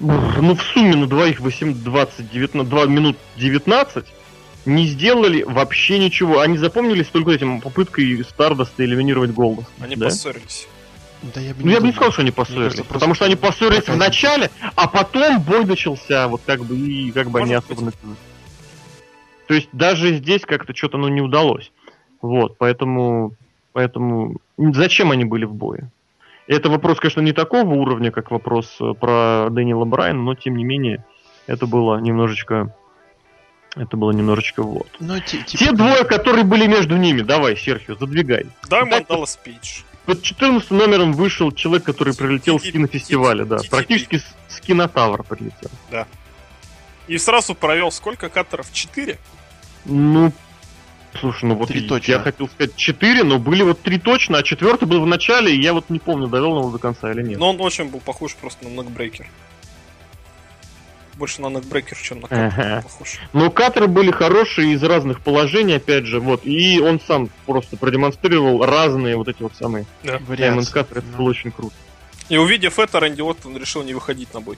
[0.00, 4.04] ну, в сумме на двоих 8, 20, 19, 2 минут 19
[4.66, 6.40] не сделали вообще ничего.
[6.40, 9.64] Они запомнились только этим попыткой Стардаста элиминировать Голда.
[9.80, 10.06] Они да?
[10.06, 10.66] поссорились.
[11.22, 12.72] Да, я бы ну, я бы не сказал, что они поссорились.
[12.72, 17.10] Кажется, потому что они поссорились в начале, а потом бой начался, вот как бы, и
[17.12, 18.16] как бы Может они особо напились.
[19.46, 21.72] То есть даже здесь как-то что-то ну, не удалось.
[22.22, 23.32] Вот, поэтому,
[23.72, 25.90] поэтому зачем они были в бое?
[26.46, 30.64] Это вопрос, конечно, не такого уровня, как вопрос э, про Дэниела Брайана, но тем не
[30.64, 31.04] менее,
[31.46, 32.74] это было немножечко...
[33.76, 34.88] Это было немножечко вот.
[35.00, 35.44] Но, типа...
[35.46, 38.46] Те двое, которые были между ними, давай, Серхио, задвигай.
[38.68, 39.84] Дай Мандала спич.
[40.04, 43.58] Под 14 номером вышел человек, который прилетел с кинофестиваля, да.
[43.70, 45.70] Практически с кинотавра прилетел.
[45.90, 46.06] Да.
[47.06, 48.72] И сразу провел сколько катеров?
[48.72, 49.18] Четыре?
[49.84, 50.32] Ну,
[51.20, 52.12] Слушай, ну вот три точно.
[52.12, 55.60] я хотел сказать четыре, но были вот три точно, а четвертый был в начале, и
[55.60, 57.38] я вот не помню, довел его до конца или нет.
[57.38, 59.26] Но он очень был похож просто на нокбрейкер.
[61.14, 62.82] Больше на нокбрейкер, чем на катер ага.
[62.82, 63.20] похож.
[63.32, 66.44] Но катеры были хорошие из разных положений, опять же, вот.
[66.44, 70.18] И он сам просто продемонстрировал разные вот эти вот самые да.
[70.26, 71.00] варианты катеры.
[71.00, 71.74] Это было очень круто.
[72.28, 74.56] И увидев это, Рэнди Оттон решил не выходить на бой.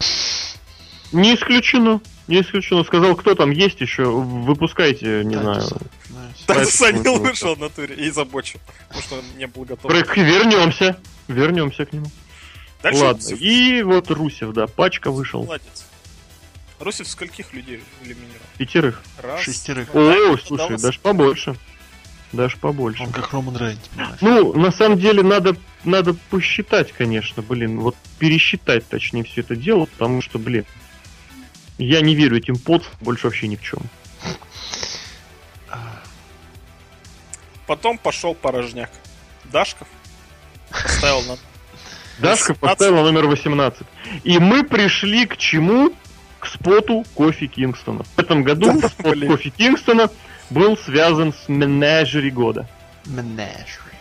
[1.13, 2.01] Не исключено.
[2.29, 2.85] Не исключено.
[2.85, 5.63] Сказал, кто там есть еще, выпускайте, не знаю.
[6.65, 9.93] Санил вышел в натуре и забочил, потому что он не был готов.
[9.93, 10.99] Вернемся.
[11.29, 12.07] Вернемся к нему.
[12.83, 13.23] Дальше Ладно.
[13.23, 13.41] Русев.
[13.41, 15.45] И вот Русев, да, пачка вышел.
[15.45, 15.87] Молодец.
[16.79, 18.47] Русев скольких людей элиминировал?
[18.59, 19.03] Пятерых.
[19.23, 19.41] Раз.
[19.41, 19.95] Шестерых.
[19.95, 21.57] О, слушай, даже побольше.
[22.33, 23.03] Даже побольше.
[23.03, 23.81] Он как Роман Рейнс,
[24.21, 29.87] Ну, на самом деле, надо, надо посчитать, конечно, блин, вот пересчитать, точнее, все это дело,
[29.87, 30.67] потому что, блин,
[31.79, 33.81] я не верю этим под больше вообще ни в чем.
[37.67, 38.91] Потом пошел порожняк.
[39.45, 39.89] Дашков
[40.71, 41.37] поставил на...
[42.19, 43.83] Дашков поставил номер 18.
[44.25, 45.93] И мы пришли к чему?
[46.39, 48.05] К споту Кофи Кингстона.
[48.05, 49.31] В этом году да, спот блин.
[49.31, 50.11] Кофи Кингстона
[50.51, 52.69] был связан с менеджери года.
[53.07, 53.97] Менеджери.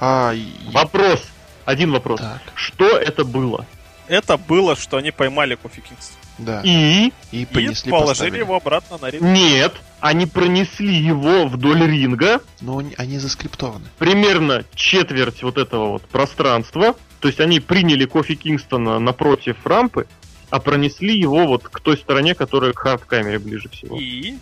[0.00, 0.34] А,
[0.72, 1.22] вопрос.
[1.64, 2.20] Один вопрос.
[2.20, 2.40] Так.
[2.54, 3.66] Что это было?
[4.08, 6.18] Это было, что они поймали Кофи Кингстон.
[6.38, 6.62] Да.
[6.64, 7.12] И?
[7.30, 8.38] И, понесли, и положили поставили.
[8.38, 9.22] его обратно на ринг.
[9.22, 12.40] Нет, они пронесли его вдоль ринга.
[12.60, 13.86] Но они заскриптованы.
[13.98, 16.96] Примерно четверть вот этого вот пространства.
[17.20, 20.06] То есть они приняли Кофи Кингстона напротив рампы,
[20.50, 23.98] а пронесли его вот к той стороне, которая к хард-камере ближе всего.
[23.98, 24.34] И?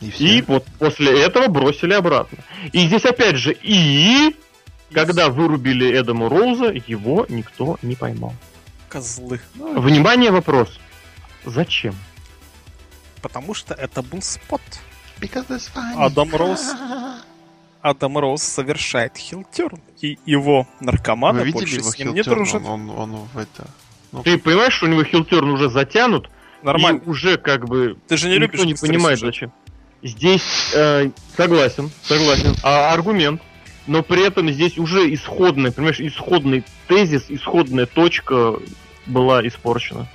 [0.00, 2.38] И, и вот после этого бросили обратно.
[2.72, 4.34] И здесь опять же и
[4.92, 8.34] когда вырубили Эдаму Роуза, его никто не поймал.
[8.88, 9.40] Козлы.
[9.54, 10.78] Внимание, вопрос.
[11.44, 11.94] Зачем?
[13.22, 14.62] Потому что это был спот.
[15.96, 16.74] Адам Роуз
[17.80, 22.62] Адам Роуз совершает хилтерн, и его наркоманы Вы больше его с ним не дружат.
[22.64, 23.68] Он, он, он в это...
[24.10, 24.22] Ну...
[24.22, 26.28] Ты понимаешь, что у него хилтерн уже затянут?
[26.62, 27.00] Нормально.
[27.04, 27.96] И уже как бы...
[28.08, 29.52] Ты же не никто любишь не понимает, зачем.
[30.02, 32.54] Здесь э, согласен, согласен.
[32.62, 33.42] А аргумент?
[33.88, 38.56] Но при этом здесь уже исходный, понимаешь, исходный тезис, исходная точка
[39.06, 40.06] была испорчена.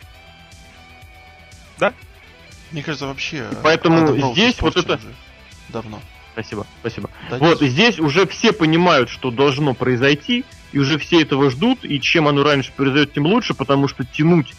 [1.79, 1.91] Да?
[2.71, 3.49] Мне кажется, вообще...
[3.51, 4.99] И поэтому здесь вот это...
[5.69, 5.99] Давно.
[6.33, 7.09] Спасибо, спасибо.
[7.31, 7.71] Да, вот, здесь...
[7.71, 12.43] здесь уже все понимают, что должно произойти, и уже все этого ждут, и чем оно
[12.43, 14.53] раньше произойдет, тем лучше, потому что тянуть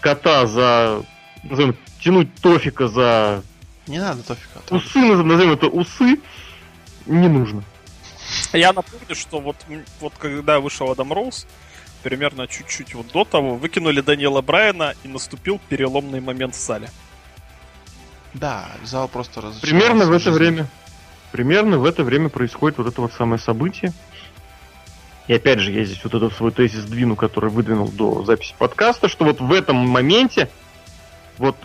[0.00, 1.02] кота за...
[1.42, 3.42] Назовем, тянуть Тофика за
[3.86, 4.60] Не надо тофика.
[4.70, 6.20] Усы, назовем это усы,
[7.06, 7.62] не нужно.
[8.52, 9.56] Я напомню, что вот,
[10.00, 11.46] вот когда вышел Адам Роуз,
[12.02, 16.90] примерно чуть-чуть вот до того, выкинули Даниэла Брайана, и наступил переломный момент в зале.
[18.34, 19.66] Да, зал просто разочаровался.
[19.66, 20.66] Примерно в это время.
[21.32, 23.92] Примерно в это время происходит вот это вот самое событие.
[25.26, 29.08] И опять же, я здесь вот этот свой тезис двину, который выдвинул до записи подкаста,
[29.08, 30.48] что вот в этом моменте
[31.36, 31.56] вот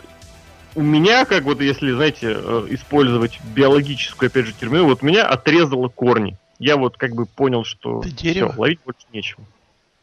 [0.76, 5.88] у меня, как вот если, знаете, э, использовать биологическую, опять же, термину, вот меня отрезало
[5.88, 6.38] корни.
[6.60, 9.44] Я вот как бы понял, что все, ловить больше нечего.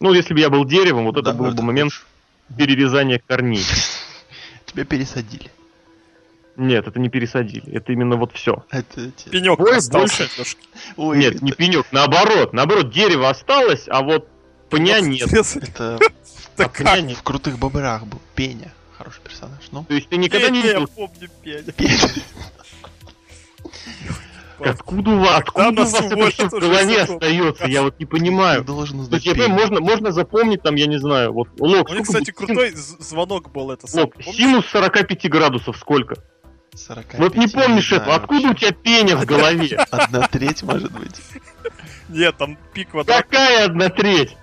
[0.00, 1.92] Ну, если бы я был деревом, вот да, это был бы момент
[2.56, 3.64] перерезания корней.
[4.66, 5.50] Тебя пересадили.
[6.56, 7.72] Нет, это не пересадили.
[7.72, 8.64] Это именно вот все.
[8.70, 10.28] Это пенек Ой, остался.
[10.36, 10.56] Больше...
[10.96, 11.44] Ой, нет, это...
[11.44, 11.86] не пенек.
[11.92, 14.28] Наоборот, наоборот, дерево осталось, а вот
[14.68, 15.32] пня нет.
[15.32, 15.98] Это
[16.58, 18.20] а пня в крутых бобрах был.
[18.34, 18.72] Пеня.
[18.98, 19.60] Хороший персонаж.
[19.72, 19.84] Ну.
[19.84, 20.82] То есть ты никогда не видел?
[20.82, 21.64] Я помню Пеня.
[24.68, 27.66] Откуда у вас, откуда у вас это все в голове остается?
[27.66, 28.64] Я вот не понимаю.
[28.64, 29.24] Должен знать.
[29.24, 31.90] Я можно, можно запомнить там, я не знаю, вот лог.
[31.90, 33.86] У них, кстати, крутой звонок был это.
[33.92, 36.16] Лог, синус 45 градусов сколько?
[36.74, 39.76] 45, вот не помнишь это, откуда у тебя пеня в голове?
[39.90, 41.16] Одна треть, может быть.
[42.08, 43.24] Нет, там пик квадрат.
[43.24, 44.36] Какая одна треть?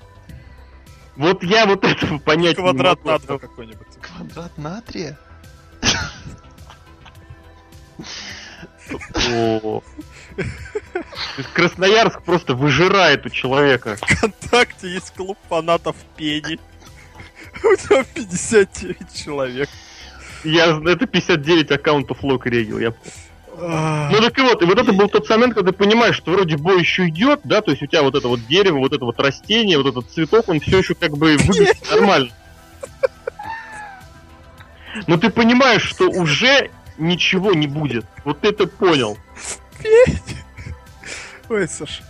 [1.15, 3.23] Вот я вот этого понять Квадрат не могу.
[3.23, 3.87] натрия какой-нибудь.
[4.01, 5.17] Квадрат натрия?
[11.53, 13.97] Красноярск просто выжирает у человека.
[14.01, 16.59] Вконтакте есть клуб фанатов пени.
[17.63, 19.69] У него 59 человек.
[20.43, 22.93] Я, это 59 аккаунтов Лок Регил, я
[23.59, 26.57] ну так и вот, и вот это был тот момент, когда ты понимаешь, что вроде
[26.57, 29.19] бой еще идет, да, то есть у тебя вот это вот дерево, вот это вот
[29.19, 32.29] растение, вот этот цветок, он все еще как бы выглядит нормально.
[35.07, 38.05] Но ты понимаешь, что уже ничего не будет.
[38.25, 39.17] Вот ты это понял.
[41.49, 42.03] Ой, Саша.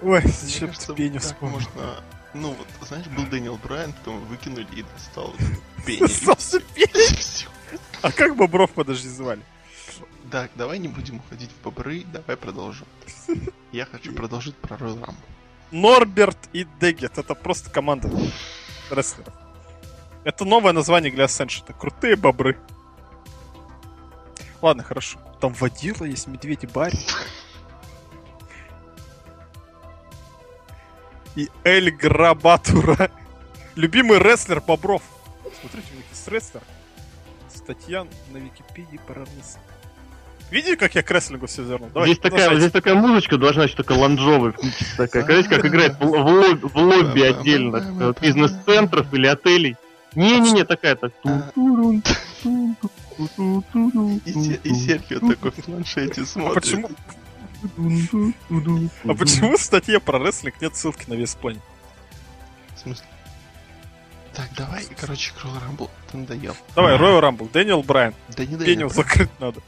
[0.00, 1.60] Ой, зачем ты пеню вспомнил?
[2.34, 5.34] Ну вот, знаешь, был Дэниел Брайан, потом выкинули и достал
[5.86, 6.04] пенни.
[6.04, 6.92] Остался пенни?
[8.02, 9.40] А как Бобров, подожди, звали?
[10.30, 12.86] Так, давай не будем уходить в бобры, давай продолжим.
[13.70, 15.14] Я хочу продолжить про Royal Rumble.
[15.70, 18.10] Норберт и Дегет, это просто команда
[18.90, 19.32] рестлеров.
[20.24, 21.74] Это новое название для Асcension.
[21.78, 22.58] Крутые бобры.
[24.62, 25.18] Ладно, хорошо.
[25.40, 26.98] Там водила есть, медведи Барри.
[31.34, 33.10] И Эль Грабатура.
[33.74, 35.02] Любимый рестлер бобров.
[35.60, 36.62] Смотрите, у них есть рестлер.
[37.52, 39.60] Статья на Википедии про рестлер.
[40.50, 41.88] Видите, как я к рестлингу все вернул?
[41.88, 44.54] Давай, здесь, такая, здесь такая музычка должна быть такая ланжовая
[44.98, 45.24] такая.
[45.24, 49.76] Знаете, как играет в, в, лоб, в лобби отдельно бизнес-центров или отелей.
[50.14, 51.12] Не-не-не, такая так.
[54.24, 56.62] И Серхио такой в планшете смотрит.
[56.62, 56.90] Почему?
[59.04, 61.60] А почему в статье про рестлинг нет ссылки на VSplanet?
[62.74, 63.06] В смысле?
[64.34, 66.56] Так, давай, короче, Royal Rumble, ты надоел.
[66.74, 68.14] Давай, Royal Rumble, Дэниел Брайан.
[68.30, 69.60] Да не Дэниел закрыть надо.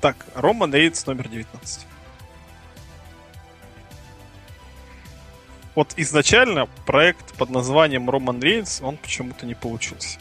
[0.00, 1.86] Так, Роман Рейнс номер 19.
[5.74, 10.18] Вот изначально проект под названием Роман Рейнс, он почему-то не получился.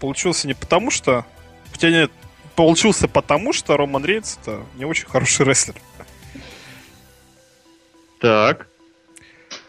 [0.00, 1.24] Получился не потому, что...
[1.70, 2.10] Хотя нет,
[2.56, 5.76] получился потому, что Роман Рейнс это не очень хороший рестлер.
[8.20, 8.66] Так.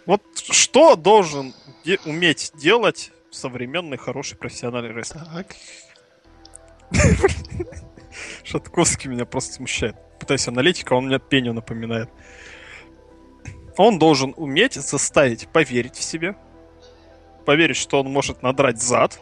[0.06, 1.54] Вот что должен
[1.86, 5.24] де- уметь делать современный хороший профессиональный рестлер?
[5.26, 5.56] Так.
[8.44, 9.96] Шатковский меня просто смущает.
[10.20, 12.10] Пытаюсь аналитика, он меня пеню напоминает.
[13.78, 16.36] Он должен уметь заставить поверить в себе,
[17.46, 19.20] поверить, что он может надрать зад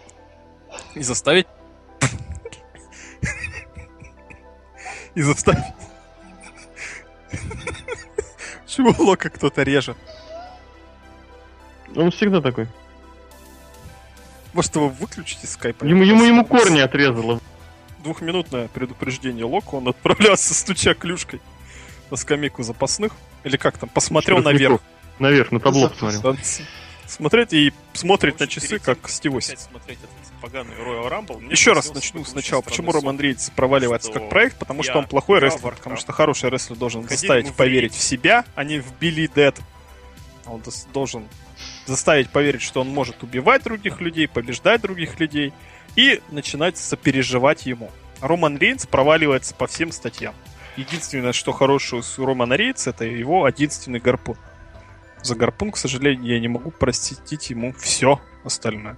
[0.95, 1.47] и заставить...
[5.15, 5.63] И заставить...
[8.67, 9.97] Чего Лока кто-то режет?
[11.95, 12.67] Он всегда такой.
[14.53, 15.85] Может его выключить из скайпа?
[15.85, 17.39] Ему, ему, ему корни отрезало
[18.03, 21.41] двухминутное предупреждение Локу, он отправлялся, стуча клюшкой
[22.09, 23.13] на скамейку запасных.
[23.43, 24.81] Или как там, посмотрел наверх.
[25.19, 26.37] Наверх, на табло посмотрел.
[27.05, 29.09] Смотреть и смотрит на часы, как
[30.39, 31.51] Стивоси.
[31.51, 32.61] Еще раз начну сначала.
[32.61, 34.57] Почему Роман Рейдс проваливается как проект?
[34.57, 35.75] Потому что он плохой рестлер.
[35.75, 39.59] Потому что хороший рестлер должен заставить поверить в себя, а не в Билли Дед.
[40.45, 40.61] Он
[40.93, 41.27] должен
[41.85, 45.53] заставить поверить, что он может убивать других людей, побеждать других людей
[45.95, 47.91] и начинать сопереживать ему.
[48.21, 50.33] Роман Рейнс проваливается по всем статьям.
[50.77, 54.37] Единственное, что хорошего у Романа Рейнса, это его единственный гарпун.
[55.21, 58.97] За гарпун, к сожалению, я не могу простить ему все остальное.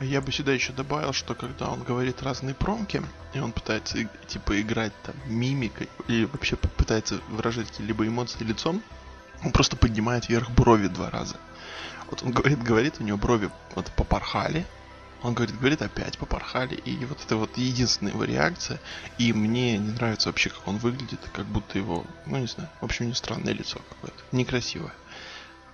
[0.00, 3.02] Я бы сюда еще добавил, что когда он говорит разные промки,
[3.32, 8.82] и он пытается типа играть там мимикой, или вообще пытается выражать какие-либо эмоции лицом,
[9.44, 11.36] он просто поднимает вверх брови два раза.
[12.10, 14.66] Вот он говорит, говорит, у него брови вот попорхали,
[15.22, 18.78] он говорит, говорит, опять попорхали, и вот это вот единственная его реакция,
[19.16, 22.84] и мне не нравится вообще, как он выглядит, как будто его, ну не знаю, в
[22.84, 24.92] общем, не странное лицо какое-то, некрасивое.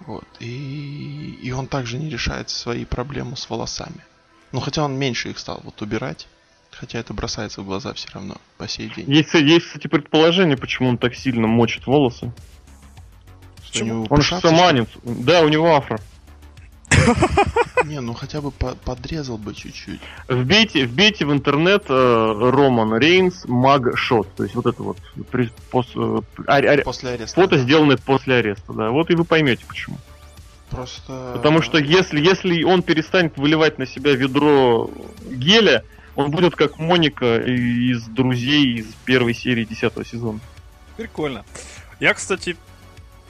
[0.00, 4.04] Вот, и, и он также не решает свои проблемы с волосами.
[4.52, 6.26] Ну, хотя он меньше их стал вот убирать,
[6.70, 9.10] хотя это бросается в глаза все равно по сей день.
[9.10, 12.32] Есть, есть кстати, предположение, почему он так сильно мочит волосы.
[13.56, 14.06] Почему?
[14.10, 14.88] Он же саманец.
[15.04, 16.00] Да, у него афро.
[17.84, 20.00] Не, ну хотя бы подрезал бы чуть-чуть.
[20.28, 24.28] Вбейте, вбейте в интернет э, Роман Рейнс Маг Шот.
[24.34, 24.98] То есть вот это вот
[25.30, 27.40] при, пос, э, а, после ареста.
[27.40, 27.62] Фото, да.
[27.62, 28.90] сделанное после ареста, да.
[28.90, 29.98] Вот и вы поймете почему.
[30.70, 31.32] Просто.
[31.34, 34.90] Потому что если, если он перестанет выливать на себя ведро
[35.30, 35.84] геля,
[36.14, 40.40] он будет как Моника из друзей из первой серии десятого сезона.
[40.96, 41.44] Прикольно.
[41.98, 42.56] Я, кстати,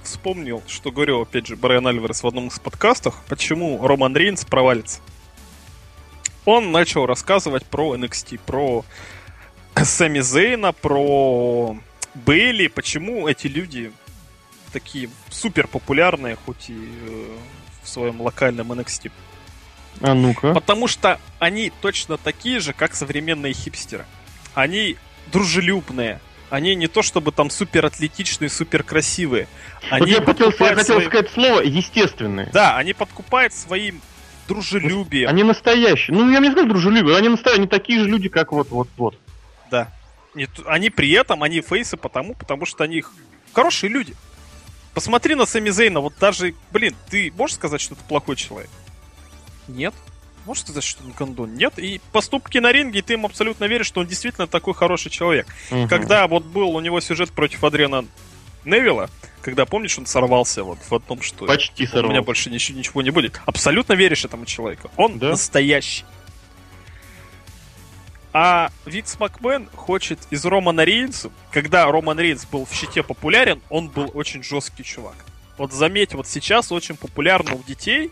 [0.02, 5.00] вспомнил, что говорил, опять же, Брайан Альварес в одном из подкастов, почему Роман Рейнс провалится.
[6.44, 8.84] Он начал рассказывать про NXT, про
[9.76, 11.76] Сами Зейна, про
[12.14, 13.92] Бейли, почему эти люди
[14.72, 17.36] такие супер популярные, хоть и э,
[17.82, 19.10] в своем локальном NXT.
[20.01, 20.55] А ну-ка.
[20.55, 24.06] Потому что они точно такие же, как современные хипстеры.
[24.55, 24.97] Они
[25.32, 26.20] дружелюбные,
[26.51, 29.47] они не то чтобы там супер атлетичные, супер красивые.
[29.90, 31.06] Они вот я хотел, я хотел свои...
[31.06, 32.51] сказать слово естественные.
[32.52, 34.01] Да, они подкупают своим
[34.48, 35.28] дружелюбием.
[35.28, 36.16] Они настоящие.
[36.16, 39.16] Ну, я не скажу дружелюбие, они настоящие, они такие же люди, как вот, вот, вот.
[39.70, 39.92] Да.
[40.34, 43.05] Нет, они при этом, они фейсы потому, потому что они
[43.52, 44.14] хорошие люди.
[44.94, 48.70] Посмотри на Сами Зейна, вот даже, блин, ты можешь сказать, что ты плохой человек?
[49.68, 49.94] Нет.
[50.46, 51.54] Можешь сказать, что он гондон?
[51.54, 51.78] Нет.
[51.78, 55.46] И поступки на ринге, ты им абсолютно веришь, что он действительно такой хороший человек.
[55.70, 55.88] Угу.
[55.88, 58.06] Когда вот был у него сюжет против Адриана
[58.64, 59.10] Невилла,
[59.42, 62.06] когда, помнишь, он сорвался вот в том, что Почти сорвался.
[62.06, 63.40] у меня больше ничего, ничего не будет.
[63.46, 64.90] Абсолютно веришь этому человеку.
[64.96, 65.30] Он да?
[65.30, 66.04] настоящий.
[68.32, 73.89] А Винс Макмэн хочет из Романа Рейнса, когда Роман Рейнс был в щите популярен, он
[73.89, 75.16] был очень жесткий чувак.
[75.59, 78.11] Вот заметь, вот сейчас очень популярно у детей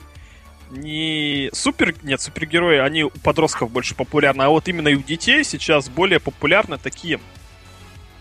[0.70, 5.44] не супер, нет, супергерои, они у подростков больше популярны, а вот именно и у детей
[5.44, 7.20] сейчас более популярны такие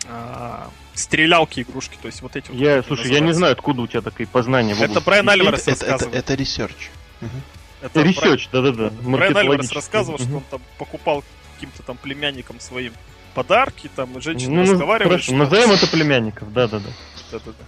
[0.07, 2.52] а, стрелялки игрушки, то есть вот эти.
[2.52, 3.14] Я, вот, слушай, называются.
[3.14, 4.76] я не знаю, откуда у тебя такие познания.
[4.80, 6.89] Это Брайан Альварес это, это, это, это research.
[7.22, 7.30] Угу.
[7.82, 8.91] Это research, да-да-да.
[9.02, 11.24] Брайан Альварес рассказывал, что он там покупал
[11.57, 12.93] каким-то там племянникам своим
[13.34, 15.09] подарки, там, и женщины ну, разговаривали.
[15.09, 15.35] Хорошо, что...
[15.35, 16.89] назовем это племянников, да-да-да.
[17.31, 17.65] Да-да-да.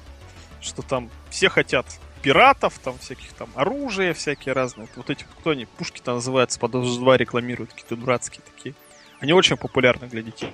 [0.61, 1.85] Что там все хотят
[2.21, 4.87] пиратов, там всяких там оружия всякие разные.
[4.95, 8.75] Вот эти, кто они, пушки-то называются, по 2 рекламируют, какие-то дурацкие такие.
[9.19, 10.53] Они очень популярны для детей.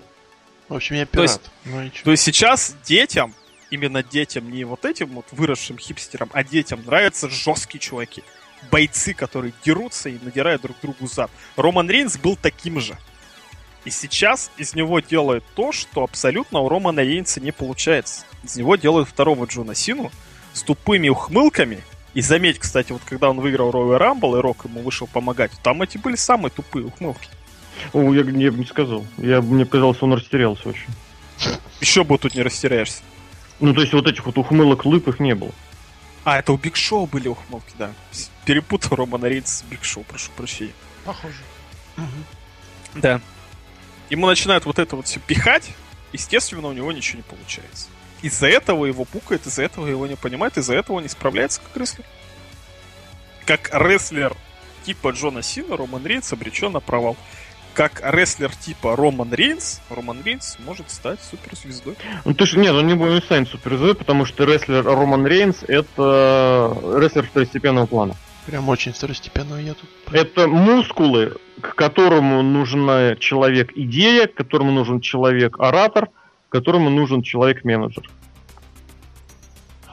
[0.70, 1.42] В общем, я пират.
[1.64, 3.34] То есть, ну, то есть сейчас детям,
[3.70, 8.24] именно детям, не вот этим вот выросшим хипстерам, а детям нравятся жесткие чуваки.
[8.72, 11.30] Бойцы, которые дерутся и надирают друг другу зад.
[11.56, 12.98] Роман Рейнс был таким же.
[13.86, 18.26] И сейчас из него делают то, что абсолютно у Романа Рейнса не получается.
[18.44, 20.12] Из него делают второго Джона Сину,
[20.54, 21.82] с тупыми ухмылками.
[22.16, 25.82] И заметь, кстати, вот когда он выиграл Royal Rumble и Рок ему вышел помогать, там
[25.82, 27.30] эти были самые тупые ухмылки.
[27.94, 29.06] О, я, я бы не сказал.
[29.18, 30.88] Я, мне казалось, он растерялся очень.
[31.82, 33.04] Еще бы тут не растеряешься.
[33.60, 35.52] Ну, то есть вот этих вот ухмылок лып их не было.
[36.24, 37.92] А, это у Биг Шоу были ухмылки, да.
[38.46, 40.74] Перепутал Романа Рейнса с Биг Шоу, прошу прощения.
[41.04, 41.36] Похоже.
[41.98, 43.02] Угу.
[43.02, 43.22] Да.
[44.10, 45.72] Ему начинают вот это вот все пихать,
[46.14, 47.88] естественно, у него ничего не получается
[48.26, 52.06] из-за этого его букают, из-за этого его не понимает, из-за этого не справляется как рестлер.
[53.46, 54.36] Как рестлер
[54.84, 57.16] типа Джона Сина, Роман Рейнс обречен на провал.
[57.76, 61.98] Как рестлер типа Роман Рейнс, Роман Рейнс может стать суперзвездой.
[62.24, 66.76] Ну ты же нет, он не будет станет суперзвездой, потому что рестлер Роман Рейнс это
[66.98, 68.16] рестлер второстепенного плана.
[68.46, 69.90] Прям очень второстепенного я тут.
[70.12, 76.10] Это мускулы, к которому нужен человек идея, к которому нужен человек оратор,
[76.50, 78.10] которому нужен человек-менеджер.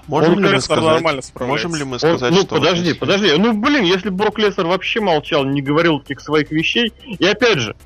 [0.06, 1.02] Можем, ли мы, сказать,
[1.40, 2.56] можем ли мы сказать, Он, ну, что...
[2.56, 3.32] подожди, подожди.
[3.38, 7.76] Ну, блин, если Брок Леснер вообще молчал, не говорил таких своих вещей, и опять же,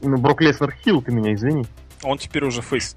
[0.00, 1.66] ну, Брок Леснер хил, ты меня извини.
[2.02, 2.96] Он теперь уже фейс.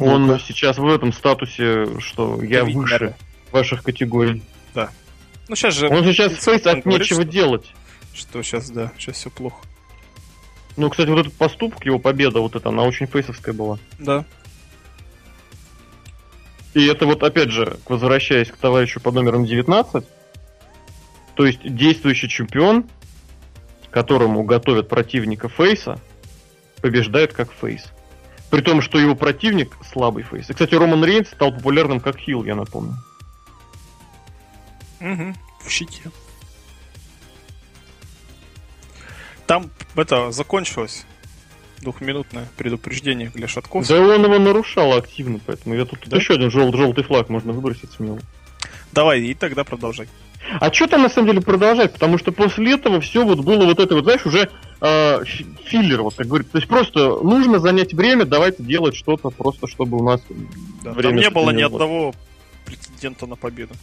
[0.00, 2.82] Он ну сейчас в этом статусе, что я Видно.
[2.82, 3.14] выше
[3.52, 4.42] ваших категорий.
[4.74, 4.90] Да.
[5.48, 5.88] Ну, сейчас же...
[5.88, 7.74] Он сейчас фейс от нечего что, делать.
[8.14, 9.56] Что сейчас, да, сейчас все плохо.
[10.76, 13.78] Ну, кстати, вот этот поступок, его победа, вот эта, она очень фейсовская была.
[13.98, 14.24] Да.
[16.74, 20.04] И это вот, опять же, возвращаясь к товарищу под номером 19,
[21.34, 22.84] то есть действующий чемпион
[23.90, 26.00] которому готовят противника Фейса,
[26.80, 27.84] побеждает как Фейс.
[28.50, 30.48] При том, что его противник слабый Фейс.
[30.48, 32.94] И, кстати, Роман Рейнс стал популярным как Хилл, я напомню.
[35.00, 35.34] Угу,
[35.64, 36.10] в щите.
[39.46, 41.06] Там это закончилось
[41.80, 43.98] двухминутное предупреждение для Шатковского.
[43.98, 46.16] Да он его нарушал активно, поэтому я тут, да?
[46.16, 48.18] еще один жел- желтый флаг можно выбросить смело.
[48.92, 50.08] Давай, и тогда продолжай.
[50.60, 51.92] А что там на самом деле продолжать?
[51.92, 54.48] Потому что после этого все вот было вот это вот, знаешь, уже
[54.80, 55.24] э,
[55.64, 56.52] филлер, вот как говорится.
[56.52, 60.22] То есть просто нужно занять время, давайте делать что-то просто, чтобы у нас
[60.82, 61.22] да, время...
[61.22, 62.14] Там не было ни одного
[62.64, 63.74] претендента на победу.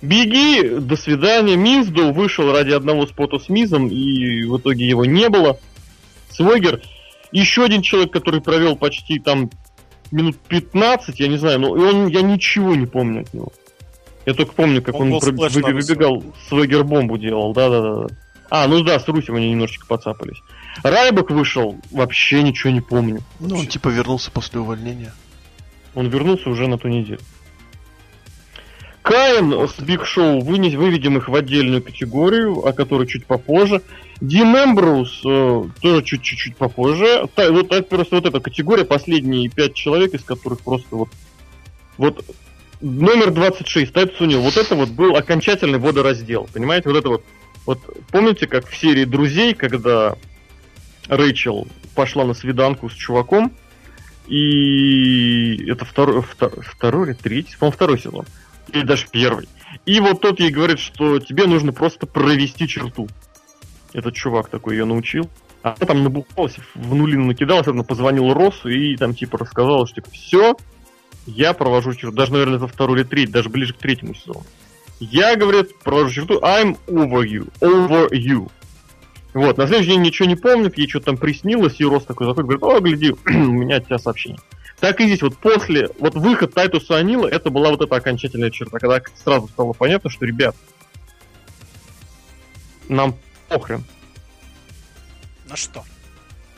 [0.00, 1.56] Беги, до свидания.
[1.56, 5.58] Миздоу вышел ради одного спота с Мизом, и в итоге его не было.
[6.30, 6.82] Свойгер,
[7.32, 9.50] еще один человек, который провел почти там
[10.12, 13.48] минут 15, я не знаю, но он, я ничего не помню от него.
[14.24, 15.48] Я только помню, как он, он про- вы-
[15.88, 18.06] выбегал, свойгер бомбу делал, да-да-да.
[18.50, 20.38] А, ну да, с Русем они немножечко подцапались.
[20.82, 23.20] Райбок вышел, вообще ничего не помню.
[23.40, 25.12] Ну, он типа вернулся после увольнения.
[25.94, 27.18] Он вернулся уже на ту неделю.
[29.08, 33.80] Каин с Биг Шоу вынес, выведем их в отдельную категорию, о которой чуть попозже.
[34.20, 37.26] Дин Эмброуз э, тоже чуть-чуть попозже.
[37.34, 41.08] Та, вот это просто вот эта категория, последние пять человек, из которых просто вот
[41.96, 42.22] вот
[42.82, 47.24] номер 26, Тайт Сунил, вот это вот был окончательный водораздел, понимаете, вот это вот
[47.64, 47.80] вот
[48.10, 50.16] помните, как в серии «Друзей», когда
[51.08, 53.52] Рэйчел пошла на свиданку с чуваком,
[54.26, 58.26] и это второй, второй, второй или третий, по-моему, второй сезон
[58.72, 59.48] или даже первый.
[59.86, 63.08] И вот тот ей говорит, что тебе нужно просто провести черту.
[63.92, 65.28] Этот чувак такой ее научил.
[65.62, 69.96] А она там набухалась, в нулину накидалась, она позвонила Росу и там типа рассказала, что
[69.96, 70.56] типа все,
[71.26, 72.14] я провожу черту.
[72.14, 74.44] Даже, наверное, это второй или третий, даже ближе к третьему сезону.
[75.00, 78.50] Я, говорит, провожу черту, I'm over you, over you.
[79.34, 82.48] Вот, на следующий день ничего не помнит, ей что-то там приснилось, и Рос такой заходит,
[82.48, 84.40] говорит, о, гляди, у меня от тебя сообщение.
[84.80, 88.78] Так и здесь вот после, вот выход Тайтуса Анила, это была вот эта окончательная черта,
[88.78, 90.54] когда сразу стало понятно, что, ребят,
[92.88, 93.16] нам
[93.48, 93.84] похрен.
[95.48, 95.84] На что?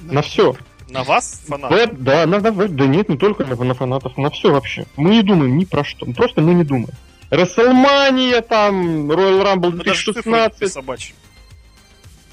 [0.01, 0.55] На, на все.
[0.89, 2.03] На вас, фанатов?
[2.03, 4.85] Да, на, на, да нет, не только на, на фанатов, на все вообще.
[4.97, 6.95] Мы не думаем ни про что, просто мы не думаем.
[7.31, 10.79] Рестлмания, там, Royal Rumble 2016.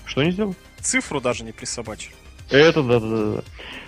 [0.06, 0.56] Что не сделал?
[0.82, 2.14] Цифру даже не присобачил.
[2.50, 3.42] Это да, да, да.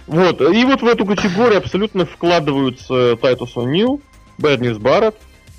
[0.07, 4.02] Вот, и вот в эту категорию абсолютно вкладываются Тайтус О'Нил,
[4.40, 5.15] Ньюс Барретт,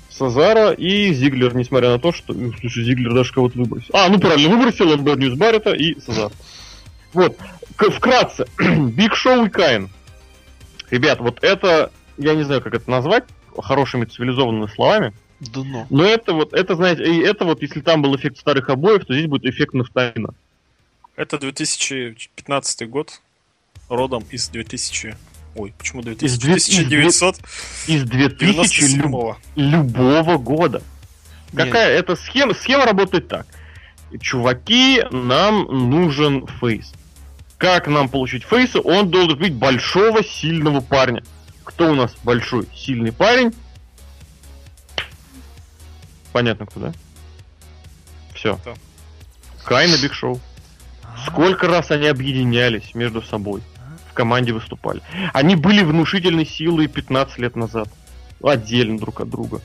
[0.09, 2.33] Сезаро и Зиглер, несмотря на то, что...
[2.59, 3.89] Слушай, Зиглер даже кого-то выбросил.
[3.93, 6.31] А, ну правильно, выбросил он Бэд Ньюс Барретта и Сезаро.
[7.13, 7.37] Вот,
[7.77, 9.89] вкратце, Биг Шоу и Кайн.
[10.89, 13.23] Ребят, вот это, я не знаю, как это назвать,
[13.57, 15.13] хорошими цивилизованными словами.
[15.39, 15.87] Да но.
[15.89, 19.13] Но это вот, это, знаете, и это вот, если там был эффект старых обоев, то
[19.13, 20.33] здесь будет эффект нафталина.
[21.21, 23.21] Это 2015 год,
[23.89, 25.15] родом из 2000...
[25.53, 26.25] Ой, почему 2000?
[26.25, 27.37] Из 1900?
[27.85, 29.37] Из 2000 люб...
[29.55, 30.81] любого года.
[31.53, 31.67] Нет.
[31.67, 32.55] Какая это схема?
[32.55, 33.45] Схема работает так.
[34.19, 36.91] Чуваки, нам нужен face.
[37.59, 38.79] Как нам получить фейса?
[38.79, 41.23] Он должен быть большого, сильного парня.
[41.63, 43.53] Кто у нас большой, сильный парень?
[46.31, 46.93] Понятно кто, да?
[48.33, 48.59] Все.
[49.63, 50.41] Кейн и Биг Шоу.
[51.27, 53.61] Сколько раз они объединялись между собой,
[54.09, 55.01] в команде выступали.
[55.33, 57.89] Они были внушительной силой 15 лет назад.
[58.43, 59.61] Отдельно друг от друга.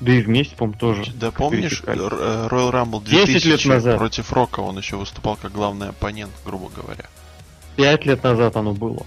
[0.00, 1.10] Да и вместе, по-моему, тоже.
[1.14, 3.96] Да помнишь, э, Royal Rumble 2000 10 лет назад.
[3.96, 7.06] против Рока он еще выступал как главный оппонент, грубо говоря.
[7.76, 9.06] 5 лет назад оно было.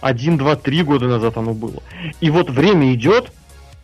[0.00, 1.82] 1, 2, 3 года назад оно было.
[2.20, 3.32] И вот время идет,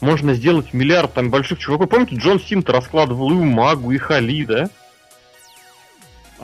[0.00, 1.90] можно сделать миллиард там больших чуваков.
[1.90, 4.68] Помните, Джон Синт раскладывал и Магу, и Хали, да?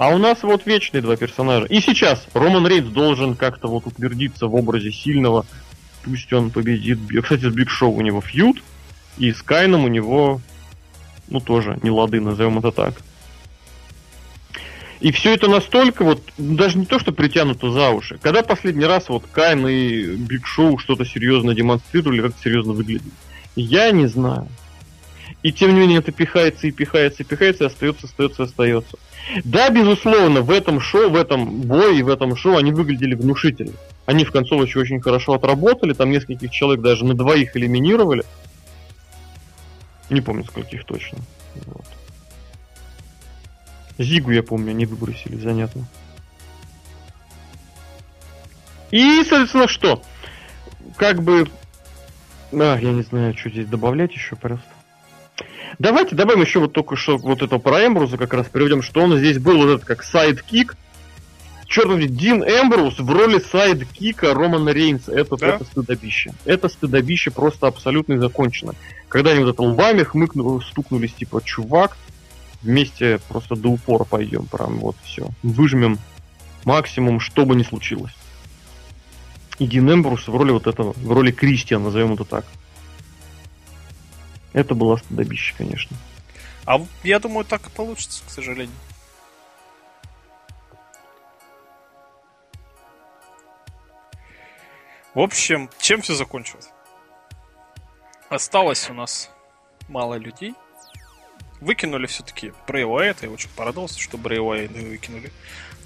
[0.01, 1.67] А у нас вот вечные два персонажа.
[1.67, 5.45] И сейчас Роман Рейнс должен как-то вот утвердиться в образе сильного.
[6.03, 7.01] Пусть он победит.
[7.23, 8.63] Кстати, с Биг Шоу у него фьюд.
[9.19, 10.41] И с Кайном у него,
[11.29, 12.95] ну тоже, не лады, назовем это так.
[15.01, 18.19] И все это настолько вот, даже не то, что притянуто за уши.
[18.23, 23.13] Когда последний раз вот Кайн и Биг Шоу что-то серьезно демонстрировали, как серьезно выглядит?
[23.55, 24.49] Я не знаю.
[25.43, 28.97] И тем не менее это пихается и пихается и пихается, и остается, остается, остается.
[29.45, 33.73] Да, безусловно, в этом шоу, в этом бое в этом шоу они выглядели внушительно.
[34.07, 38.25] Они в концовочке очень хорошо отработали, там нескольких человек даже на двоих элиминировали.
[40.09, 41.19] Не помню, скольких точно.
[41.67, 41.87] Вот.
[43.99, 45.85] Зигги, я помню, они выбросили, занятно.
[48.91, 50.03] И, соответственно, что?
[50.97, 51.49] Как бы...
[52.53, 54.67] А, я не знаю, что здесь добавлять еще просто.
[55.79, 59.17] Давайте добавим еще вот только что вот это про Эмброуза как раз приведем, что он
[59.17, 60.77] здесь был вот этот как сайдкик.
[61.67, 65.13] Черт возьми, Дин Эмброус в роли сайдкика Романа Рейнса.
[65.13, 65.55] Это, да?
[65.55, 66.33] это стыдобище.
[66.45, 68.75] Это стыдобище просто абсолютно закончено.
[69.09, 71.97] Когда они вот это лбами хмыкнули, стукнулись, типа, чувак,
[72.63, 75.29] вместе просто до упора пойдем, прям вот все.
[75.43, 75.99] Выжмем
[76.65, 78.15] максимум, что бы ни случилось.
[79.59, 82.45] И Дин Эмброус в роли вот этого, в роли Кристиана, назовем это так.
[84.53, 85.97] Это было стыдобище, конечно.
[86.67, 88.75] А я думаю, так и получится, к сожалению.
[95.15, 96.69] В общем, чем все закончилось?
[98.29, 99.31] Осталось у нас
[99.89, 100.55] мало людей.
[101.61, 103.27] Выкинули все-таки Брэй Уайта.
[103.27, 105.33] Я очень порадовался, что Брэй Уайта выкинули.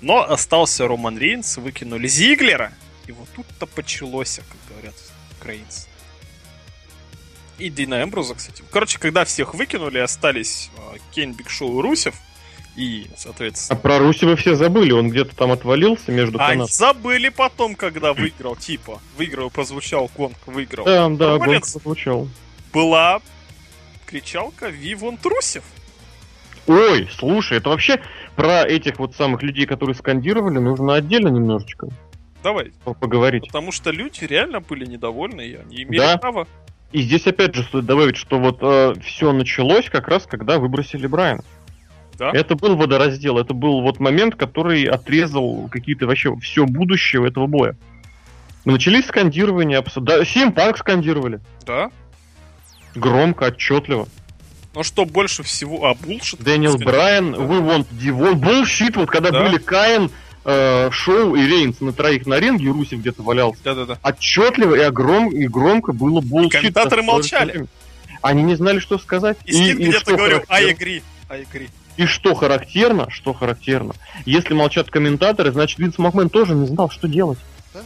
[0.02, 2.72] Но остался Роман Рейнс, выкинули Зиглера.
[3.06, 4.94] И вот тут-то почалось, как говорят
[5.38, 5.88] украинцы.
[7.58, 8.62] И Дина Эмбруза, кстати.
[8.70, 12.14] Короче, когда всех выкинули, остались э, Кейн, Биг Шоу и Русев.
[12.76, 13.78] И, соответственно...
[13.78, 16.70] А про Русева все забыли, он где-то там отвалился между А канат.
[16.70, 20.84] забыли потом, когда выиграл, типа, выиграл, прозвучал гонг, выиграл.
[20.84, 22.28] Да, да, гонг прозвучал.
[22.72, 23.20] Была
[24.06, 25.62] кричалка Вивон Трусев.
[26.66, 28.00] Ой, слушай, это вообще
[28.34, 31.88] про этих вот самых людей, которые скандировали, нужно отдельно немножечко.
[32.42, 32.72] Давай.
[32.84, 33.46] Поговорить.
[33.46, 36.18] Потому что люди реально были недовольны, и они имели да.
[36.18, 36.48] право.
[36.92, 41.06] И здесь опять же стоит добавить, что вот э, все началось как раз, когда выбросили
[41.06, 41.42] Брайана.
[42.18, 42.30] Да?
[42.32, 47.76] Это был водораздел, это был вот момент, который отрезал какие-то вообще все будущее этого боя.
[48.64, 51.40] Начались скандирования, да, Симпанк скандировали.
[51.66, 51.90] Да.
[52.94, 54.08] Громко, отчетливо.
[54.74, 55.86] Ну что больше всего...
[55.86, 56.42] А, булшит?
[56.42, 57.38] Дэниел Брайан, да.
[57.38, 58.38] we want Дивон.
[58.38, 59.44] Булшит, вот когда да.
[59.44, 60.10] были Каин,
[60.44, 63.60] э, Шоу и Рейнс на троих на ринге, и где-то валялся.
[63.64, 63.98] Да-да-да.
[64.02, 66.60] Отчетливо и, огром, и громко было булшит.
[66.60, 67.66] Комментаторы молчали.
[68.22, 69.36] Они не знали, что сказать.
[69.44, 71.68] И, и, и где-то говорил, I agree, I agree.
[71.96, 73.94] И что характерно, что характерно,
[74.24, 77.38] если молчат комментаторы, значит Винс Макмен тоже не знал, что делать.
[77.72, 77.82] Да?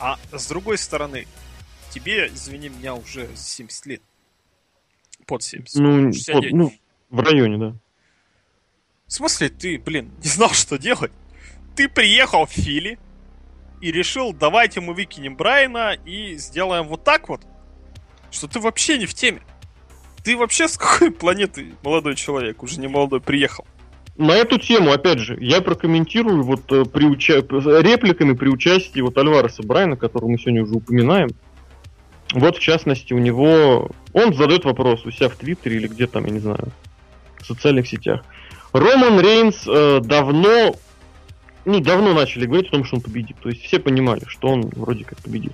[0.00, 1.26] А с другой стороны,
[1.90, 4.02] тебе, извини меня, уже 70 лет.
[5.26, 5.78] Под 70.
[5.78, 6.72] Ну, под, ну
[7.10, 7.74] в районе, да.
[9.10, 11.10] В смысле, ты, блин, не знал, что делать?
[11.74, 12.96] Ты приехал в Фили
[13.80, 17.40] и решил, давайте мы выкинем Брайана и сделаем вот так вот,
[18.30, 19.42] что ты вообще не в теме.
[20.22, 23.66] Ты вообще с какой планеты, молодой человек, уже не молодой, приехал?
[24.16, 27.38] На эту тему, опять же, я прокомментирую вот э, при уча...
[27.38, 31.30] репликами при участии вот Альвареса Брайна, которого мы сегодня уже упоминаем.
[32.32, 33.90] Вот, в частности, у него...
[34.12, 36.68] Он задает вопрос у себя в Твиттере или где там, я не знаю,
[37.40, 38.24] в социальных сетях.
[38.72, 40.74] Роман Рейнс э, давно...
[41.64, 43.36] Ну, давно начали говорить о том, что он победит.
[43.42, 45.52] То есть все понимали, что он вроде как победит.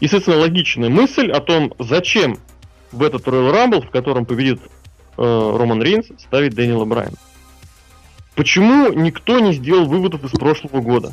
[0.00, 2.38] И, соответственно, логичная мысль о том, зачем
[2.92, 4.60] в этот Royal Rumble, в котором победит
[5.16, 7.16] э, Роман Рейнс, ставить Дэниела Брайана.
[8.34, 11.12] Почему никто не сделал выводов из прошлого года?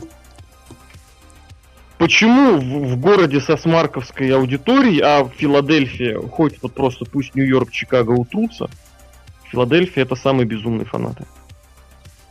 [1.97, 7.71] Почему в, в городе со смарковской аудиторией, а в Филадельфии, хоть вот просто пусть Нью-Йорк,
[7.71, 8.69] Чикаго утрутся,
[9.53, 11.27] Филадельфия это самые безумные фанаты.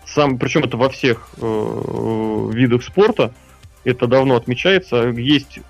[0.05, 3.33] Сам, причем это во всех э, видах спорта,
[3.85, 5.05] это давно отмечается.
[5.11, 5.61] Есть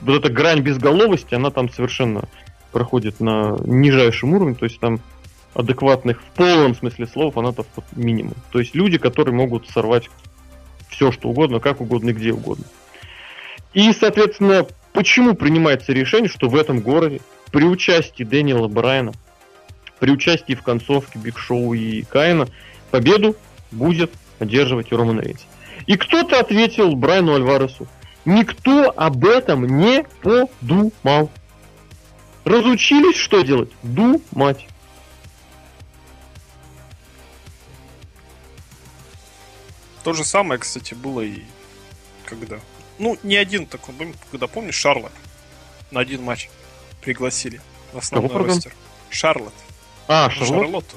[0.00, 2.24] вот эта грань безголовости, она там совершенно
[2.72, 4.98] проходит на нижайшем уровне, то есть там
[5.54, 8.34] адекватных в полном смысле слова фанатов минимум.
[8.50, 10.10] То есть люди, которые могут сорвать
[10.88, 12.64] все, что угодно, как угодно и где угодно.
[13.72, 17.20] И, соответственно, почему принимается решение, что в этом городе
[17.52, 19.12] при участии Дэниела Брайана,
[20.00, 22.48] при участии в концовке Биг Шоу и Каина
[22.90, 23.36] победу
[23.70, 25.42] будет одерживать Роман Рейнс.
[25.86, 27.86] И кто-то ответил Брайану Альваресу,
[28.24, 31.30] никто об этом не подумал.
[32.44, 33.70] Разучились что делать?
[33.82, 34.66] Думать.
[40.02, 41.42] То же самое, кстати, было и
[42.24, 42.58] когда...
[42.98, 43.94] Ну, не один такой,
[44.30, 45.12] когда помнишь, Шарлот
[45.90, 46.48] на один матч
[47.02, 47.60] пригласили
[47.92, 48.72] в основной Кого ростер.
[49.10, 49.52] Шарлот.
[50.12, 50.48] А, Шарлот?
[50.48, 50.96] Шарлотту.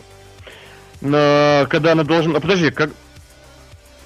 [1.02, 1.68] На...
[1.70, 2.38] Когда она должна...
[2.38, 2.90] А, подожди, как...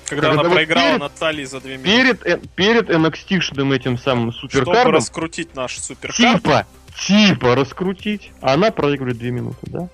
[0.05, 1.89] Когда, когда она проиграла перед, Натальи за две минуты.
[1.89, 4.75] Перед, э, перед NXT-шным этим самым суперкардом...
[4.75, 6.17] Чтобы раскрутить наш суперкард.
[6.17, 6.67] Типа,
[6.97, 9.89] типа раскрутить, а она проигрывает 2 минуты, да?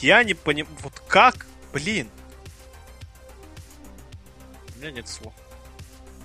[0.00, 2.08] Я не понимаю, вот как, блин.
[4.76, 5.32] У меня нет слов.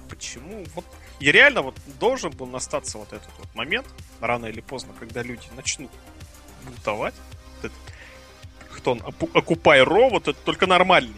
[0.09, 0.63] Почему?
[0.75, 0.85] Вот
[1.19, 3.87] и реально вот должен был настаться вот этот вот момент,
[4.19, 5.89] рано или поздно, когда люди начнут
[6.65, 7.15] бунтовать.
[8.83, 11.15] Вот этот, кто он, Окупай Ро, вот это только нормальный.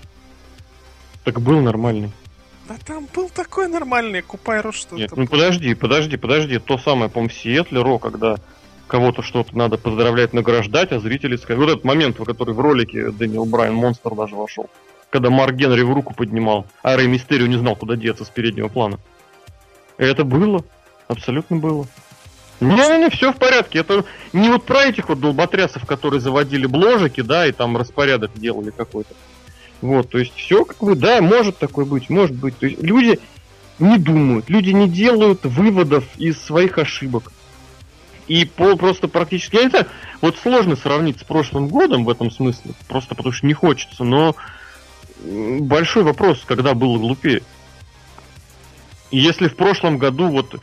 [1.23, 2.11] Так был нормальный.
[2.67, 6.57] Да там был такой нормальный Купайро, что Нет, ну подожди, подожди, подожди.
[6.57, 8.37] То самое, по-моему, в Сиэтле, Ро, когда
[8.87, 11.63] кого-то что-то надо поздравлять, награждать, а зрители скажут...
[11.63, 14.69] Вот этот момент, в который в ролике Дэниел Брайан Монстр даже вошел.
[15.11, 18.67] Когда Марк Генри в руку поднимал, а Рэй Мистерио не знал, куда деться с переднего
[18.67, 18.99] плана.
[19.97, 20.63] Это было.
[21.07, 21.87] Абсолютно было.
[22.59, 23.79] Не-не-не, все в порядке.
[23.79, 28.71] Это не вот про этих вот долботрясов, которые заводили бложики, да, и там распорядок делали
[28.71, 29.13] какой-то.
[29.81, 32.57] Вот, то есть все как бы, да, может такое быть, может быть.
[32.57, 33.19] То есть люди
[33.79, 37.31] не думают, люди не делают выводов из своих ошибок.
[38.27, 39.85] И по, просто практически, знаю,
[40.21, 44.35] вот сложно сравнить с прошлым годом в этом смысле, просто потому что не хочется, но
[45.19, 47.43] большой вопрос, когда было глупее.
[49.11, 50.55] Если в прошлом году, вот,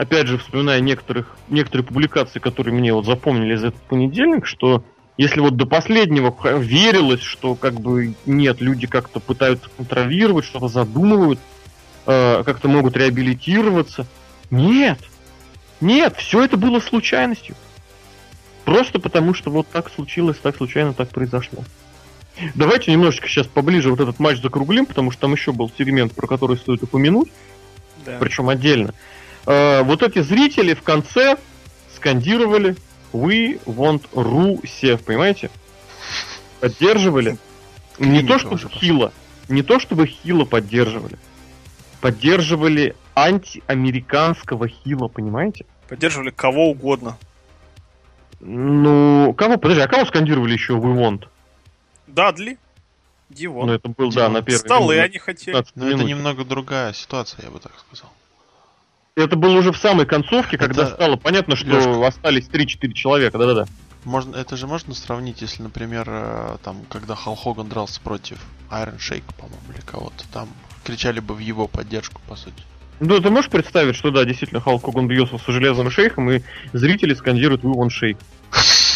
[0.00, 4.82] опять же, вспоминая некоторых, некоторые публикации, которые мне вот запомнили за этот понедельник, что
[5.18, 11.38] если вот до последнего верилось, что как бы нет, люди как-то пытаются контролировать, что-то задумывают,
[12.06, 14.06] э, как-то могут реабилитироваться.
[14.50, 14.98] Нет,
[15.82, 17.54] нет, все это было случайностью.
[18.64, 21.62] Просто потому, что вот так случилось, так случайно так произошло.
[22.54, 26.26] Давайте немножечко сейчас поближе вот этот матч закруглим, потому что там еще был сегмент, про
[26.26, 27.30] который стоит упомянуть.
[28.06, 28.16] Да.
[28.18, 28.94] Причем отдельно.
[28.94, 31.36] Э, вот эти зрители в конце
[31.94, 32.76] скандировали
[33.12, 35.50] We want Rusev, понимаете?
[36.60, 37.38] Поддерживали.
[37.98, 39.12] Не то, чтобы Хила.
[39.48, 41.18] Не то, чтобы Хила поддерживали.
[42.00, 45.66] Поддерживали антиамериканского Хила, понимаете?
[45.88, 47.18] Поддерживали кого угодно.
[48.40, 49.58] Ну, кого?
[49.58, 51.28] Подожди, а кого скандировали еще We want?
[52.06, 52.58] Дадли.
[53.28, 53.66] Дивон.
[53.66, 54.14] Ну, это был, Дивон.
[54.14, 54.58] да, на первый.
[54.58, 55.64] Столы минут, они хотели.
[55.74, 58.12] Но это немного другая ситуация, я бы так сказал.
[59.24, 60.94] Это было уже в самой концовке, когда это...
[60.94, 62.06] стало понятно, что Лёшка.
[62.06, 63.66] остались 3-4 человека, да-да-да.
[64.04, 68.38] Можно, это же можно сравнить, если, например, э, там, когда Хал Хоган дрался против
[68.70, 70.48] Iron Shake, по-моему, или кого-то, там
[70.84, 72.62] кричали бы в его поддержку, по сути.
[73.00, 76.42] Ну, ты можешь представить, что да, действительно, Халк Хоган бьется с железным шейхом, и
[76.74, 78.18] зрители скандируют «We want shake».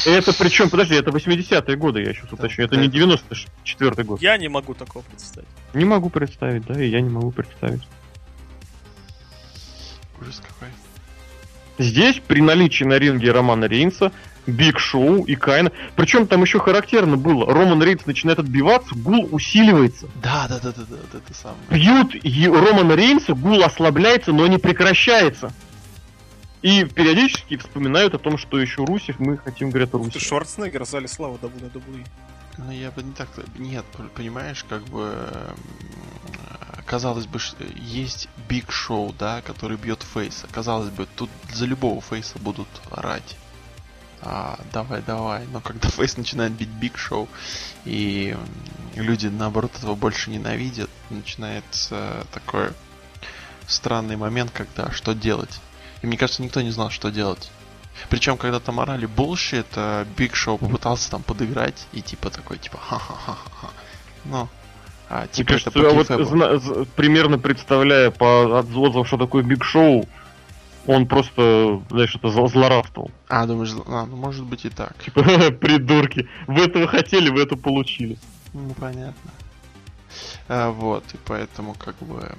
[0.06, 2.66] Это причем, подожди, это 80-е годы, я сейчас уточню.
[2.66, 4.20] Это не 94-й год.
[4.20, 5.48] Я не могу такого представить.
[5.72, 7.82] Не могу представить, да, и я не могу представить.
[10.24, 10.68] Ужас какой.
[11.78, 14.12] Здесь, при наличии на ринге Романа Рейнса,
[14.46, 15.72] Биг Шоу и Кайна.
[15.96, 17.52] Причем там еще характерно было.
[17.52, 20.06] Роман Рейнс начинает отбиваться, гул усиливается.
[20.22, 21.58] Да, да, да, да, да, это самое.
[21.70, 22.14] Бьют
[22.54, 25.52] Романа Рейнса, гул ослабляется, но не прекращается.
[26.62, 30.22] И периодически вспоминают о том, что еще Русев, мы хотим, говорят, Русев.
[30.22, 32.06] Шварценеггер зали славы WWE.
[32.58, 33.28] Ну, я бы не так...
[33.58, 35.54] Нет, понимаешь, как бы...
[36.86, 37.38] Казалось бы,
[37.76, 40.46] есть Биг Шоу, да, который бьет Фейса.
[40.52, 43.36] Казалось бы, тут за любого Фейса будут орать.
[44.20, 45.46] А, давай, давай.
[45.46, 47.28] Но когда Фейс начинает бить Биг Шоу,
[47.84, 48.36] и
[48.94, 52.72] люди, наоборот, этого больше ненавидят, начинается такой
[53.66, 55.60] странный момент, когда что делать.
[56.02, 57.50] И мне кажется, никто не знал, что делать.
[58.10, 63.68] Причем, когда там орали bullshit, Биг Шоу попытался там подыграть и типа такой, типа, ха-ха-ха-ха.
[64.24, 64.48] Ну,
[65.08, 70.08] а, типа Мне кажется, это вот зна- примерно представляя по отзывам, что такое Биг Шоу,
[70.86, 73.10] он просто, знаешь, это злорадствовал.
[73.28, 74.96] А, думаешь, а, ну может быть и так.
[75.02, 75.22] Типа,
[75.60, 78.18] придурки, вы этого хотели, вы это получили.
[78.52, 79.30] Ну, понятно.
[80.48, 82.32] А, вот, и поэтому, как бы,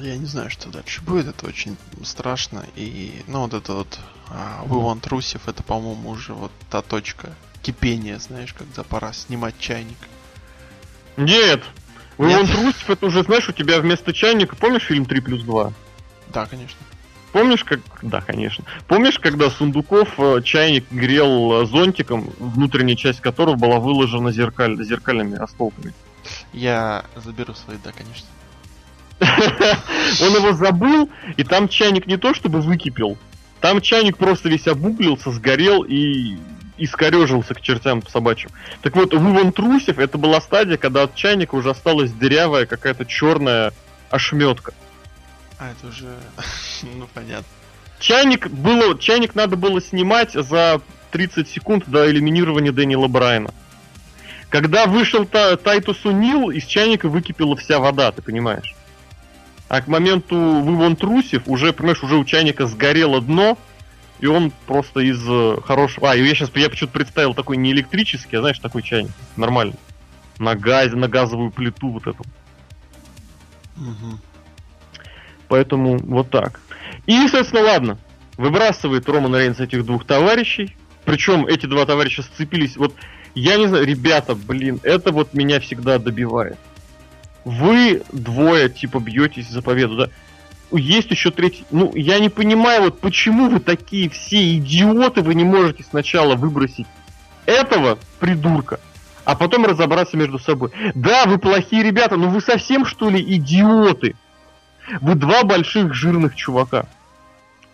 [0.00, 1.28] я не знаю, что дальше будет.
[1.28, 2.64] Это очень страшно.
[2.76, 3.98] И, ну, вот это вот
[4.28, 9.54] uh, We Want Русев, это, по-моему, уже вот та точка кипения, знаешь, когда пора снимать
[9.58, 9.98] чайник.
[11.16, 11.62] Нет!
[12.18, 12.42] We Нет?
[12.42, 15.72] Want Русев, это уже, знаешь, у тебя вместо чайника, помнишь фильм 3 плюс 2?
[16.32, 16.78] Да, конечно.
[17.32, 17.80] Помнишь, как...
[18.02, 18.64] Да, конечно.
[18.88, 24.82] Помнишь, когда Сундуков э, чайник грел э, зонтиком, внутренняя часть которого была выложена зеркаль...
[24.82, 25.94] зеркальными осколками?
[26.52, 28.26] Я заберу свои, да, конечно.
[29.20, 33.18] Он его забыл, и там чайник не то чтобы выкипел,
[33.60, 36.38] там чайник просто весь обуглился, сгорел и
[36.78, 38.50] искорежился к чертям собачьим.
[38.80, 43.72] Так вот, вывон трусев это была стадия, когда от чайника уже осталась дырявая какая-то черная
[44.08, 44.72] ошметка.
[45.58, 46.16] А, это уже...
[46.82, 47.46] ну, понятно.
[47.98, 48.98] Чайник было...
[48.98, 50.80] Чайник надо было снимать за
[51.10, 53.52] 30 секунд до элиминирования Дэниела Брайана.
[54.48, 58.74] Когда вышел та, Тайтус Унил, из чайника выкипела вся вода, ты понимаешь?
[59.70, 63.56] А к моменту вывон трусев уже, понимаешь, уже у чайника сгорело дно,
[64.18, 66.10] и он просто из э, хорошего...
[66.10, 69.12] А, я сейчас я почему-то представил такой не электрический, а знаешь, такой чайник.
[69.36, 69.76] Нормальный.
[70.40, 72.24] На газе, на газовую плиту вот эту.
[73.76, 74.18] Угу.
[75.46, 76.58] Поэтому вот так.
[77.06, 77.98] И, соответственно, ладно.
[78.38, 80.76] Выбрасывает Роман Рейнс этих двух товарищей.
[81.04, 82.76] Причем эти два товарища сцепились.
[82.76, 82.96] Вот,
[83.36, 86.58] я не знаю, ребята, блин, это вот меня всегда добивает.
[87.44, 90.08] Вы двое, типа, бьетесь за победу, да?
[90.72, 91.64] Есть еще третий.
[91.70, 96.86] Ну, я не понимаю, вот почему вы такие все идиоты, вы не можете сначала выбросить
[97.46, 98.78] этого придурка,
[99.24, 100.70] а потом разобраться между собой.
[100.94, 104.14] Да, вы плохие ребята, но вы совсем что ли идиоты?
[105.00, 106.86] Вы два больших жирных чувака.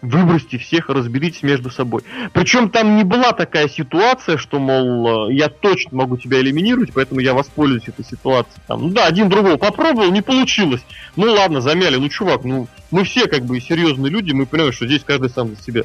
[0.02, 2.02] Выбросьте всех, разберитесь между собой.
[2.34, 7.20] Причем там не была такая ситуация, что, мол, э, я точно могу тебя элиминировать, поэтому
[7.20, 8.60] я воспользуюсь этой ситуацией.
[8.66, 10.82] Там, ну да, один другого попробовал, не получилось.
[11.16, 11.96] Ну ладно, замяли.
[11.96, 15.48] Ну, чувак, ну мы все как бы серьезные люди, мы понимаем, что здесь каждый сам
[15.48, 15.82] за себя.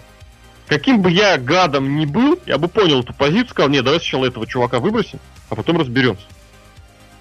[0.67, 4.25] Каким бы я гадом ни был, я бы понял эту позицию, сказал, нет, давай сначала
[4.25, 5.19] этого чувака выбросим,
[5.49, 6.25] а потом разберемся.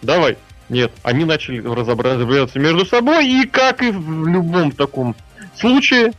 [0.03, 0.37] Давай.
[0.69, 5.17] Нет, они начали разбираться между собой, и как и в любом таком
[5.57, 6.13] случае,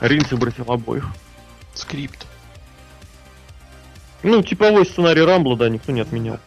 [0.00, 1.06] Рейнс выбросил обоих.
[1.74, 2.26] Скрипт.
[4.22, 6.38] Ну, типовой сценарий Рамбла, да, никто не отменял.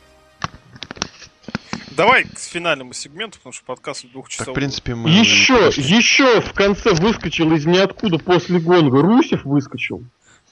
[1.91, 4.47] Давай к финальному сегменту, потому что подкаст двух часов.
[4.47, 5.09] Так, в принципе, мы...
[5.09, 9.01] Еще, еще в конце выскочил из ниоткуда после гонга.
[9.01, 10.03] Русев выскочил.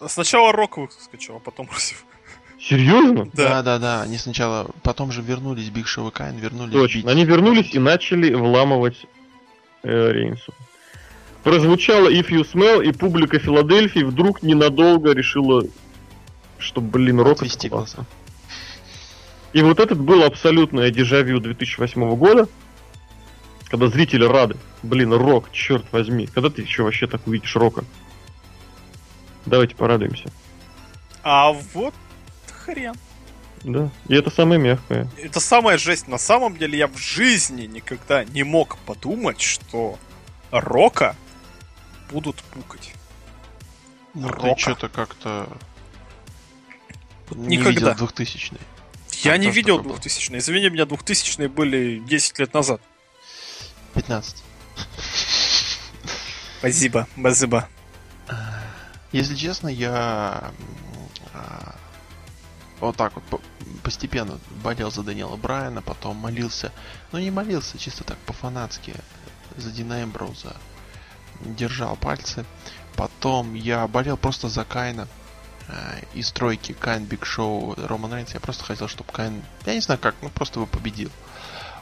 [0.06, 2.04] Сначала Рок выскочил, а потом Русев.
[2.60, 3.30] Серьезно?
[3.34, 3.50] Да.
[3.50, 4.02] да, да, да.
[4.02, 6.74] Они сначала, потом же вернулись Биг Шоу и Кайн, вернулись.
[6.74, 6.98] Точно.
[7.00, 7.08] Бить.
[7.08, 9.06] Они вернулись и начали вламывать
[9.84, 10.54] э, Рейнсу.
[11.50, 15.64] Прозвучало If You Smell, и публика Филадельфии вдруг ненадолго решила,
[16.60, 18.06] что, блин, рок Отвести глаза.
[19.54, 22.48] И вот этот был абсолютное дежавю 2008 года,
[23.68, 24.58] когда зрители рады.
[24.84, 26.28] Блин, рок, черт возьми.
[26.28, 27.84] Когда ты еще вообще так увидишь рока?
[29.48, 30.32] Давайте порадуемся.
[31.24, 31.96] А вот
[32.64, 32.94] хрен.
[33.64, 35.10] Да, и это самое мягкое.
[35.18, 36.08] Это самая жесть.
[36.08, 39.98] На самом деле я в жизни никогда не мог подумать, что
[40.52, 41.16] Рока
[42.11, 42.94] будут пукать.
[44.14, 45.48] Ну, ты что-то как-то
[47.31, 47.91] не Никогда.
[47.91, 48.53] видел 2000
[49.23, 52.81] Я а не видел 2000 Извини меня, 2000 были 10 лет назад.
[53.94, 54.44] 15.
[56.60, 57.69] Спасибо, спасибо.
[59.11, 60.52] Если честно, я
[62.80, 63.41] вот так вот
[63.84, 66.72] постепенно болел за Даниэла Брайана, потом молился,
[67.11, 68.94] ну не молился, чисто так по-фанатски
[69.57, 70.56] за Дина Эмброуза.
[71.41, 72.45] Держал пальцы.
[72.95, 75.07] Потом я болел просто за Кайна
[75.68, 78.34] э, из тройки Кайн, Биг Шоу, Роман Рейнс.
[78.34, 81.11] Я просто хотел, чтобы Кайн, я не знаю как, ну просто его победил.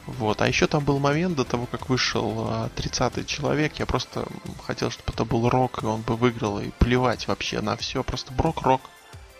[0.06, 0.40] Вот.
[0.40, 4.26] А еще там был момент до того, как вышел 30-й человек, я просто
[4.66, 8.02] хотел, чтобы это был Рок, и он бы выиграл, и плевать вообще на все.
[8.02, 8.80] Просто Брок, Рок,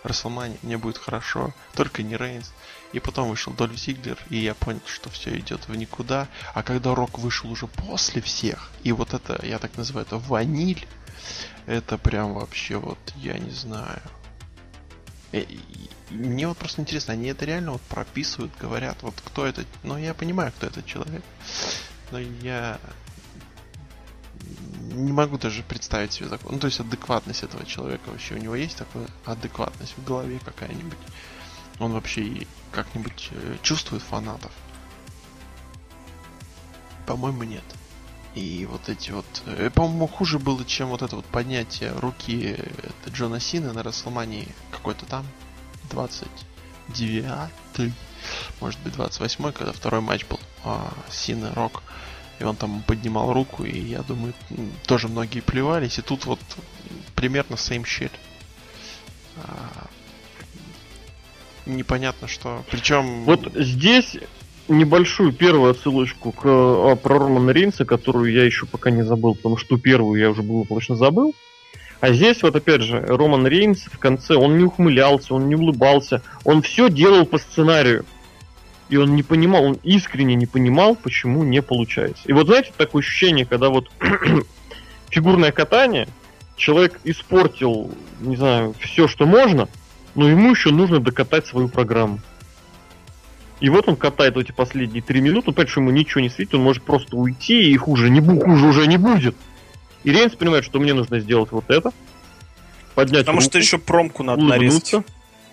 [0.03, 2.53] Рестлмания, мне будет хорошо, только не Рейнс.
[2.91, 6.27] И потом вышел Дольф Зиглер, и я понял, что все идет в никуда.
[6.53, 10.87] А когда Рок вышел уже после всех, и вот это, я так называю, это ваниль,
[11.67, 14.01] это прям вообще вот, я не знаю.
[15.31, 15.59] И,
[16.09, 20.15] мне вот просто интересно, они это реально вот прописывают, говорят, вот кто это, ну я
[20.15, 21.23] понимаю, кто этот человек,
[22.11, 22.79] но я
[24.91, 26.53] не могу даже представить себе такое.
[26.53, 28.35] Ну, то есть адекватность этого человека вообще.
[28.35, 30.97] У него есть такая адекватность в голове какая-нибудь?
[31.79, 34.51] Он вообще как-нибудь э, чувствует фанатов?
[37.07, 37.63] По-моему, нет.
[38.35, 39.25] И вот эти вот...
[39.45, 44.47] Э, по-моему, хуже было, чем вот это вот поднятие руки это Джона Сина на Расселмании
[44.71, 45.25] какой-то там
[45.89, 47.93] 29
[48.59, 51.81] может быть 28 когда второй матч был а, Сина Рок
[52.39, 54.33] и он там поднимал руку, и я думаю,
[54.87, 56.39] тоже многие плевались, и тут вот
[57.15, 58.11] примерно same shit.
[59.35, 59.87] А,
[61.75, 62.63] непонятно что.
[62.71, 63.23] Причем...
[63.23, 64.17] Вот здесь
[64.67, 69.57] небольшую первую отсылочку к а, про Романа Рейнса, которую я еще пока не забыл, потому
[69.57, 71.33] что первую я уже благополучно забыл.
[71.99, 76.21] А здесь вот опять же Роман Рейнс в конце, он не ухмылялся, он не улыбался,
[76.45, 78.05] он все делал по сценарию
[78.89, 82.23] и он не понимал, он искренне не понимал, почему не получается.
[82.25, 83.89] И вот знаете, такое ощущение, когда вот
[85.09, 86.07] фигурное катание,
[86.55, 89.69] человек испортил, не знаю, все, что можно,
[90.15, 92.19] но ему еще нужно докатать свою программу.
[93.59, 96.55] И вот он катает эти последние три минуты, он понимает, что ему ничего не светит,
[96.55, 99.35] он может просто уйти, и хуже, не, хуже уже не будет.
[100.03, 101.91] И Рейнс понимает, что мне нужно сделать вот это.
[102.95, 104.95] Поднять Потому руку, что еще промку надо нарезать.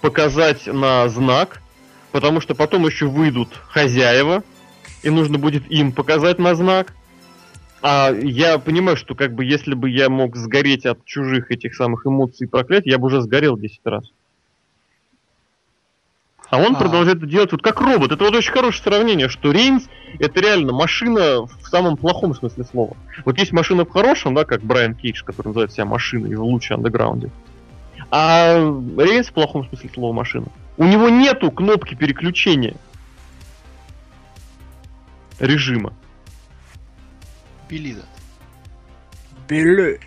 [0.00, 1.60] Показать на знак,
[2.12, 4.44] потому что потом еще выйдут хозяева,
[5.02, 6.94] и нужно будет им показать на знак.
[7.82, 12.06] А я понимаю, что как бы если бы я мог сгореть от чужих этих самых
[12.06, 14.04] эмоций и проклятий, я бы уже сгорел 10 раз.
[16.50, 16.78] А он а.
[16.78, 18.12] продолжает это делать вот как робот.
[18.12, 22.96] Это вот очень хорошее сравнение, что Рейнс это реально машина в самом плохом смысле слова.
[23.24, 26.78] Вот есть машина в хорошем, да, как Брайан Кейдж, который называет себя машиной в лучшем
[26.78, 27.30] андеграунде.
[28.10, 30.46] А Рейнс в плохом смысле слова машина.
[30.76, 32.76] У него нету кнопки переключения.
[35.38, 35.92] режима.
[37.68, 38.04] Белиза.
[39.48, 40.00] Белы.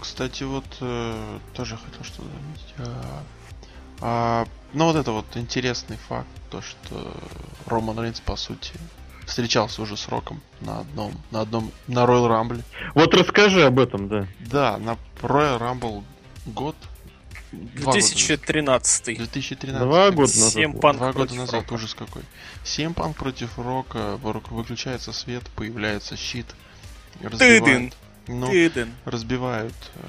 [0.00, 2.74] Кстати, вот э, тоже хотел что заметить.
[2.78, 3.22] А,
[4.00, 7.14] а, ну вот это вот интересный факт, то что
[7.66, 8.72] Роман Рейнс по сути
[9.26, 12.62] встречался уже с Роком на одном, на одном, на Royal Rumble.
[12.94, 14.26] Вот расскажи об этом, да.
[14.40, 16.04] Да, на Royal Rumble
[16.46, 16.76] год
[17.52, 19.16] 2013.
[19.16, 19.82] 2013.
[19.82, 20.52] Два года назад.
[20.52, 21.74] 7 панк Два года назад, Рока.
[21.74, 22.22] ужас какой.
[22.64, 26.46] 7 панк против Рока, выключается свет, появляется щит.
[27.38, 27.92] Тыдын.
[28.28, 28.92] Ну, Тыдын.
[29.04, 29.74] разбивают.
[29.94, 30.00] э,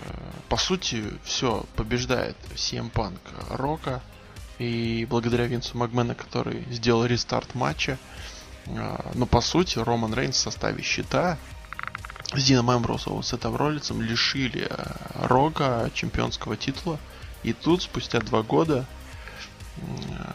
[0.49, 3.19] По сути, все, побеждает 7 панк
[3.49, 4.01] Рока.
[4.61, 7.97] И благодаря Винсу Макмена, который сделал рестарт матча.
[8.67, 11.39] э, Но по сути, Роман Рейнс в составе щита
[12.31, 14.85] с Дином Эмбросом, с Роллинсом лишили э,
[15.15, 16.99] Рога чемпионского титула.
[17.41, 18.85] И тут, спустя два года,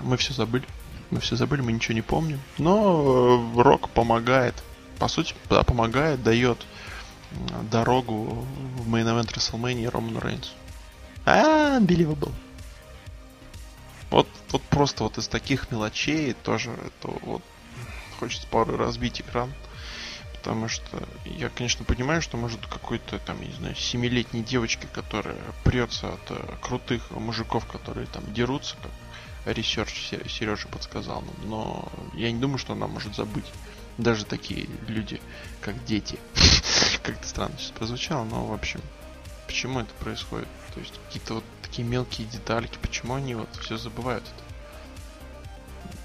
[0.02, 0.66] мы все забыли.
[1.12, 2.40] Мы все забыли, мы ничего не помним.
[2.58, 4.60] Но э, Рок помогает.
[4.98, 6.58] По сути, да, помогает, дает
[7.70, 8.44] дорогу
[8.76, 10.50] в мейн-эвент WrestleMania Роману Рейнсу.
[11.24, 12.32] А, unbelievable.
[14.10, 17.42] Вот, вот просто вот из таких мелочей тоже это вот
[18.18, 19.52] хочется пару разбить экран.
[20.34, 26.12] Потому что я, конечно, понимаю, что может какой-то там, не знаю, семилетней девочке, которая прется
[26.12, 28.92] от э, крутых мужиков, которые там дерутся, как
[29.46, 33.46] research Сережа подсказал нам, но я не думаю, что она может забыть.
[33.98, 35.20] Даже такие люди,
[35.60, 36.18] как дети.
[37.02, 38.80] Как-то странно сейчас прозвучало, но в общем,
[39.46, 40.48] почему это происходит?
[40.74, 41.44] То есть какие-то вот
[41.76, 44.44] такие мелкие детальки, почему они вот все забывают это?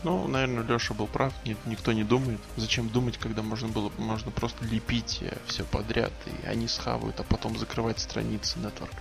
[0.03, 2.39] Ну, наверное, Леша был прав, ни- никто не думает.
[2.57, 7.57] Зачем думать, когда можно было можно просто лепить все подряд, и они схавают, а потом
[7.57, 8.97] закрывать страницы нетворка.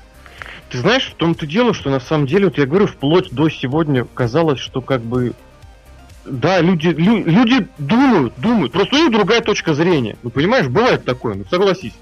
[0.68, 4.04] Ты знаешь, в том-то дело, что на самом деле, вот я говорю, вплоть до сегодня
[4.04, 5.34] казалось, что как бы
[6.24, 8.72] да, люди, лю- люди думают, думают.
[8.72, 10.16] Просто у них другая точка зрения.
[10.22, 11.94] Ну, понимаешь, бывает такое, ну согласись.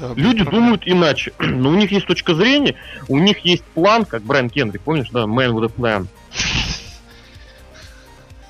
[0.00, 1.32] Да, Люди думают иначе.
[1.38, 2.74] Но у них есть точка зрения,
[3.08, 6.06] у них есть план, как Брайан Кендрик, помнишь, да, Man with a Plan.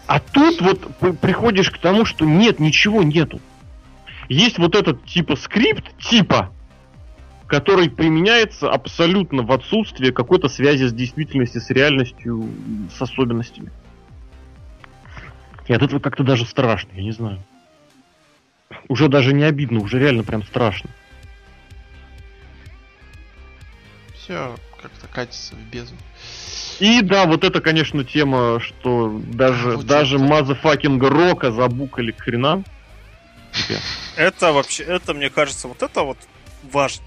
[0.06, 3.40] А тут вот при- приходишь к тому, что нет, ничего нету.
[4.28, 6.50] Есть вот этот типа скрипт, типа,
[7.46, 12.48] который применяется абсолютно в отсутствие какой-то связи с действительностью, с реальностью,
[12.96, 13.70] с особенностями.
[15.66, 17.42] И от этого как-то даже страшно, я не знаю.
[18.88, 20.90] Уже даже не обидно, уже реально прям страшно.
[24.24, 25.98] Все как-то катится в бездну.
[26.80, 30.24] И да, вот это, конечно, тема, что даже, А, вот даже это.
[30.24, 32.64] motherfucking'а рока забу́кали к хренам.
[34.16, 36.16] Это вообще, это, мне кажется, вот это вот
[36.72, 37.04] важно.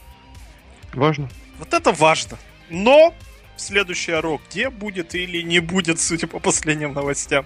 [0.93, 1.29] Важно.
[1.57, 2.37] Вот это важно.
[2.69, 3.13] Но
[3.57, 7.45] следующий Аро где будет или не будет, судя по последним новостям.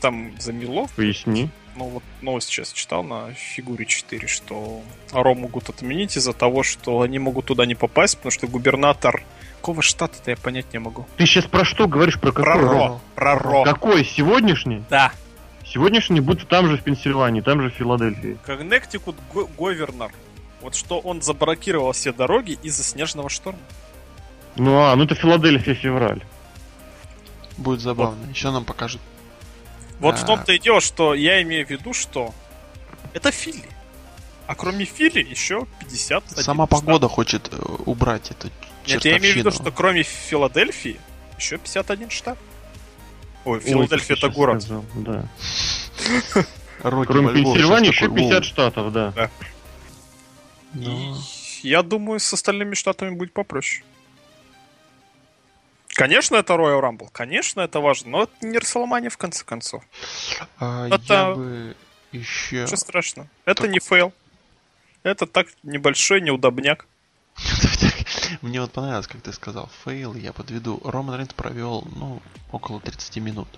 [0.00, 0.88] Там замело.
[0.96, 1.50] Поясни.
[1.76, 4.82] Ну вот новость сейчас читал на фигуре 4, что
[5.12, 9.24] Аро могут отменить из-за того, что они могут туда не попасть, потому что губернатор...
[9.56, 11.06] Какого штата-то я понять не могу.
[11.16, 12.20] Ты сейчас про что говоришь?
[12.20, 12.72] Про Про какой рок?
[12.72, 13.00] Ро.
[13.14, 13.64] Про Ро.
[13.64, 14.04] Какой?
[14.04, 14.82] Сегодняшний?
[14.90, 15.10] Да.
[15.64, 18.36] Сегодняшний будет там же в Пенсильвании, там же в Филадельфии.
[18.44, 20.12] Коннектикут Го- Говернор.
[20.60, 23.58] Вот что он заблокировал все дороги из-за снежного шторма.
[24.56, 26.22] Ну а, ну это Филадельфия февраль.
[27.56, 28.18] Будет забавно.
[28.30, 29.00] Еще нам покажут.
[30.04, 30.18] Вот А.
[30.18, 32.34] в том-то и дело, что я имею в виду, что
[33.14, 33.64] это Филли.
[34.46, 36.30] А кроме Филли еще 50.
[36.42, 37.56] Сама погода хочет э,
[37.86, 38.50] убрать эту
[38.86, 41.00] Нет, я имею в виду, что кроме Филадельфии
[41.38, 42.36] еще 51 штат.
[43.46, 44.62] Ой, Ой, Филадельфия ты это город.
[44.62, 45.24] сказал, Да.
[46.82, 48.42] Рокки Кроме Пенсильвании еще такой, 50 «Воу».
[48.42, 49.30] штатов, да.
[50.74, 51.16] Ну,
[51.62, 53.82] Я думаю, с остальными штатами будет попроще.
[55.94, 59.82] Конечно, это Royal Rumble, конечно, это важно, но это не Рестлмания в конце концов.
[60.58, 61.76] а, Это- я бы
[62.12, 62.62] еще...
[62.62, 63.28] Ничего страшного.
[63.44, 63.70] Это Так.
[63.70, 64.12] не fail.
[65.02, 66.86] Это так небольшой неудобняк.
[68.42, 70.80] Мне вот понравилось, как ты сказал, fail, я подведу.
[70.84, 72.22] Роман Рейнс провел, ну,
[72.52, 73.48] около 30 минут.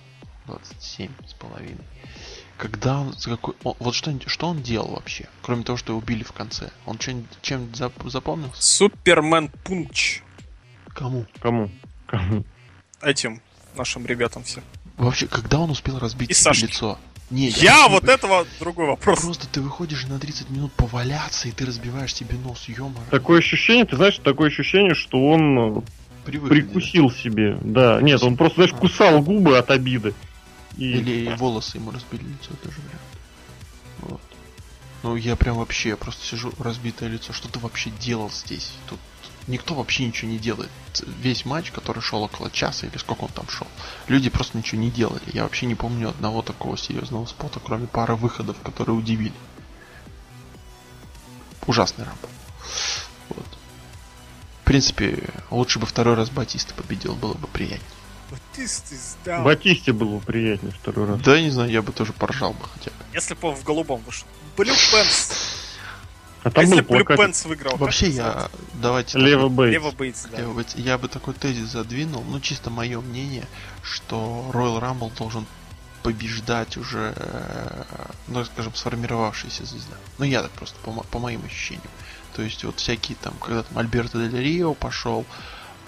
[0.47, 1.85] 27 с половиной.
[2.57, 5.29] Когда он, какой, он- вот что, что он делал вообще?
[5.43, 6.71] Кроме того, что его убили в конце.
[6.87, 8.63] Он чем, чем зап- запомнился?
[8.63, 10.23] Superman Punch.
[10.95, 11.27] Кому?
[11.41, 11.69] Кому?
[12.07, 12.45] Кому?
[13.03, 13.41] Этим
[13.77, 14.63] нашим ребятам все.
[14.97, 16.99] Вообще, когда он успел разбить И себе лицо?
[17.29, 19.21] Не, Я не вот по- этого другой вопрос.
[19.21, 23.85] Просто ты выходишь на 30 минут поваляться, и ты разбиваешь себе нос, ё Такое ощущение,
[23.85, 25.83] ты знаешь, такое ощущение, что он э,
[26.25, 26.49] Привык.
[26.49, 27.59] прикусил себе.
[27.63, 30.15] Да, нет, он просто, знаешь, кусал губы от обиды.
[30.77, 33.03] И Или волосы ему разбили лицо, тоже вариант.
[34.03, 34.21] Вот.
[35.03, 37.33] Ну, я прям вообще просто сижу, разбитое лицо.
[37.33, 38.73] Что ты вообще делал здесь?
[38.89, 38.99] Тут
[39.47, 40.71] никто вообще ничего не делает.
[41.21, 43.67] Весь матч, который шел около часа или сколько он там шел,
[44.09, 45.23] люди просто ничего не делали.
[45.33, 49.35] Я вообще не помню одного такого серьезного спота, кроме пары выходов, которые удивили.
[51.67, 52.21] Ужасный рамп.
[53.29, 53.47] Вот.
[54.63, 57.81] В принципе, лучше бы второй раз Батиста победил, было бы приятнее.
[59.45, 61.21] Батисте было бы приятнее второй раз.
[61.21, 62.97] Да, не знаю, я бы тоже поржал бы хотя бы.
[63.13, 64.27] Если бы он в голубом вышел.
[64.57, 65.66] Блю Пенс
[66.47, 67.77] а там Если Пенс выиграл.
[67.77, 68.49] Вообще я...
[68.75, 69.19] Давайте...
[69.19, 69.73] Лево Бейтс.
[69.73, 70.39] Лево Бейтс, да.
[70.39, 70.77] Лево Бейтс.
[70.77, 73.47] Я бы такой тезис задвинул, ну чисто мое мнение,
[73.83, 75.45] что Royal Rumble должен
[76.05, 77.83] побеждать уже, э,
[78.29, 79.97] ну, скажем, сформировавшаяся звезда.
[80.19, 81.91] Ну, я так просто, по, по моим ощущениям.
[82.37, 85.27] То есть, вот всякие там, когда там Альберто Дель Рио пошел,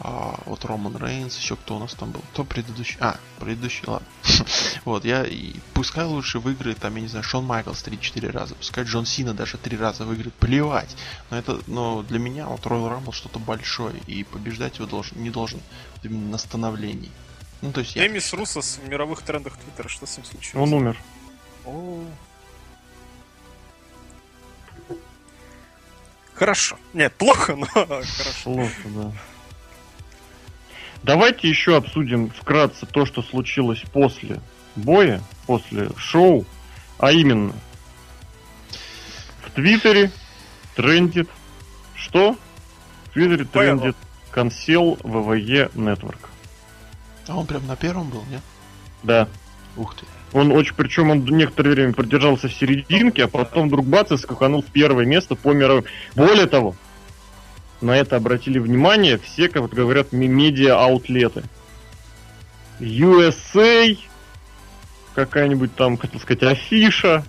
[0.01, 4.07] а, вот Роман Рейнс, еще кто у нас там был, то предыдущий, а, предыдущий, ладно.
[4.85, 8.85] вот, я, и пускай лучше выиграет, там, я не знаю, Шон Майклс 3-4 раза, пускай
[8.85, 10.97] Джон Сина даже 3 раза выиграет, плевать.
[11.31, 15.31] Но это, но для меня вот Royal Rumble что-то большое, и побеждать его должен, не
[15.31, 15.61] должен
[16.03, 17.11] именно на становлении.
[17.61, 18.07] Ну, то есть я...
[18.07, 20.69] Эмис Русос в мировых трендах Твиттера, что с ним случилось?
[20.69, 20.97] Он умер.
[21.65, 22.05] О.
[26.35, 26.79] Хорошо.
[26.93, 28.05] Нет, плохо, но хорошо.
[28.45, 29.13] Плохо, да.
[31.03, 34.41] Давайте еще обсудим вкратце то, что случилось после
[34.77, 36.45] боя, после шоу,
[36.99, 37.53] а именно
[39.45, 40.11] в Твиттере
[40.75, 41.29] трендит
[41.95, 42.37] что?
[43.05, 43.97] В Твиттере трендит
[44.31, 46.29] консел ВВЕ Network.
[47.29, 48.41] А он прям на первом был, нет?
[49.03, 49.29] Да.
[49.77, 50.05] Ух ты.
[50.33, 54.63] Он очень, причем он некоторое время продержался в серединке, а потом вдруг бац и скаканул
[54.63, 55.85] в первое место по мировым.
[56.15, 56.75] Более того,
[57.81, 61.45] на это обратили внимание все, как говорят, медиа-аутлеты.
[62.81, 63.99] USA,
[65.15, 67.25] какая-нибудь там, хотел сказать, афиша.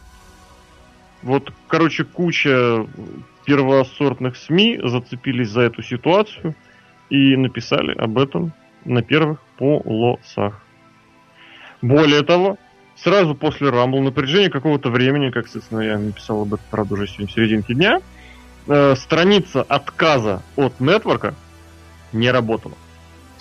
[1.22, 2.86] Вот, короче, куча
[3.46, 6.56] первосортных СМИ зацепились за эту ситуацию
[7.10, 8.54] и написали об этом
[8.86, 10.62] на первых полосах.
[11.82, 12.58] Более того,
[12.96, 17.28] сразу после Рамбл напряжение какого-то времени, как, собственно, я написал об этом, правда, уже сегодня
[17.28, 18.02] в серединке дня,
[18.68, 21.36] э, страница отказа от нетворка
[22.12, 22.76] не работала.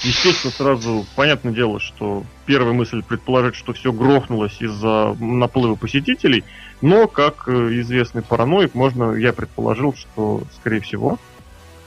[0.01, 6.45] Естественно, сразу понятное дело, что первая мысль предположить, что все грохнулось из-за наплыва посетителей,
[6.81, 11.19] но, как э, известный параноик, можно, я предположил, что, скорее всего,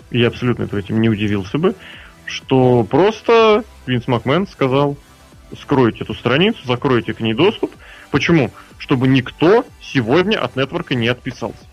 [0.09, 1.75] я абсолютно этим не удивился бы,
[2.25, 4.97] что просто Винс Макмен сказал,
[5.59, 7.71] скройте эту страницу, закройте к ней доступ.
[8.09, 8.51] Почему?
[8.77, 11.65] Чтобы никто сегодня от нетворка не отписался.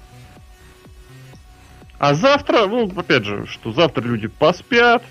[1.99, 5.03] А завтра, ну, опять же, что завтра люди поспят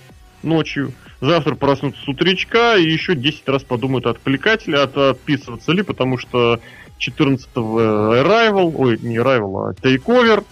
[0.42, 5.84] ночью, завтра проснутся с утречка и еще 10 раз подумают, откликать ли, от, отписываться ли,
[5.84, 6.62] потому что
[7.00, 10.46] 14-го Arrival, ой, не Arrival, а Takeover,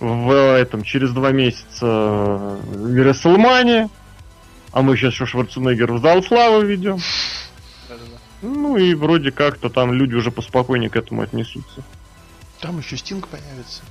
[0.00, 3.90] в этом, через два месяца WrestleMania,
[4.72, 6.98] а мы сейчас еще Шварценеггер в зал славы ведем.
[8.42, 11.82] Ну и вроде как-то там люди уже поспокойнее к этому отнесутся.
[12.60, 13.82] Там еще Стинг появится.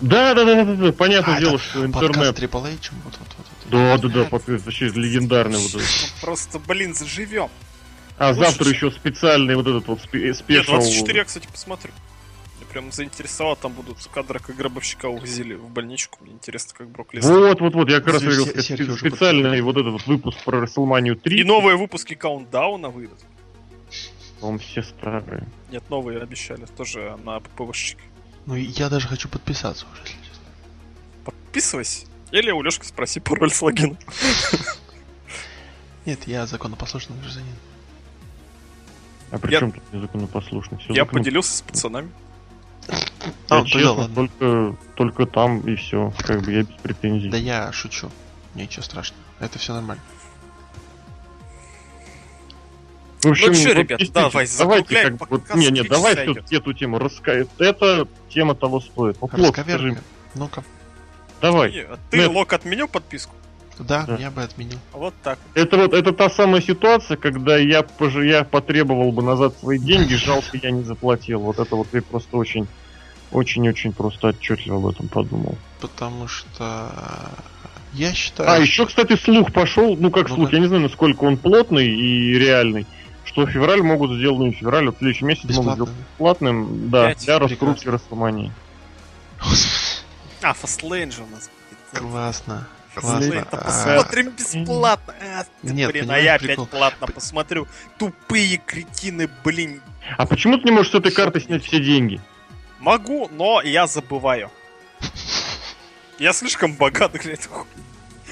[0.00, 2.38] Да, да, да, да, да, понятное а, дело, что интернет.
[2.38, 6.12] Triple H, вот, вот, вот, да, да, да, подкаст вообще легендарный вот этот.
[6.20, 7.50] Просто, блин, заживем.
[8.18, 10.44] А Слушай, завтра еще специальный вот этот вот спешл.
[10.48, 11.90] Нет, 24 я, кстати, посмотрю.
[12.60, 16.18] Я прям заинтересовал, там будут кадры, как гробовщика увозили в больничку.
[16.22, 17.32] Мне интересно, как Брок Леснер.
[17.32, 21.40] Вот, вот, вот, я как раз говорил, специальный вот этот вот выпуск про WrestleMania 3.
[21.40, 23.20] И новые выпуски каунтдауна выйдут.
[24.40, 25.46] по все старые.
[25.70, 28.02] Нет, новые обещали, тоже на ППВшечке.
[28.50, 30.44] Ну, я даже хочу подписаться уже, если честно.
[31.24, 32.06] Подписывайся.
[32.32, 33.96] Или у Лешка спроси пароль с логином.
[36.04, 37.54] Нет, я законопослушный гражданин.
[39.30, 39.60] А при я...
[39.60, 40.78] чем тут незаконопослушный?
[40.78, 42.10] Все я поделился с пацанами.
[43.48, 46.12] А, я, честно, да, только, только там и все.
[46.18, 47.30] Как бы я без претензий.
[47.30, 48.10] Да я шучу.
[48.56, 49.22] Ничего страшного.
[49.38, 50.02] Это все нормально.
[53.22, 56.56] В общем, ну что, вот, ребят, давай, давайте как бы, вот, не, не, давай все
[56.56, 57.48] эту тему рассказать.
[57.58, 59.18] Это тема того стоит.
[59.20, 59.98] Вот, Лок, скажи.
[60.34, 60.64] Ну-ка.
[61.42, 61.70] Давай.
[61.70, 62.30] Не, а ты, Нет.
[62.30, 63.34] Лок, отменил подписку?
[63.78, 64.78] Да, да, я бы отменил.
[64.92, 65.38] Вот так.
[65.54, 68.14] Это вот это та самая ситуация, когда я, пож...
[68.14, 71.40] я потребовал бы назад свои деньги, жалко, я не заплатил.
[71.40, 72.68] Вот это вот я просто очень,
[73.32, 75.56] очень-очень просто отчетливо об этом подумал.
[75.80, 76.90] Потому что
[77.94, 78.50] я считаю.
[78.50, 80.56] А, еще, кстати, слух пошел, ну как ну, слух, да.
[80.56, 82.86] я не знаю, насколько он плотный и реальный
[83.24, 87.88] что февраль могут сделать, ну, февраль, вот следующий месяц могут сделать бесплатным, да, для раскрутки
[87.88, 88.52] Растомании.
[90.42, 92.02] А, Fastlane же у нас будет.
[92.02, 92.66] Классно.
[92.94, 93.46] Классно.
[93.52, 95.14] А, посмотрим бесплатно.
[95.20, 97.68] А, Нет, блин, а я опять платно посмотрю.
[97.98, 99.80] Тупые кретины, блин.
[100.16, 102.20] А почему ты не можешь с этой карты снять все деньги?
[102.80, 104.50] Могу, но я забываю.
[106.18, 107.66] Я слишком богат для этого.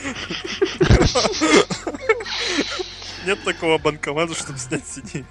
[3.28, 5.26] Нет такого банкомата, чтобы снять все деньги.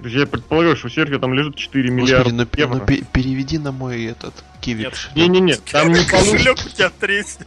[0.00, 2.74] Я предполагаю, что у Серхио там лежит 4 миллиарда ну, евро.
[2.74, 7.46] Ну, переведи на мой этот киви Не-не-не, там не Кошелек у тебя треснет.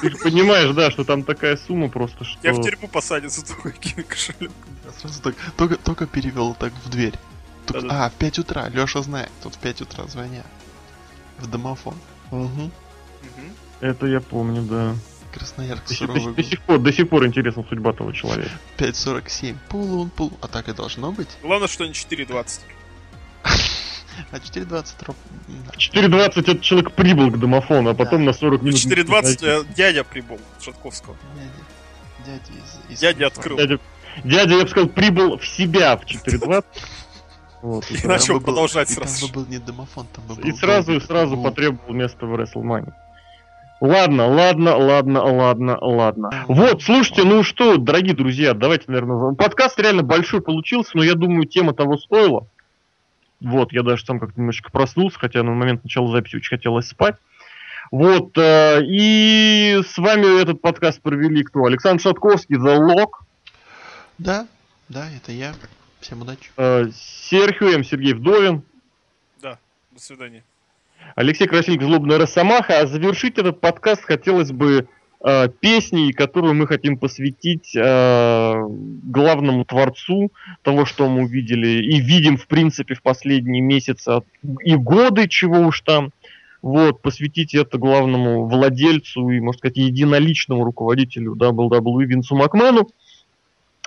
[0.00, 2.38] Ты же понимаешь, да, что там такая сумма просто, что...
[2.44, 4.52] Я в тюрьму посадят за твой киви кошелек.
[5.00, 7.14] Сразу так, только, только перевел так в дверь.
[7.66, 10.46] Тут, а, в 5 утра, Леша знает, тут в 5 утра звонят.
[11.38, 11.96] В домофон.
[12.30, 12.70] Угу.
[13.80, 14.94] Это я помню, да.
[15.38, 18.50] Красноярск до, суровый до, до, сих пор, до сих пор интересна судьба того человека.
[18.76, 19.56] 5.47.
[19.68, 20.32] Пулун, пул.
[20.40, 21.28] А так и должно быть.
[21.42, 22.60] Главное, что не 4.20.
[24.32, 25.16] А 4.20 троп...
[25.76, 28.74] 4.20 этот человек прибыл к домофону, а потом на 40 минут...
[28.74, 31.16] 4.20 э, дядя прибыл, Шатковского.
[32.26, 32.52] Дядя, дядя
[32.88, 32.92] из...
[32.92, 33.56] из дядя открыл.
[33.56, 33.78] Дядя,
[34.24, 36.64] дядя, я бы сказал, прибыл в себя в 4.20.
[37.60, 39.26] Вот, и начал продолжать сразу.
[39.26, 42.92] Там был не домофон, там был И сразу, сразу потребовал место в WrestleMania.
[43.80, 46.44] Ладно, ладно, ладно, ладно, ладно.
[46.48, 51.46] Вот, слушайте, ну что, дорогие друзья, давайте, наверное, подкаст реально большой получился, но я думаю,
[51.46, 52.48] тема того стоила.
[53.40, 57.16] Вот, я даже сам как-то немножечко проснулся, хотя на момент начала записи очень хотелось спать.
[57.92, 61.64] Вот, э, и с вами этот подкаст провели кто?
[61.64, 63.10] Александр Шатковский, The Lock.
[64.18, 64.48] Да,
[64.88, 65.54] да, это я.
[66.00, 66.50] Всем удачи.
[66.56, 67.84] Э, Серхио М.
[67.84, 68.62] Сергей Вдовин.
[69.40, 69.58] Да,
[69.92, 70.42] до свидания.
[71.14, 72.80] Алексей Красильник, Злобная Росомаха.
[72.80, 74.88] А завершить этот подкаст хотелось бы
[75.24, 78.54] э, песней, которую мы хотим посвятить э,
[79.02, 80.30] главному творцу
[80.62, 84.20] того, что мы увидели и видим, в принципе, в последние месяцы
[84.60, 86.10] и годы, чего уж там.
[86.60, 92.88] Вот, посвятить это главному владельцу и, можно сказать, единоличному руководителю WWE Винсу Макмену.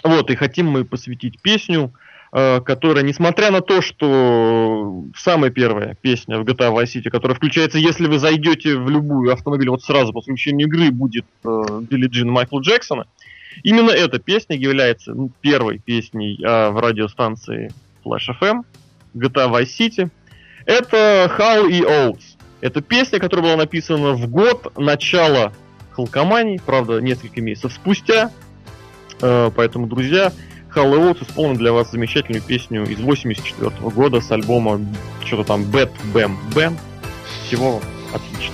[0.04, 1.94] Вот, и хотим мы посвятить песню
[2.32, 8.08] которая, несмотря на то, что самая первая песня в GTA Vice City, которая включается, если
[8.08, 12.62] вы зайдете в любую автомобиль, вот сразу по включению игры будет э, Билли Джин Майкла
[12.62, 13.06] Джексона,
[13.64, 17.74] именно эта песня является ну, первой песней э, в радиостанции
[18.06, 18.62] Flash FM,
[19.14, 20.10] GTA Vice City.
[20.66, 22.38] Это How и Oates.
[22.62, 25.52] Это песня, которая была написана в год начала
[25.92, 28.32] Халкомании, правда, несколько месяцев спустя.
[29.22, 30.32] Э, поэтому, друзья,
[30.76, 34.80] Hall Oates исполнил для вас замечательную песню из 84 года с альбома
[35.26, 36.78] что-то там Bad Bam Bam.
[37.46, 37.82] Всего
[38.14, 38.54] отлично.